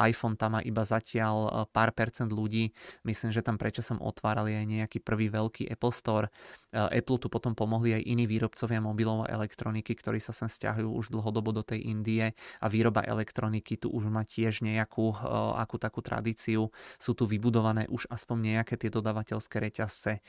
iPhone 0.00 0.40
tam 0.40 0.56
má 0.56 0.64
iba 0.64 0.80
zatiaľ 0.80 1.68
pár 1.76 1.92
percent 1.92 2.32
ľudí. 2.32 2.72
Myslím, 3.04 3.36
že 3.36 3.44
tam 3.44 3.60
prečasom 3.60 4.00
otvárali 4.00 4.56
aj 4.56 4.64
nejaký 4.64 4.98
prvý 5.04 5.28
veľký 5.28 5.68
Apple 5.68 5.92
Store. 5.92 6.32
Apple 6.76 7.18
tu 7.18 7.32
potom 7.32 7.56
pomohli 7.56 7.96
aj 7.96 8.02
iní 8.04 8.28
výrobcovia 8.28 8.84
mobilov 8.84 9.24
a 9.24 9.32
elektroniky, 9.32 9.96
ktorí 9.96 10.20
sa 10.20 10.36
sem 10.36 10.46
stiahujú 10.46 10.92
už 10.92 11.06
dlhodobo 11.08 11.56
do 11.56 11.64
tej 11.64 11.88
Indie 11.88 12.36
a 12.60 12.66
výroba 12.68 13.00
elektroniky 13.00 13.80
tu 13.80 13.88
už 13.88 14.12
má 14.12 14.28
tiež 14.28 14.60
nejakú 14.60 15.16
akú 15.56 15.80
takú 15.80 16.04
tradíciu. 16.04 16.68
Sú 17.00 17.16
tu 17.16 17.24
vybudované 17.24 17.88
už 17.88 18.06
aspoň 18.12 18.60
nejaké 18.60 18.76
tie 18.76 18.92
dodavateľské 18.92 19.56
reťazce. 19.56 20.12
E, 20.18 20.20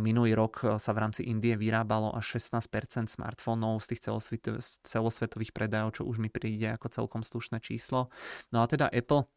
minulý 0.00 0.32
rok 0.32 0.64
e, 0.64 0.66
sa 0.80 0.96
v 0.96 0.98
rámci 1.04 1.28
Indie 1.28 1.58
vyrábalo 1.58 2.16
až 2.16 2.40
16% 2.40 3.10
smartfónov 3.10 3.84
z 3.84 3.96
tých 3.96 4.00
celosvetových 4.86 5.52
predajov, 5.52 6.00
čo 6.00 6.02
už 6.08 6.22
mi 6.22 6.32
príde 6.32 6.72
ako 6.72 6.88
celkom 6.88 7.22
slušné 7.26 7.60
číslo. 7.60 8.08
No 8.54 8.64
a 8.64 8.66
teda 8.66 8.88
Apple 8.88 9.28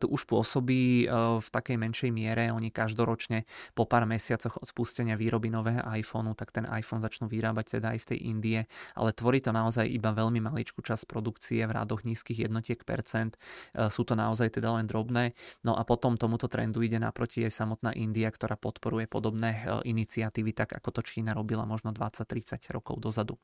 tu 0.00 0.08
už 0.08 0.24
pôsobí 0.24 1.04
e, 1.04 1.06
v 1.38 1.48
takej 1.48 1.76
menšej 1.76 2.10
miere. 2.10 2.48
Oni 2.50 2.72
každoročne 2.72 3.44
po 3.76 3.84
pár 3.84 4.08
mesiacoch 4.08 4.56
od 4.56 4.68
spustenia 4.68 5.14
výroby 5.14 5.52
nového 5.52 5.84
iPhoneu, 5.84 6.32
tak 6.32 6.50
ten 6.50 6.64
iPhone 6.64 7.04
začnú 7.04 7.28
vyrábať 7.28 7.78
teda 7.78 7.92
aj 7.94 7.98
v 8.02 8.08
tej 8.08 8.18
Indie, 8.24 8.60
ale 8.96 9.12
tvorí 9.12 9.44
to 9.44 9.52
naozaj 9.52 9.84
iba 9.84 10.16
veľmi 10.16 10.40
maličkú 10.40 10.80
časť 10.80 11.04
produkcie 11.04 11.60
v 11.68 11.72
rádoch 11.76 12.08
nízkych 12.08 12.48
jednotiek 12.48 12.80
percent. 12.82 13.36
E, 13.76 13.92
sú 13.92 14.08
to 14.08 14.16
naozaj 14.16 14.56
teda 14.56 14.72
len 14.80 14.88
drobné. 14.88 15.36
No 15.62 15.76
a 15.76 15.84
potom 15.84 16.16
tomuto 16.16 16.48
trendu 16.48 16.80
ide 16.80 16.96
naproti 16.96 17.44
aj 17.44 17.52
samotná 17.52 17.92
India, 17.92 18.32
ktorá 18.32 18.56
podporuje 18.56 19.04
podobné 19.06 19.62
e, 19.62 19.92
iniciatívy, 19.92 20.56
tak 20.56 20.72
ako 20.72 21.00
to 21.00 21.00
Čína 21.04 21.36
robila 21.36 21.68
možno 21.68 21.92
20-30 21.92 22.64
rokov 22.72 22.96
dozadu. 23.04 23.36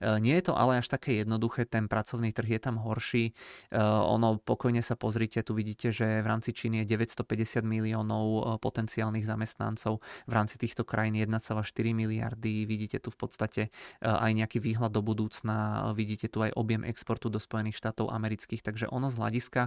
Nie 0.00 0.40
je 0.40 0.50
to 0.50 0.54
ale 0.56 0.80
až 0.80 0.88
také 0.90 1.22
jednoduché, 1.22 1.68
ten 1.68 1.86
pracovný 1.86 2.32
trh 2.34 2.58
je 2.58 2.60
tam 2.60 2.80
horší. 2.80 3.36
Ono 3.74 4.40
pokojne 4.40 4.80
sa 4.80 4.96
pozrite, 4.98 5.44
tu 5.44 5.52
vidíte 5.54 5.83
vidíte, 5.84 6.00
že 6.00 6.24
v 6.24 6.26
rámci 6.32 6.50
Číny 6.56 6.80
je 6.80 6.96
950 6.96 7.60
miliónov 7.60 8.56
potenciálnych 8.64 9.28
zamestnancov, 9.28 10.00
v 10.24 10.32
rámci 10.32 10.56
týchto 10.56 10.80
krajín 10.88 11.12
1,4 11.20 11.60
miliardy, 11.92 12.64
vidíte 12.64 13.04
tu 13.04 13.12
v 13.12 13.18
podstate 13.20 13.62
aj 14.00 14.32
nejaký 14.32 14.64
výhľad 14.64 14.96
do 14.96 15.04
budúcna, 15.04 15.92
vidíte 15.92 16.32
tu 16.32 16.40
aj 16.40 16.56
objem 16.56 16.88
exportu 16.88 17.28
do 17.28 17.36
Spojených 17.36 17.76
štátov 17.76 18.08
amerických, 18.08 18.64
takže 18.64 18.88
ono 18.88 19.12
z 19.12 19.20
hľadiska 19.20 19.62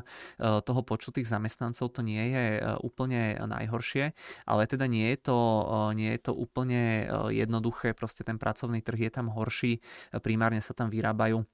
toho 0.65 0.81
počtu 0.81 1.21
tých 1.21 1.29
zamestnancov 1.29 1.93
to 1.93 2.01
nie 2.01 2.33
je 2.33 2.65
úplne 2.81 3.37
najhoršie, 3.37 4.17
ale 4.49 4.65
teda 4.65 4.89
nie 4.89 5.13
je 5.13 5.19
to, 5.21 5.37
nie 5.93 6.17
je 6.17 6.21
to 6.25 6.33
úplne 6.33 7.05
jednoduché, 7.29 7.93
proste 7.93 8.25
ten 8.25 8.41
pracovný 8.41 8.81
trh 8.81 9.05
je 9.05 9.11
tam 9.13 9.29
horší, 9.29 9.85
primárne 10.25 10.65
sa 10.65 10.73
tam 10.73 10.89
vyrábajú 10.89 11.45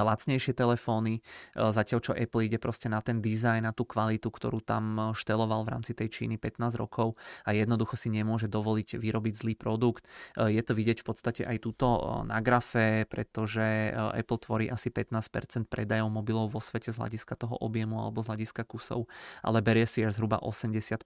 lacnejšie 0.00 0.56
telefóny, 0.56 1.20
e, 1.20 1.22
zatiaľ 1.60 2.00
čo 2.00 2.12
Apple 2.16 2.48
ide 2.48 2.56
proste 2.56 2.88
na 2.88 3.04
ten 3.04 3.20
dizajn, 3.20 3.68
na 3.68 3.72
tú 3.76 3.84
kvalitu, 3.84 4.32
ktorú 4.32 4.64
tam 4.64 4.84
e, 4.96 5.02
šteloval 5.12 5.68
v 5.68 5.72
rámci 5.76 5.92
tej 5.92 6.08
Číny 6.08 6.40
15 6.40 6.80
rokov 6.80 7.20
a 7.44 7.52
jednoducho 7.52 8.00
si 8.00 8.08
nemôže 8.08 8.48
dovoliť 8.48 8.96
vyrobiť 8.96 9.34
zlý 9.36 9.54
produkt. 9.60 10.08
E, 10.38 10.56
je 10.56 10.62
to 10.64 10.72
vidieť 10.72 11.04
v 11.04 11.06
podstate 11.06 11.42
aj 11.44 11.60
túto 11.60 11.84
na 12.24 12.40
grafe, 12.40 13.04
pretože 13.04 13.92
Apple 13.92 14.40
tvorí 14.40 14.66
asi 14.72 14.88
15% 14.88 15.68
predajov 15.68 16.08
mobilov 16.08 16.54
vo 16.56 16.60
svete 16.62 16.94
z 16.94 16.96
hľadiska 16.96 17.36
toho 17.36 17.58
objemu 17.60 18.00
alebo 18.00 18.24
z 18.24 18.32
hľadiska 18.32 18.64
kusov, 18.64 19.10
ale 19.44 19.60
berie 19.60 19.84
si 19.84 20.00
až 20.00 20.16
zhruba 20.16 20.38
80% 20.40 21.02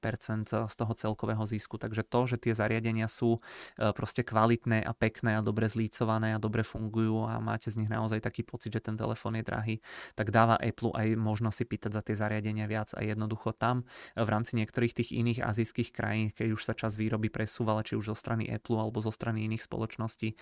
z 0.69 0.75
toho 0.77 0.93
celkového 0.95 1.43
zisku. 1.49 1.81
Takže 1.81 2.05
to, 2.07 2.21
že 2.29 2.37
tie 2.37 2.53
zariadenia 2.53 3.09
sú 3.09 3.41
proste 3.77 4.21
kvalitné 4.27 4.85
a 4.85 4.93
pekné 4.93 5.41
a 5.41 5.45
dobre 5.45 5.71
zlícované 5.71 6.37
a 6.37 6.43
dobre 6.43 6.67
fungujú 6.67 7.25
a 7.25 7.41
máte 7.41 7.73
z 7.73 7.81
nich 7.81 7.89
naozaj 7.89 8.21
taký 8.21 8.45
pocit, 8.45 8.76
že 8.77 8.93
ten 8.93 9.01
telefón 9.01 9.41
je 9.41 9.45
drahý, 9.45 9.75
tak 10.13 10.29
dáva 10.29 10.61
Apple 10.61 10.93
aj 10.93 11.17
možnosť 11.17 11.57
si 11.57 11.65
pýtať 11.65 11.91
za 11.97 12.03
tie 12.05 12.13
zariadenia 12.13 12.69
viac 12.69 12.93
a 12.93 13.01
jednoducho 13.01 13.57
tam 13.57 13.89
v 14.13 14.29
rámci 14.29 14.61
niektorých 14.61 14.93
tých 14.93 15.11
iných 15.17 15.41
azijských 15.41 15.91
krajín, 15.97 16.29
keď 16.37 16.49
už 16.53 16.63
sa 16.63 16.77
čas 16.77 17.01
výroby 17.01 17.33
presúvala, 17.33 17.81
či 17.81 17.97
už 17.97 18.13
zo 18.13 18.17
strany 18.17 18.45
Apple 18.53 18.77
alebo 18.77 19.01
zo 19.01 19.09
strany 19.09 19.49
iných 19.49 19.65
spoločností, 19.65 20.29
e, 20.33 20.37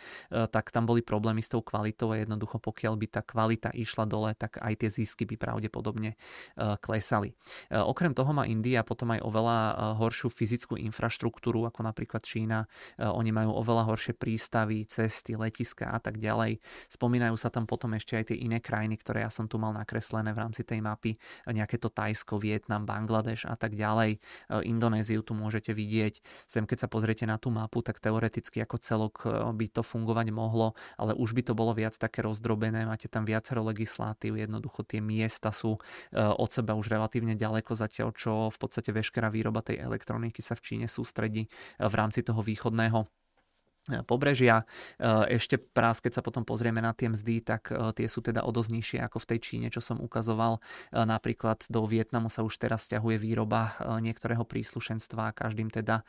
tak 0.50 0.74
tam 0.74 0.90
boli 0.90 1.06
problémy 1.06 1.38
s 1.38 1.52
tou 1.52 1.62
kvalitou 1.62 2.10
a 2.10 2.18
jednoducho 2.18 2.58
pokiaľ 2.58 2.94
by 2.98 3.06
tá 3.06 3.22
kvalita 3.22 3.70
išla 3.70 4.04
dole, 4.10 4.34
tak 4.34 4.58
aj 4.58 4.74
tie 4.82 4.90
zisky 4.90 5.28
by 5.28 5.38
pravdepodobne 5.38 6.14
e, 6.14 6.16
klesali. 6.82 7.30
E, 7.70 7.78
okrem 7.78 8.16
toho 8.16 8.34
má 8.34 8.48
India 8.50 8.82
potom 8.82 9.14
aj 9.14 9.20
oveľa 9.22 9.56
horšiu 10.00 10.32
fyzickú 10.32 10.74
infraštruktúru, 10.80 11.68
ako 11.68 11.86
napríklad 11.86 12.24
Čína. 12.24 12.66
Oni 12.98 13.30
majú 13.30 13.54
oveľa 13.60 13.86
horšie 13.92 14.16
prístavy, 14.16 14.88
cesty, 14.88 15.36
letiska 15.36 15.90
a 15.92 15.98
tak 16.00 16.18
ďalej. 16.18 16.58
Spomínajú 16.88 17.36
sa 17.36 17.52
tam 17.52 17.68
potom 17.68 17.92
ešte 17.94 18.13
aj 18.18 18.24
aj 18.24 18.32
tie 18.32 18.40
iné 18.40 18.58
krajiny, 18.64 18.96
ktoré 18.96 19.28
ja 19.28 19.30
som 19.30 19.44
tu 19.44 19.60
mal 19.60 19.76
nakreslené 19.76 20.32
v 20.32 20.40
rámci 20.40 20.64
tej 20.64 20.80
mapy, 20.80 21.20
nejaké 21.44 21.76
to 21.76 21.92
Tajsko, 21.92 22.40
Vietnam, 22.40 22.88
Bangladeš 22.88 23.44
a 23.44 23.54
tak 23.60 23.76
ďalej. 23.76 24.16
E, 24.16 24.18
Indonéziu 24.64 25.20
tu 25.20 25.36
môžete 25.36 25.76
vidieť. 25.76 26.24
Sem 26.48 26.64
keď 26.64 26.86
sa 26.86 26.88
pozriete 26.88 27.28
na 27.28 27.36
tú 27.36 27.52
mapu, 27.52 27.84
tak 27.84 28.00
teoreticky 28.00 28.64
ako 28.64 28.80
celok 28.80 29.14
e, 29.22 29.52
by 29.52 29.66
to 29.68 29.84
fungovať 29.84 30.32
mohlo, 30.32 30.72
ale 30.96 31.12
už 31.12 31.36
by 31.36 31.44
to 31.44 31.52
bolo 31.52 31.76
viac 31.76 31.92
také 31.92 32.24
rozdrobené, 32.24 32.88
máte 32.88 33.12
tam 33.12 33.28
viacero 33.28 33.60
legislatív, 33.60 34.40
jednoducho 34.40 34.88
tie 34.88 35.04
miesta 35.04 35.52
sú 35.52 35.76
e, 35.76 36.16
od 36.16 36.48
seba 36.48 36.72
už 36.72 36.88
relatívne 36.88 37.36
ďaleko 37.36 37.76
zatiaľ, 37.76 38.16
čo 38.16 38.48
v 38.48 38.56
podstate 38.56 38.88
veškerá 38.88 39.28
výroba 39.28 39.60
tej 39.60 39.84
elektroniky 39.84 40.40
sa 40.40 40.56
v 40.56 40.64
Číne 40.64 40.86
sústredí 40.88 41.52
v 41.76 41.94
rámci 41.94 42.24
toho 42.24 42.40
východného 42.40 43.23
pobrežia. 44.08 44.64
E, 44.96 45.36
ešte 45.36 45.60
prás, 45.60 46.00
keď 46.00 46.20
sa 46.20 46.22
potom 46.24 46.40
pozrieme 46.40 46.80
na 46.80 46.96
tie 46.96 47.12
mzdy, 47.12 47.44
tak 47.44 47.68
e, 47.68 47.92
tie 47.92 48.08
sú 48.08 48.24
teda 48.24 48.40
o 48.44 48.50
dosť 48.50 48.70
nižšie 48.72 48.98
ako 49.04 49.18
v 49.20 49.28
tej 49.28 49.38
Číne, 49.44 49.68
čo 49.68 49.84
som 49.84 50.00
ukazoval. 50.00 50.56
E, 50.56 51.04
napríklad 51.04 51.68
do 51.68 51.84
Vietnamu 51.84 52.32
sa 52.32 52.40
už 52.40 52.56
teraz 52.56 52.88
stiahuje 52.88 53.20
výroba 53.20 53.76
niektorého 54.00 54.44
príslušenstva 54.44 55.30
a 55.30 55.36
každým 55.36 55.68
teda 55.68 56.04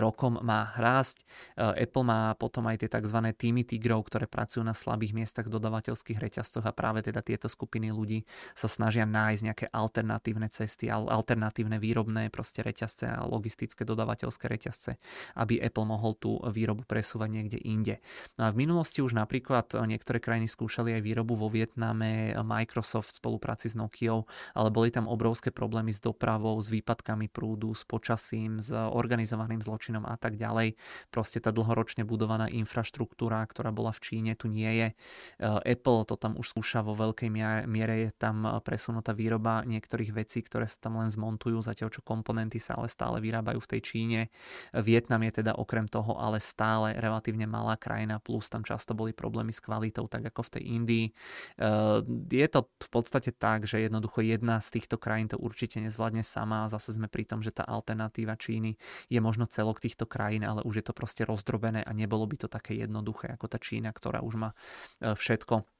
rokom 0.00 0.40
má 0.40 0.72
rásť. 0.76 1.24
Apple 1.56 2.04
má 2.04 2.32
potom 2.36 2.64
aj 2.68 2.84
tie 2.84 2.90
tzv. 2.90 3.18
týmy 3.36 3.64
tigrov, 3.64 4.08
ktoré 4.08 4.28
pracujú 4.28 4.64
na 4.64 4.72
slabých 4.72 5.16
miestach 5.16 5.46
v 5.48 5.54
dodavateľských 5.56 6.18
reťazcoch 6.18 6.64
a 6.64 6.72
práve 6.72 7.04
teda 7.04 7.20
tieto 7.24 7.48
skupiny 7.50 7.92
ľudí 7.92 8.24
sa 8.56 8.68
snažia 8.68 9.04
nájsť 9.04 9.42
nejaké 9.44 9.66
alternatívne 9.72 10.48
cesty, 10.48 10.88
alternatívne 10.88 11.76
výrobné 11.80 12.28
proste 12.32 12.64
reťazce 12.64 13.08
a 13.08 13.24
logistické 13.24 13.84
dodavateľské 13.84 14.44
reťazce, 14.48 14.96
aby 15.36 15.60
Apple 15.60 15.88
mohol 15.88 16.16
tú 16.16 16.40
výrobu 16.50 16.84
pre 16.88 16.97
presúvať 16.98 17.30
niekde 17.30 17.62
inde. 17.62 18.02
No 18.34 18.50
a 18.50 18.52
v 18.52 18.66
minulosti 18.66 19.06
už 19.06 19.14
napríklad 19.14 19.70
niektoré 19.86 20.18
krajiny 20.18 20.50
skúšali 20.50 20.98
aj 20.98 21.06
výrobu 21.06 21.38
vo 21.38 21.46
Vietname, 21.46 22.34
Microsoft 22.42 23.14
v 23.14 23.22
spolupráci 23.22 23.70
s 23.70 23.78
Nokiou, 23.78 24.26
ale 24.58 24.74
boli 24.74 24.90
tam 24.90 25.06
obrovské 25.06 25.54
problémy 25.54 25.94
s 25.94 26.02
dopravou, 26.02 26.58
s 26.58 26.66
výpadkami 26.66 27.30
prúdu, 27.30 27.70
s 27.70 27.86
počasím, 27.86 28.58
s 28.58 28.74
organizovaným 28.74 29.62
zločinom 29.62 30.02
a 30.10 30.18
tak 30.18 30.34
ďalej. 30.34 30.74
Proste 31.14 31.38
tá 31.38 31.54
dlhoročne 31.54 32.02
budovaná 32.02 32.50
infraštruktúra, 32.50 33.46
ktorá 33.46 33.70
bola 33.70 33.94
v 33.94 34.02
Číne, 34.02 34.34
tu 34.34 34.50
nie 34.50 34.66
je. 34.74 34.88
Apple 35.44 36.02
to 36.08 36.18
tam 36.18 36.34
už 36.34 36.50
skúša 36.50 36.82
vo 36.82 36.98
veľkej 36.98 37.30
miere, 37.68 37.94
je 38.02 38.10
tam 38.16 38.42
presunutá 38.66 39.14
výroba 39.14 39.62
niektorých 39.68 40.10
vecí, 40.10 40.42
ktoré 40.42 40.66
sa 40.66 40.80
tam 40.80 40.98
len 40.98 41.12
zmontujú, 41.12 41.60
zatiaľ 41.62 41.92
čo 41.92 42.02
komponenty 42.02 42.58
sa 42.58 42.74
ale 42.74 42.90
stále 42.90 43.22
vyrábajú 43.22 43.62
v 43.62 43.70
tej 43.76 43.80
Číne. 43.84 44.20
Vietnam 44.72 45.22
je 45.28 45.44
teda 45.44 45.54
okrem 45.54 45.84
toho 45.84 46.16
ale 46.16 46.40
stále 46.40 46.87
ale 46.88 46.96
relatívne 46.96 47.44
malá 47.44 47.76
krajina, 47.76 48.16
plus 48.16 48.48
tam 48.48 48.64
často 48.64 48.96
boli 48.96 49.12
problémy 49.12 49.52
s 49.52 49.60
kvalitou, 49.60 50.08
tak 50.08 50.24
ako 50.32 50.40
v 50.48 50.52
tej 50.56 50.62
Indii. 50.72 51.06
Eh, 51.60 52.00
je 52.32 52.48
to 52.48 52.64
v 52.64 52.88
podstate 52.88 53.36
tak, 53.36 53.68
že 53.68 53.84
jednoducho 53.84 54.24
jedna 54.24 54.56
z 54.64 54.80
týchto 54.80 54.96
krajín 54.96 55.28
to 55.28 55.36
určite 55.36 55.76
nezvládne 55.84 56.24
sama 56.24 56.64
a 56.64 56.72
zase 56.72 56.96
sme 56.96 57.12
pri 57.12 57.28
tom, 57.28 57.44
že 57.44 57.52
tá 57.52 57.68
alternatíva 57.68 58.40
Číny 58.40 58.80
je 59.12 59.20
možno 59.20 59.44
celok 59.44 59.84
týchto 59.84 60.08
krajín, 60.08 60.48
ale 60.48 60.64
už 60.64 60.80
je 60.80 60.84
to 60.88 60.96
proste 60.96 61.28
rozdrobené 61.28 61.84
a 61.84 61.92
nebolo 61.92 62.24
by 62.24 62.40
to 62.40 62.48
také 62.48 62.80
jednoduché 62.80 63.28
ako 63.28 63.52
tá 63.52 63.60
Čína, 63.60 63.92
ktorá 63.92 64.24
už 64.24 64.40
má 64.40 64.50
eh, 65.04 65.12
všetko 65.12 65.77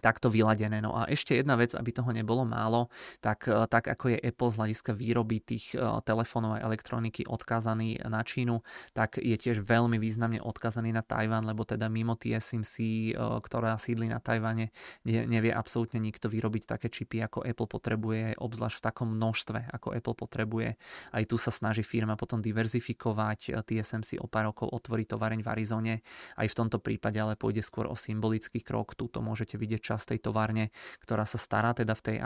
takto 0.00 0.30
vyladené. 0.30 0.78
No 0.80 0.94
a 0.94 1.10
ešte 1.10 1.34
jedna 1.34 1.58
vec, 1.58 1.74
aby 1.74 1.90
toho 1.90 2.14
nebolo 2.14 2.46
málo, 2.46 2.88
tak, 3.18 3.50
e, 3.50 3.66
tak 3.66 3.90
ako 3.90 4.16
je 4.16 4.18
Apple 4.22 4.50
z 4.54 4.56
hľadiska 4.62 4.92
výroby 4.94 5.42
tých 5.42 5.74
e, 5.74 5.82
telefónov 6.06 6.56
a 6.56 6.62
elektroniky 6.62 7.26
odkázaný 7.26 8.00
na 8.06 8.22
Čínu, 8.22 8.62
tak 8.94 9.18
je 9.18 9.34
tiež 9.34 9.66
veľmi 9.66 9.98
významne 9.98 10.38
odkázaný 10.38 10.94
na 10.94 11.02
Tajvan, 11.02 11.44
lebo 11.44 11.66
teda 11.66 11.90
mimo 11.90 12.14
TSMC, 12.14 12.74
e, 12.78 13.10
ktorá 13.18 13.74
sídli 13.76 14.06
na 14.06 14.22
Tajvane, 14.22 14.70
nevie 15.04 15.50
absolútne 15.50 15.98
nikto 15.98 16.30
vyrobiť 16.30 16.78
také 16.78 16.86
čipy, 16.86 17.18
ako 17.26 17.42
Apple 17.42 17.66
potrebuje, 17.66 18.38
obzvlášť 18.38 18.76
v 18.78 18.84
takom 18.86 19.08
množstve, 19.18 19.74
ako 19.74 19.98
Apple 19.98 20.16
potrebuje. 20.16 20.78
Aj 21.10 21.22
tu 21.26 21.36
sa 21.36 21.50
snaží 21.50 21.82
firma 21.82 22.14
potom 22.14 22.38
diverzifikovať. 22.38 23.64
TSMC 23.66 24.22
o 24.22 24.30
pár 24.30 24.52
rokov 24.52 24.68
otvorí 24.70 25.08
tovareň 25.08 25.40
v 25.40 25.48
Arizone. 25.48 25.94
Aj 26.36 26.46
v 26.46 26.54
tomto 26.54 26.78
prípade 26.78 27.16
ale 27.16 27.34
pôjde 27.34 27.64
skôr 27.64 27.88
o 27.88 27.96
symbolický 27.96 28.60
krok. 28.60 28.94
Tuto 28.94 29.24
môžete 29.24 29.56
vidieť 29.56 29.80
časť 29.82 30.14
tej 30.14 30.18
továrne, 30.22 30.70
ktorá 31.02 31.26
sa 31.26 31.36
stará 31.36 31.74
teda 31.74 31.98
v 31.98 32.02
tej, 32.02 32.16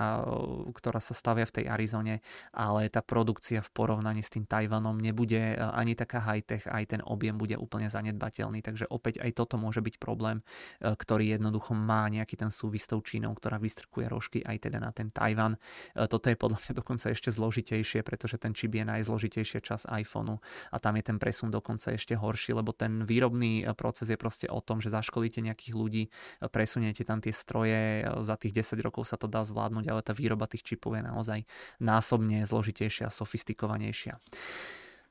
ktorá 0.76 1.00
sa 1.00 1.16
stavia 1.16 1.48
v 1.48 1.62
tej 1.62 1.64
Arizone, 1.72 2.20
ale 2.52 2.92
tá 2.92 3.00
produkcia 3.00 3.64
v 3.64 3.70
porovnaní 3.72 4.20
s 4.20 4.30
tým 4.30 4.44
Tajvanom 4.44 5.00
nebude 5.00 5.38
e, 5.38 5.56
ani 5.56 5.96
taká 5.96 6.20
high-tech, 6.20 6.68
aj 6.68 6.84
ten 6.96 7.00
objem 7.00 7.38
bude 7.40 7.56
úplne 7.56 7.88
zanedbateľný, 7.88 8.60
takže 8.60 8.90
opäť 8.92 9.24
aj 9.24 9.30
toto 9.32 9.56
môže 9.56 9.80
byť 9.80 9.96
problém, 9.96 10.44
e, 10.82 10.92
ktorý 10.92 11.38
jednoducho 11.38 11.72
má 11.72 12.06
nejaký 12.12 12.36
ten 12.36 12.52
súvis 12.52 12.84
tou 12.84 13.00
Čínou, 13.00 13.32
ktorá 13.32 13.56
vystrkuje 13.56 14.06
rožky 14.10 14.38
aj 14.42 14.68
teda 14.68 14.78
na 14.82 14.90
ten 14.90 15.08
Tajvan. 15.08 15.56
E, 15.56 16.06
toto 16.10 16.28
je 16.28 16.36
podľa 16.36 16.58
mňa 16.60 16.72
dokonca 16.76 17.06
ešte 17.10 17.30
zložitejšie, 17.32 18.04
pretože 18.04 18.36
ten 18.36 18.52
čip 18.52 18.74
je 18.76 18.84
najzložitejšia 18.84 19.60
čas 19.64 19.88
iPhoneu 19.88 20.42
a 20.70 20.76
tam 20.82 20.98
je 20.98 21.04
ten 21.06 21.16
presun 21.16 21.48
dokonca 21.48 21.94
ešte 21.94 22.18
horší, 22.18 22.52
lebo 22.56 22.74
ten 22.74 23.06
výrobný 23.06 23.64
proces 23.78 24.10
je 24.10 24.18
proste 24.18 24.46
o 24.50 24.58
tom, 24.60 24.82
že 24.82 24.92
zaškolíte 24.92 25.38
nejakých 25.40 25.74
ľudí, 25.76 26.02
presuniete 26.50 27.06
tam 27.06 27.22
tie 27.22 27.30
stroje, 27.46 28.02
za 28.26 28.34
tých 28.34 28.66
10 28.66 28.82
rokov 28.82 29.06
sa 29.06 29.14
to 29.14 29.30
dá 29.30 29.46
zvládnuť, 29.46 29.86
ale 29.86 30.02
tá 30.02 30.10
výroba 30.10 30.50
tých 30.50 30.66
čipov 30.66 30.98
je 30.98 31.06
naozaj 31.06 31.40
násobne 31.78 32.42
zložitejšia, 32.42 33.06
sofistikovanejšia. 33.06 34.18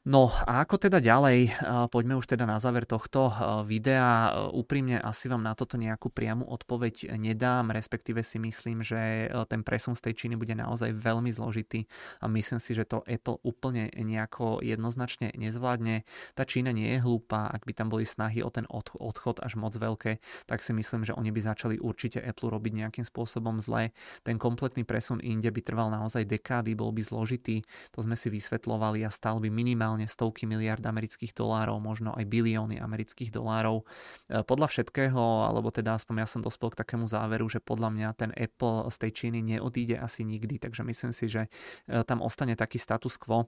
No 0.06 0.30
a 0.30 0.62
ako 0.62 0.78
teda 0.78 1.02
ďalej, 1.02 1.66
poďme 1.90 2.14
už 2.22 2.30
teda 2.30 2.46
na 2.46 2.62
záver 2.62 2.86
tohto 2.86 3.34
videa. 3.66 4.38
Úprimne 4.54 5.02
asi 5.02 5.26
vám 5.26 5.42
na 5.42 5.58
toto 5.58 5.82
nejakú 5.82 6.14
priamu 6.14 6.46
odpoveď 6.46 7.18
nedám, 7.18 7.74
respektíve 7.74 8.22
si 8.22 8.38
myslím, 8.38 8.86
že 8.86 9.34
ten 9.50 9.66
presun 9.66 9.98
z 9.98 10.06
tej 10.06 10.14
Číny 10.14 10.38
bude 10.38 10.54
naozaj 10.54 10.94
veľmi 10.94 11.34
zložitý 11.34 11.90
a 12.22 12.30
myslím 12.30 12.62
si, 12.62 12.78
že 12.78 12.86
to 12.86 13.02
Apple 13.10 13.42
úplne 13.42 13.90
nejako 13.98 14.62
jednoznačne 14.62 15.34
nezvládne. 15.34 16.06
Tá 16.38 16.46
Čína 16.46 16.70
nie 16.70 16.86
je 16.94 17.02
hlúpa, 17.02 17.50
ak 17.50 17.66
by 17.66 17.74
tam 17.74 17.90
boli 17.90 18.06
snahy 18.06 18.46
o 18.46 18.54
ten 18.54 18.70
odchod 18.70 19.42
až 19.42 19.58
moc 19.58 19.74
veľké, 19.74 20.22
tak 20.46 20.62
si 20.62 20.70
myslím, 20.78 21.02
že 21.02 21.18
oni 21.18 21.34
by 21.34 21.42
začali 21.42 21.82
určite 21.82 22.22
Apple 22.22 22.54
robiť 22.54 22.78
nejakým 22.78 23.10
spôsobom 23.10 23.58
zle. 23.58 23.90
Ten 24.22 24.38
kompletný 24.38 24.86
presun 24.86 25.18
inde 25.18 25.50
by 25.50 25.66
trval 25.66 25.90
naozaj 25.90 26.30
dekády, 26.30 26.78
bol 26.78 26.94
by 26.94 27.02
zložitý, 27.02 27.66
to 27.90 28.06
sme 28.06 28.14
si 28.14 28.30
vysvetlovali 28.30 29.02
a 29.02 29.10
stal 29.10 29.42
by 29.42 29.50
minimálne 29.50 29.95
reálne 29.96 30.12
stovky 30.12 30.44
miliard 30.44 30.84
amerických 30.84 31.32
dolárov, 31.32 31.80
možno 31.80 32.12
aj 32.12 32.28
bilióny 32.28 32.84
amerických 32.84 33.32
dolárov. 33.32 33.88
Podľa 34.28 34.68
všetkého, 34.68 35.48
alebo 35.48 35.72
teda 35.72 35.96
aspoň 35.96 36.28
ja 36.28 36.28
som 36.28 36.44
dospel 36.44 36.76
k 36.76 36.84
takému 36.84 37.08
záveru, 37.08 37.48
že 37.48 37.64
podľa 37.64 37.96
mňa 37.96 38.10
ten 38.20 38.36
Apple 38.36 38.92
z 38.92 38.96
tej 39.00 39.12
Číny 39.16 39.40
neodíde 39.56 39.96
asi 39.96 40.28
nikdy, 40.28 40.60
takže 40.60 40.84
myslím 40.84 41.16
si, 41.16 41.32
že 41.32 41.48
tam 41.88 42.20
ostane 42.20 42.60
taký 42.60 42.76
status 42.76 43.16
quo 43.16 43.48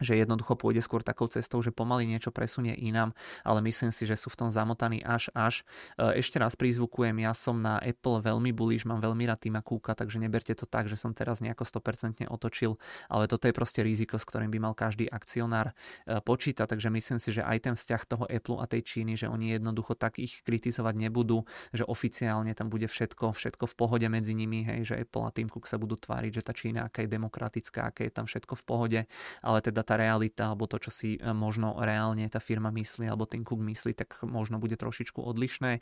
že 0.00 0.16
jednoducho 0.16 0.56
pôjde 0.56 0.80
skôr 0.80 1.04
takou 1.04 1.28
cestou, 1.28 1.60
že 1.60 1.70
pomaly 1.70 2.08
niečo 2.08 2.32
presunie 2.32 2.72
inám, 2.74 3.12
ale 3.44 3.60
myslím 3.64 3.92
si, 3.92 4.08
že 4.08 4.16
sú 4.16 4.32
v 4.32 4.46
tom 4.46 4.48
zamotaní 4.50 5.04
až 5.04 5.30
až. 5.36 5.62
E, 6.00 6.18
ešte 6.18 6.40
raz 6.40 6.56
prizvukujem, 6.56 7.20
ja 7.22 7.36
som 7.36 7.60
na 7.60 7.78
Apple 7.78 8.24
veľmi 8.24 8.50
bullish, 8.56 8.88
mám 8.88 8.98
veľmi 9.04 9.28
rád 9.28 9.44
Tima 9.44 9.60
Kúka, 9.60 9.92
takže 9.92 10.18
neberte 10.18 10.56
to 10.56 10.64
tak, 10.64 10.88
že 10.88 10.96
som 10.96 11.12
teraz 11.12 11.44
nejako 11.44 11.68
100% 11.68 12.26
otočil, 12.26 12.80
ale 13.12 13.28
toto 13.28 13.46
je 13.46 13.54
proste 13.54 13.84
riziko, 13.84 14.16
s 14.16 14.24
ktorým 14.24 14.50
by 14.50 14.58
mal 14.58 14.74
každý 14.74 15.06
akcionár 15.06 15.72
e, 16.08 16.18
počítať, 16.24 16.66
takže 16.66 16.88
myslím 16.88 17.18
si, 17.20 17.30
že 17.36 17.44
aj 17.44 17.58
ten 17.70 17.74
vzťah 17.76 18.02
toho 18.08 18.24
Apple 18.26 18.58
a 18.58 18.64
tej 18.66 18.82
Číny, 18.82 19.14
že 19.14 19.28
oni 19.28 19.54
jednoducho 19.60 19.94
tak 19.94 20.16
ich 20.16 20.40
kritizovať 20.42 20.96
nebudú, 20.96 21.44
že 21.76 21.84
oficiálne 21.84 22.52
tam 22.56 22.72
bude 22.72 22.88
všetko, 22.88 23.36
všetko 23.36 23.64
v 23.68 23.74
pohode 23.76 24.06
medzi 24.08 24.32
nimi, 24.32 24.64
hej, 24.64 24.94
že 24.94 24.94
Apple 25.04 25.28
a 25.28 25.30
Tim 25.30 25.46
Cook 25.52 25.68
sa 25.68 25.76
budú 25.76 26.00
tváriť, 26.00 26.40
že 26.40 26.42
tá 26.42 26.52
Čína 26.56 26.88
aká 26.88 27.04
je 27.04 27.10
demokratická, 27.12 27.92
aké 27.92 28.08
je 28.08 28.12
tam 28.14 28.24
všetko 28.24 28.54
v 28.56 28.64
pohode, 28.64 29.00
ale 29.44 29.58
teda 29.60 29.82
tá 29.90 29.98
realita 29.98 30.54
alebo 30.54 30.70
to, 30.70 30.78
čo 30.78 30.94
si 30.94 31.18
e, 31.18 31.34
možno 31.34 31.74
reálne 31.82 32.22
tá 32.30 32.38
firma 32.38 32.70
myslí 32.70 33.10
alebo 33.10 33.26
ten 33.26 33.42
Cook 33.42 33.58
myslí, 33.58 33.98
tak 33.98 34.22
možno 34.22 34.62
bude 34.62 34.78
trošičku 34.78 35.18
odlišné. 35.18 35.70
E, 35.74 35.80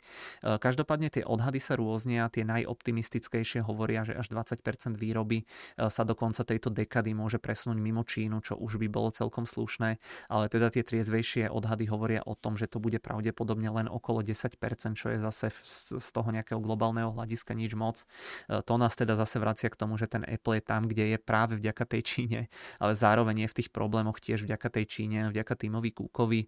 každopádne 0.57 1.13
tie 1.13 1.21
odhady 1.21 1.61
sa 1.61 1.77
rôznia, 1.77 2.25
tie 2.33 2.41
najoptimistickejšie 2.41 3.61
hovoria, 3.61 4.01
že 4.01 4.17
až 4.17 4.33
20% 4.33 4.97
výroby 4.97 5.45
e, 5.45 5.93
sa 5.93 6.01
do 6.01 6.17
konca 6.17 6.41
tejto 6.41 6.73
dekady 6.73 7.13
môže 7.13 7.37
presunúť 7.37 7.77
mimo 7.77 8.01
Čínu, 8.01 8.41
čo 8.41 8.57
už 8.57 8.81
by 8.81 8.89
bolo 8.89 9.13
celkom 9.13 9.45
slušné, 9.45 10.01
ale 10.25 10.45
teda 10.49 10.73
tie 10.73 10.81
triezvejšie 10.81 11.53
odhady 11.53 11.85
hovoria 11.85 12.25
o 12.25 12.33
tom, 12.33 12.57
že 12.57 12.65
to 12.65 12.81
bude 12.81 12.97
pravdepodobne 13.05 13.69
len 13.69 13.85
okolo 13.85 14.25
10%, 14.25 14.57
čo 14.97 15.13
je 15.13 15.21
zase 15.21 15.53
z 15.99 16.09
toho 16.09 16.33
nejakého 16.33 16.57
globálneho 16.57 17.13
hľadiska 17.13 17.53
nič 17.53 17.75
moc. 17.75 18.07
To 18.47 18.73
nás 18.79 18.95
teda 18.95 19.19
zase 19.19 19.37
vracia 19.37 19.67
k 19.67 19.75
tomu, 19.75 19.99
že 19.99 20.07
ten 20.07 20.23
Apple 20.23 20.57
je 20.57 20.63
tam, 20.63 20.87
kde 20.87 21.13
je 21.13 21.17
práve 21.19 21.59
vďaka 21.59 21.83
tej 21.85 22.01
Číne, 22.01 22.39
ale 22.79 22.95
zároveň 22.95 23.45
je 23.45 23.51
v 23.51 23.57
tých 23.59 23.69
problémoch 23.69 23.98
problémoch 23.99 24.23
tiež 24.23 24.47
vďaka 24.47 24.79
tej 24.79 24.85
Číne, 24.87 25.27
vďaka 25.27 25.59
týmovi 25.59 25.91
Kúkovi. 25.91 26.47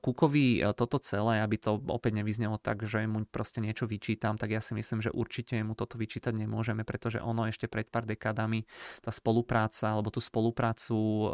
Kúkovi 0.00 0.64
e, 0.64 0.72
toto 0.72 0.96
celé, 0.96 1.44
aby 1.44 1.60
to 1.60 1.76
opäť 1.92 2.24
nevyznelo 2.24 2.56
tak, 2.56 2.88
že 2.88 3.04
mu 3.04 3.28
proste 3.28 3.60
niečo 3.60 3.84
vyčítam, 3.84 4.40
tak 4.40 4.56
ja 4.56 4.64
si 4.64 4.72
myslím, 4.72 5.04
že 5.04 5.12
určite 5.12 5.60
mu 5.60 5.76
toto 5.76 6.00
vyčítať 6.00 6.32
nemôžeme, 6.32 6.88
pretože 6.88 7.20
ono 7.20 7.44
ešte 7.44 7.68
pred 7.68 7.84
pár 7.92 8.08
dekádami 8.08 8.64
tá 9.04 9.12
spolupráca, 9.12 9.92
alebo 9.92 10.08
tú 10.08 10.24
spoluprácu 10.24 10.96
e, 10.96 11.26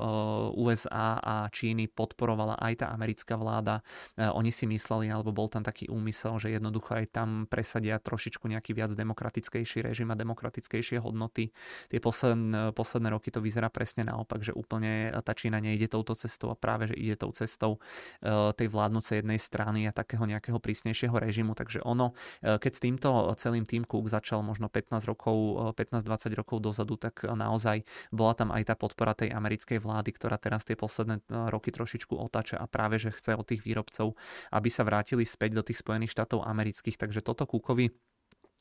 USA 0.58 1.22
a 1.22 1.46
Číny 1.46 1.86
podporovala 1.86 2.58
aj 2.58 2.82
tá 2.82 2.86
americká 2.90 3.38
vláda. 3.38 3.86
Oni 4.18 4.50
si 4.50 4.66
mysleli, 4.66 5.12
alebo 5.12 5.30
bol 5.30 5.46
tam 5.46 5.62
taký 5.62 5.86
úmysel, 5.86 6.42
že 6.42 6.50
jednoducho 6.50 6.98
aj 6.98 7.06
tam 7.14 7.28
presadia 7.46 8.02
trošičku 8.02 8.50
nejaký 8.50 8.74
viac 8.74 8.90
demokratickejší 8.96 9.84
režim 9.84 10.10
a 10.10 10.18
demokratickejšie 10.18 10.98
hodnoty. 10.98 11.54
Tie 11.86 12.00
posledné, 12.00 12.74
posledné 12.74 13.08
roky 13.12 13.28
to 13.28 13.44
vyzerá 13.44 13.68
presne 13.68 14.08
naopak, 14.08 14.40
že 14.40 14.56
úplne 14.56 15.12
tá 15.20 15.36
Čína 15.36 15.51
Čína 15.52 15.68
nejde 15.68 15.84
touto 15.92 16.16
cestou 16.16 16.48
a 16.48 16.56
práve, 16.56 16.88
že 16.88 16.96
ide 16.96 17.12
tou 17.12 17.28
cestou 17.36 17.76
e, 18.24 18.56
tej 18.56 18.72
vládnucej 18.72 19.20
jednej 19.20 19.36
strany 19.36 19.84
a 19.84 19.92
takého 19.92 20.24
nejakého 20.24 20.56
prísnejšieho 20.56 21.12
režimu. 21.12 21.52
Takže 21.52 21.84
ono, 21.84 22.16
e, 22.40 22.56
keď 22.56 22.72
s 22.72 22.80
týmto 22.80 23.28
celým 23.36 23.68
tým 23.68 23.84
Cook 23.84 24.08
začal 24.08 24.40
možno 24.40 24.72
15 24.72 25.04
rokov, 25.04 25.76
15-20 25.76 26.08
e, 26.08 26.40
rokov 26.40 26.56
dozadu, 26.64 26.96
tak 26.96 27.28
naozaj 27.28 27.84
bola 28.08 28.32
tam 28.32 28.48
aj 28.48 28.72
tá 28.72 28.74
podpora 28.80 29.12
tej 29.12 29.28
americkej 29.36 29.76
vlády, 29.76 30.16
ktorá 30.16 30.40
teraz 30.40 30.64
tie 30.64 30.72
posledné 30.72 31.20
roky 31.52 31.68
trošičku 31.68 32.16
otáča 32.16 32.56
a 32.56 32.64
práve, 32.64 32.96
že 32.96 33.12
chce 33.12 33.36
od 33.36 33.44
tých 33.44 33.60
výrobcov, 33.60 34.16
aby 34.56 34.68
sa 34.72 34.88
vrátili 34.88 35.28
späť 35.28 35.60
do 35.60 35.62
tých 35.68 35.84
Spojených 35.84 36.16
štátov 36.16 36.48
amerických. 36.48 36.96
Takže 36.96 37.20
toto 37.20 37.44
Cookovi 37.44 37.92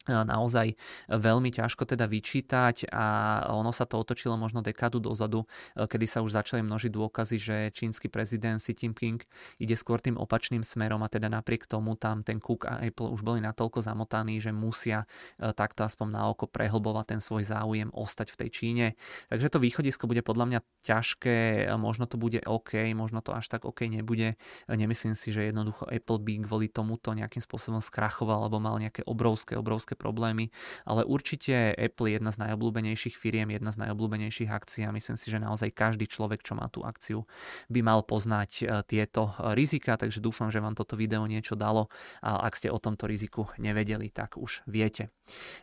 naozaj 0.10 0.74
veľmi 1.12 1.54
ťažko 1.54 1.86
teda 1.86 2.10
vyčítať 2.10 2.89
a 2.89 3.06
ono 3.54 3.70
sa 3.70 3.86
to 3.86 4.02
otočilo 4.02 4.34
možno 4.34 4.66
dekádu 4.66 4.97
dozadu, 4.97 5.45
e, 5.78 5.86
kedy 5.86 6.06
sa 6.10 6.20
už 6.26 6.34
začali 6.34 6.66
množiť 6.66 6.89
dôkazy, 6.89 7.38
že 7.38 7.56
čínsky 7.76 8.10
prezident 8.10 8.58
Xi 8.58 8.74
Jinping 8.74 9.22
ide 9.62 9.76
skôr 9.78 10.02
tým 10.02 10.18
opačným 10.18 10.66
smerom 10.66 11.06
a 11.06 11.12
teda 11.12 11.30
napriek 11.30 11.70
tomu 11.70 11.93
tam 11.93 12.26
ten 12.26 12.41
Cook 12.41 12.66
a 12.66 12.82
Apple 12.82 13.14
už 13.14 13.22
boli 13.22 13.39
natoľko 13.45 13.86
zamotaní, 13.86 14.41
že 14.41 14.49
musia 14.49 15.06
e, 15.38 15.54
takto 15.54 15.86
aspoň 15.86 16.08
na 16.10 16.22
oko 16.30 16.49
prehlbovať 16.49 17.18
ten 17.18 17.22
svoj 17.22 17.45
záujem 17.45 17.93
ostať 17.93 18.34
v 18.34 18.39
tej 18.45 18.49
Číne. 18.49 18.86
Takže 19.30 19.47
to 19.54 19.60
východisko 19.62 20.10
bude 20.10 20.26
podľa 20.26 20.45
mňa 20.49 20.60
ťažké, 20.82 21.70
e, 21.70 21.78
možno 21.78 22.10
to 22.10 22.18
bude 22.18 22.41
OK, 22.45 22.89
možno 22.97 23.22
to 23.22 23.38
až 23.38 23.47
tak 23.47 23.70
OK 23.70 23.86
nebude. 23.86 24.36
Nemyslím 24.66 25.14
si, 25.14 25.30
že 25.30 25.49
jednoducho 25.54 25.86
Apple 25.88 26.20
by 26.22 26.34
kvôli 26.45 26.68
tomuto 26.68 27.14
nejakým 27.14 27.43
spôsobom 27.43 27.84
skrachoval 27.84 28.47
alebo 28.47 28.58
mal 28.58 28.80
nejaké 28.82 29.06
obrovské, 29.06 29.54
obrovské 29.56 29.90
obrovské 29.91 29.95
problémy, 29.99 30.51
ale 30.87 31.03
určite 31.03 31.75
Apple 31.75 32.07
je 32.07 32.13
jedna 32.17 32.31
z 32.31 32.37
najobľúbenejších 32.47 33.15
firiem, 33.15 33.51
jedna 33.51 33.71
z 33.71 33.87
najobľúbenejších 33.87 34.49
akcií 34.49 34.87
a 34.87 34.95
myslím 34.95 35.17
si, 35.19 35.27
že 35.29 35.39
naozaj 35.39 35.75
každý 35.75 36.07
človek, 36.07 36.41
čo 36.41 36.55
má 36.55 36.67
tú 36.71 36.83
akciu, 36.83 37.27
by 37.67 37.79
mal 37.83 38.01
poznať 38.01 38.51
e, 38.61 38.63
tieto 38.87 39.35
rizika, 39.53 39.99
takže 39.99 40.23
dúfam, 40.23 40.49
že 40.49 40.63
vám 40.63 40.75
toto 40.75 40.95
video 40.95 41.27
niečo 41.27 41.59
dalo 41.59 41.91
a 42.23 42.47
ak 42.47 42.57
ste 42.57 42.71
o 42.71 42.79
tomto 42.79 43.05
riziku 43.05 43.51
nevedeli, 43.59 44.09
tak 44.09 44.39
už 44.39 44.63
viete. 44.65 45.11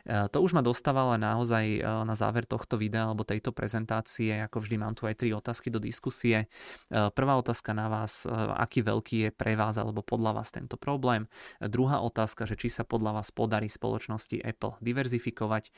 E, 0.05 0.29
to 0.29 0.37
už 0.39 0.53
ma 0.53 0.61
dostávala 0.61 1.17
naozaj 1.17 1.65
e, 1.65 1.81
na 1.83 2.15
záver 2.15 2.45
tohto 2.45 2.77
videa 2.77 3.09
alebo 3.09 3.25
tejto 3.25 3.51
prezentácie, 3.51 4.39
ako 4.45 4.61
vždy 4.61 4.75
mám 4.77 4.93
tu 4.93 5.09
aj 5.09 5.17
tri 5.19 5.33
otázky 5.33 5.73
do 5.73 5.81
diskusie. 5.81 6.47
Prvá 6.89 7.33
otázka 7.37 7.71
na 7.75 7.87
vás, 7.87 8.25
aký 8.55 8.81
veľký 8.81 9.15
je 9.27 9.29
pre 9.33 9.53
vás 9.55 9.77
alebo 9.77 10.01
podľa 10.01 10.41
vás 10.41 10.49
tento 10.51 10.75
problém. 10.75 11.29
Druhá 11.61 12.01
otázka, 12.01 12.45
že 12.49 12.59
či 12.59 12.67
sa 12.71 12.83
podľa 12.83 13.21
vás 13.21 13.29
podarí 13.31 13.71
spoločnosť 13.71 14.18
spoločnosti 14.19 14.43
Apple 14.43 14.73
diverzifikovať 14.83 15.63
e, 15.65 15.71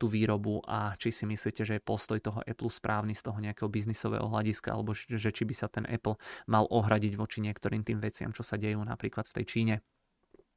tú 0.00 0.08
výrobu 0.08 0.64
a 0.64 0.96
či 0.96 1.12
si 1.12 1.28
myslíte, 1.28 1.68
že 1.68 1.76
je 1.78 1.82
postoj 1.84 2.18
toho 2.18 2.40
Apple 2.42 2.72
správny 2.72 3.12
z 3.12 3.22
toho 3.28 3.38
nejakého 3.38 3.68
biznisového 3.68 4.24
hľadiska 4.24 4.72
alebo 4.72 4.96
že 4.96 5.30
či 5.30 5.44
by 5.44 5.54
sa 5.54 5.68
ten 5.68 5.84
Apple 5.84 6.16
mal 6.48 6.64
ohradiť 6.72 7.12
voči 7.14 7.44
niektorým 7.44 7.84
tým 7.84 8.00
veciam, 8.00 8.32
čo 8.32 8.40
sa 8.40 8.56
dejú 8.56 8.80
napríklad 8.80 9.28
v 9.28 9.34
tej 9.42 9.44
Číne. 9.44 9.74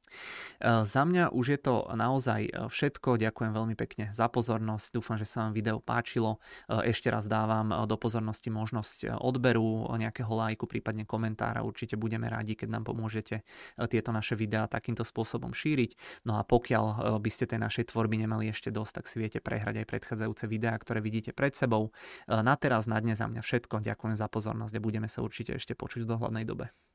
E, 0.06 0.84
za 0.84 1.02
mňa 1.04 1.34
už 1.34 1.46
je 1.56 1.60
to 1.60 1.74
naozaj 1.92 2.40
e, 2.48 2.50
všetko. 2.68 3.20
Ďakujem 3.20 3.52
veľmi 3.52 3.74
pekne 3.76 4.10
za 4.12 4.26
pozornosť. 4.30 4.96
Dúfam, 4.96 5.16
že 5.20 5.28
sa 5.28 5.46
vám 5.46 5.52
video 5.52 5.78
páčilo. 5.82 6.40
E, 6.68 6.90
ešte 6.90 7.12
raz 7.12 7.28
dávam 7.28 7.72
do 7.86 7.96
pozornosti 8.00 8.48
možnosť 8.48 9.20
odberu 9.20 9.90
nejakého 9.96 10.30
lajku, 10.30 10.64
prípadne 10.64 11.04
komentára. 11.04 11.66
Určite 11.66 11.98
budeme 12.00 12.30
radi, 12.30 12.56
keď 12.56 12.68
nám 12.72 12.84
pomôžete 12.88 13.42
tieto 13.90 14.10
naše 14.12 14.38
videá 14.38 14.70
takýmto 14.70 15.04
spôsobom 15.04 15.52
šíriť. 15.52 16.22
No 16.24 16.38
a 16.40 16.42
pokiaľ 16.46 17.18
by 17.20 17.30
ste 17.30 17.48
tej 17.48 17.60
našej 17.62 17.92
tvorby 17.92 18.20
nemali 18.20 18.50
ešte 18.50 18.72
dosť, 18.72 19.02
tak 19.02 19.04
si 19.10 19.16
viete 19.20 19.38
prehrať 19.42 19.82
aj 19.82 19.86
predchádzajúce 19.86 20.44
videá, 20.48 20.74
ktoré 20.78 21.02
vidíte 21.02 21.32
pred 21.32 21.52
sebou. 21.52 21.92
Na 22.28 22.54
teraz, 22.56 22.86
na 22.86 22.98
dnes 23.00 23.18
za 23.18 23.26
mňa 23.28 23.42
všetko. 23.42 23.82
Ďakujem 23.82 24.16
za 24.16 24.28
pozornosť 24.30 24.74
a 24.76 24.80
budeme 24.80 25.08
sa 25.10 25.24
určite 25.24 25.56
ešte 25.56 25.74
počuť 25.74 26.04
v 26.04 26.10
dohľadnej 26.16 26.44
dobe. 26.46 26.85